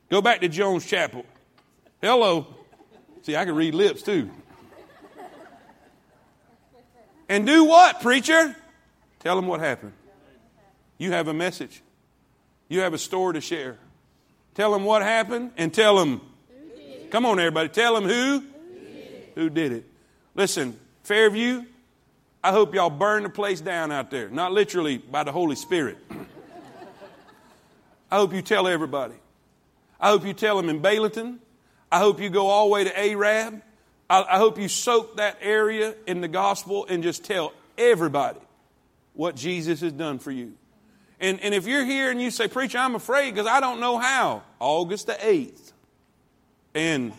Go 0.09 0.21
back 0.21 0.41
to 0.41 0.49
Jones 0.49 0.85
Chapel. 0.85 1.25
Hello. 2.01 2.47
See, 3.21 3.35
I 3.35 3.45
can 3.45 3.55
read 3.55 3.73
lips 3.75 4.01
too. 4.01 4.29
And 7.29 7.45
do 7.45 7.65
what, 7.65 8.01
preacher? 8.01 8.55
Tell 9.19 9.35
them 9.35 9.47
what 9.47 9.59
happened. 9.59 9.93
You 10.97 11.11
have 11.11 11.27
a 11.27 11.33
message. 11.33 11.81
You 12.69 12.81
have 12.81 12.93
a 12.93 12.97
story 12.97 13.35
to 13.35 13.41
share. 13.41 13.77
Tell 14.55 14.71
them 14.71 14.83
what 14.83 15.01
happened 15.01 15.51
and 15.57 15.73
tell 15.73 15.97
them. 15.97 16.21
Come 17.11 17.25
on, 17.25 17.39
everybody. 17.39 17.69
Tell 17.69 17.95
them 17.95 18.05
who? 18.05 18.43
Who 19.35 19.49
did, 19.49 19.71
it. 19.71 19.85
Listen, 20.33 20.79
Fairview, 21.03 21.63
I 22.43 22.51
hope 22.51 22.73
y'all 22.73 22.89
burn 22.89 23.23
the 23.23 23.29
place 23.29 23.61
down 23.61 23.91
out 23.91 24.09
there. 24.09 24.29
Not 24.29 24.51
literally 24.51 24.97
by 24.97 25.23
the 25.23 25.31
Holy 25.31 25.55
Spirit. 25.55 25.97
I 28.09 28.15
hope 28.15 28.33
you 28.33 28.41
tell 28.41 28.67
everybody. 28.67 29.15
I 29.99 30.09
hope 30.09 30.25
you 30.25 30.33
tell 30.33 30.57
them 30.57 30.69
in 30.69 30.81
Baileyton. 30.81 31.37
I 31.91 31.99
hope 31.99 32.19
you 32.19 32.29
go 32.29 32.47
all 32.47 32.67
the 32.67 32.73
way 32.73 32.83
to 32.83 32.99
Arab. 32.99 33.61
I, 34.09 34.23
I 34.23 34.37
hope 34.37 34.57
you 34.57 34.67
soak 34.67 35.17
that 35.17 35.37
area 35.41 35.95
in 36.05 36.21
the 36.21 36.27
gospel 36.27 36.85
and 36.89 37.03
just 37.03 37.23
tell 37.23 37.53
everybody 37.77 38.39
what 39.13 39.35
Jesus 39.35 39.81
has 39.81 39.91
done 39.91 40.19
for 40.19 40.31
you. 40.31 40.53
And, 41.19 41.39
and 41.41 41.53
if 41.53 41.65
you're 41.65 41.85
here 41.85 42.11
and 42.11 42.21
you 42.21 42.29
say, 42.29 42.47
Preacher, 42.47 42.77
I'm 42.77 42.95
afraid 42.95 43.31
because 43.31 43.47
I 43.47 43.59
don't 43.59 43.79
know 43.79 43.97
how, 43.97 44.43
August 44.59 45.07
the 45.07 45.13
8th 45.13 45.71
and, 46.75 47.11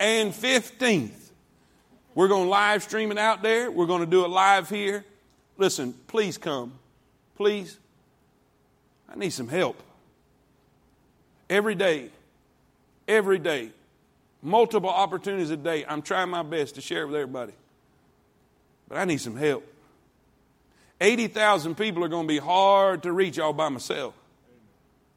and 0.00 0.32
15th, 0.32 1.10
we're 2.14 2.28
going 2.28 2.44
to 2.44 2.50
live 2.50 2.82
stream 2.82 3.10
it 3.10 3.18
out 3.18 3.42
there. 3.42 3.70
We're 3.70 3.86
going 3.86 4.00
to 4.00 4.06
do 4.06 4.24
it 4.24 4.28
live 4.28 4.70
here. 4.70 5.04
Listen, 5.58 5.94
please 6.06 6.38
come. 6.38 6.72
Please. 7.36 7.78
I 9.08 9.16
need 9.16 9.30
some 9.30 9.48
help. 9.48 9.80
Every 11.50 11.74
day, 11.74 12.10
every 13.06 13.38
day, 13.38 13.70
multiple 14.44 14.90
opportunities 14.90 15.50
a 15.50 15.56
day, 15.56 15.84
I'm 15.86 16.02
trying 16.02 16.28
my 16.28 16.42
best 16.42 16.76
to 16.76 16.80
share 16.80 17.02
it 17.02 17.06
with 17.06 17.16
everybody. 17.16 17.54
But 18.88 18.98
I 18.98 19.04
need 19.06 19.20
some 19.20 19.36
help. 19.36 19.66
80,000 21.00 21.74
people 21.76 22.04
are 22.04 22.08
going 22.08 22.28
to 22.28 22.32
be 22.32 22.38
hard 22.38 23.02
to 23.02 23.12
reach 23.12 23.38
all 23.38 23.52
by 23.52 23.68
myself. 23.68 24.14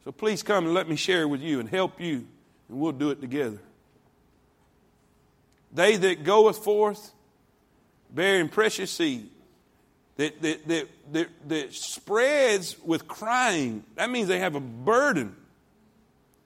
So 0.04 0.12
please 0.12 0.42
come 0.42 0.66
and 0.66 0.74
let 0.74 0.90
me 0.90 0.96
share 0.96 1.28
with 1.28 1.42
you 1.42 1.60
and 1.60 1.70
help 1.70 2.00
you, 2.00 2.26
and 2.70 2.80
we'll 2.80 2.94
do 2.94 3.12
it 3.12 3.22
together. 3.22 3.60
They 5.74 5.98
that 5.98 6.24
goeth 6.24 6.64
forth 6.64 7.12
bearing 8.10 8.48
precious 8.48 8.90
seed, 8.90 9.30
that, 10.16 10.42
that, 10.42 10.68
that, 10.68 10.88
that, 11.12 11.28
that 11.50 11.74
spreads 11.74 12.78
with 12.84 13.08
crying, 13.08 13.84
that 13.96 14.10
means 14.10 14.30
they 14.30 14.40
have 14.40 14.56
a 14.56 14.62
burden. 14.62 15.36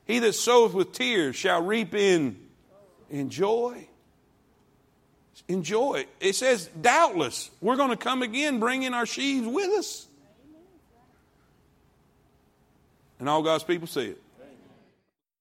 He 0.05 0.19
that 0.19 0.33
soweth 0.33 0.73
with 0.73 0.91
tears 0.91 1.35
shall 1.35 1.61
reap 1.61 1.93
in, 1.93 2.37
in 3.11 3.29
joy. 3.29 3.87
Enjoy. 5.47 6.05
It 6.19 6.35
says, 6.35 6.67
doubtless, 6.79 7.51
we're 7.61 7.75
going 7.75 7.89
to 7.89 7.97
come 7.97 8.21
again 8.21 8.59
bringing 8.59 8.93
our 8.93 9.05
sheaves 9.05 9.47
with 9.47 9.69
us. 9.71 10.07
And 13.19 13.27
all 13.29 13.43
God's 13.43 13.63
people 13.63 13.87
say 13.87 14.07
it. 14.07 14.21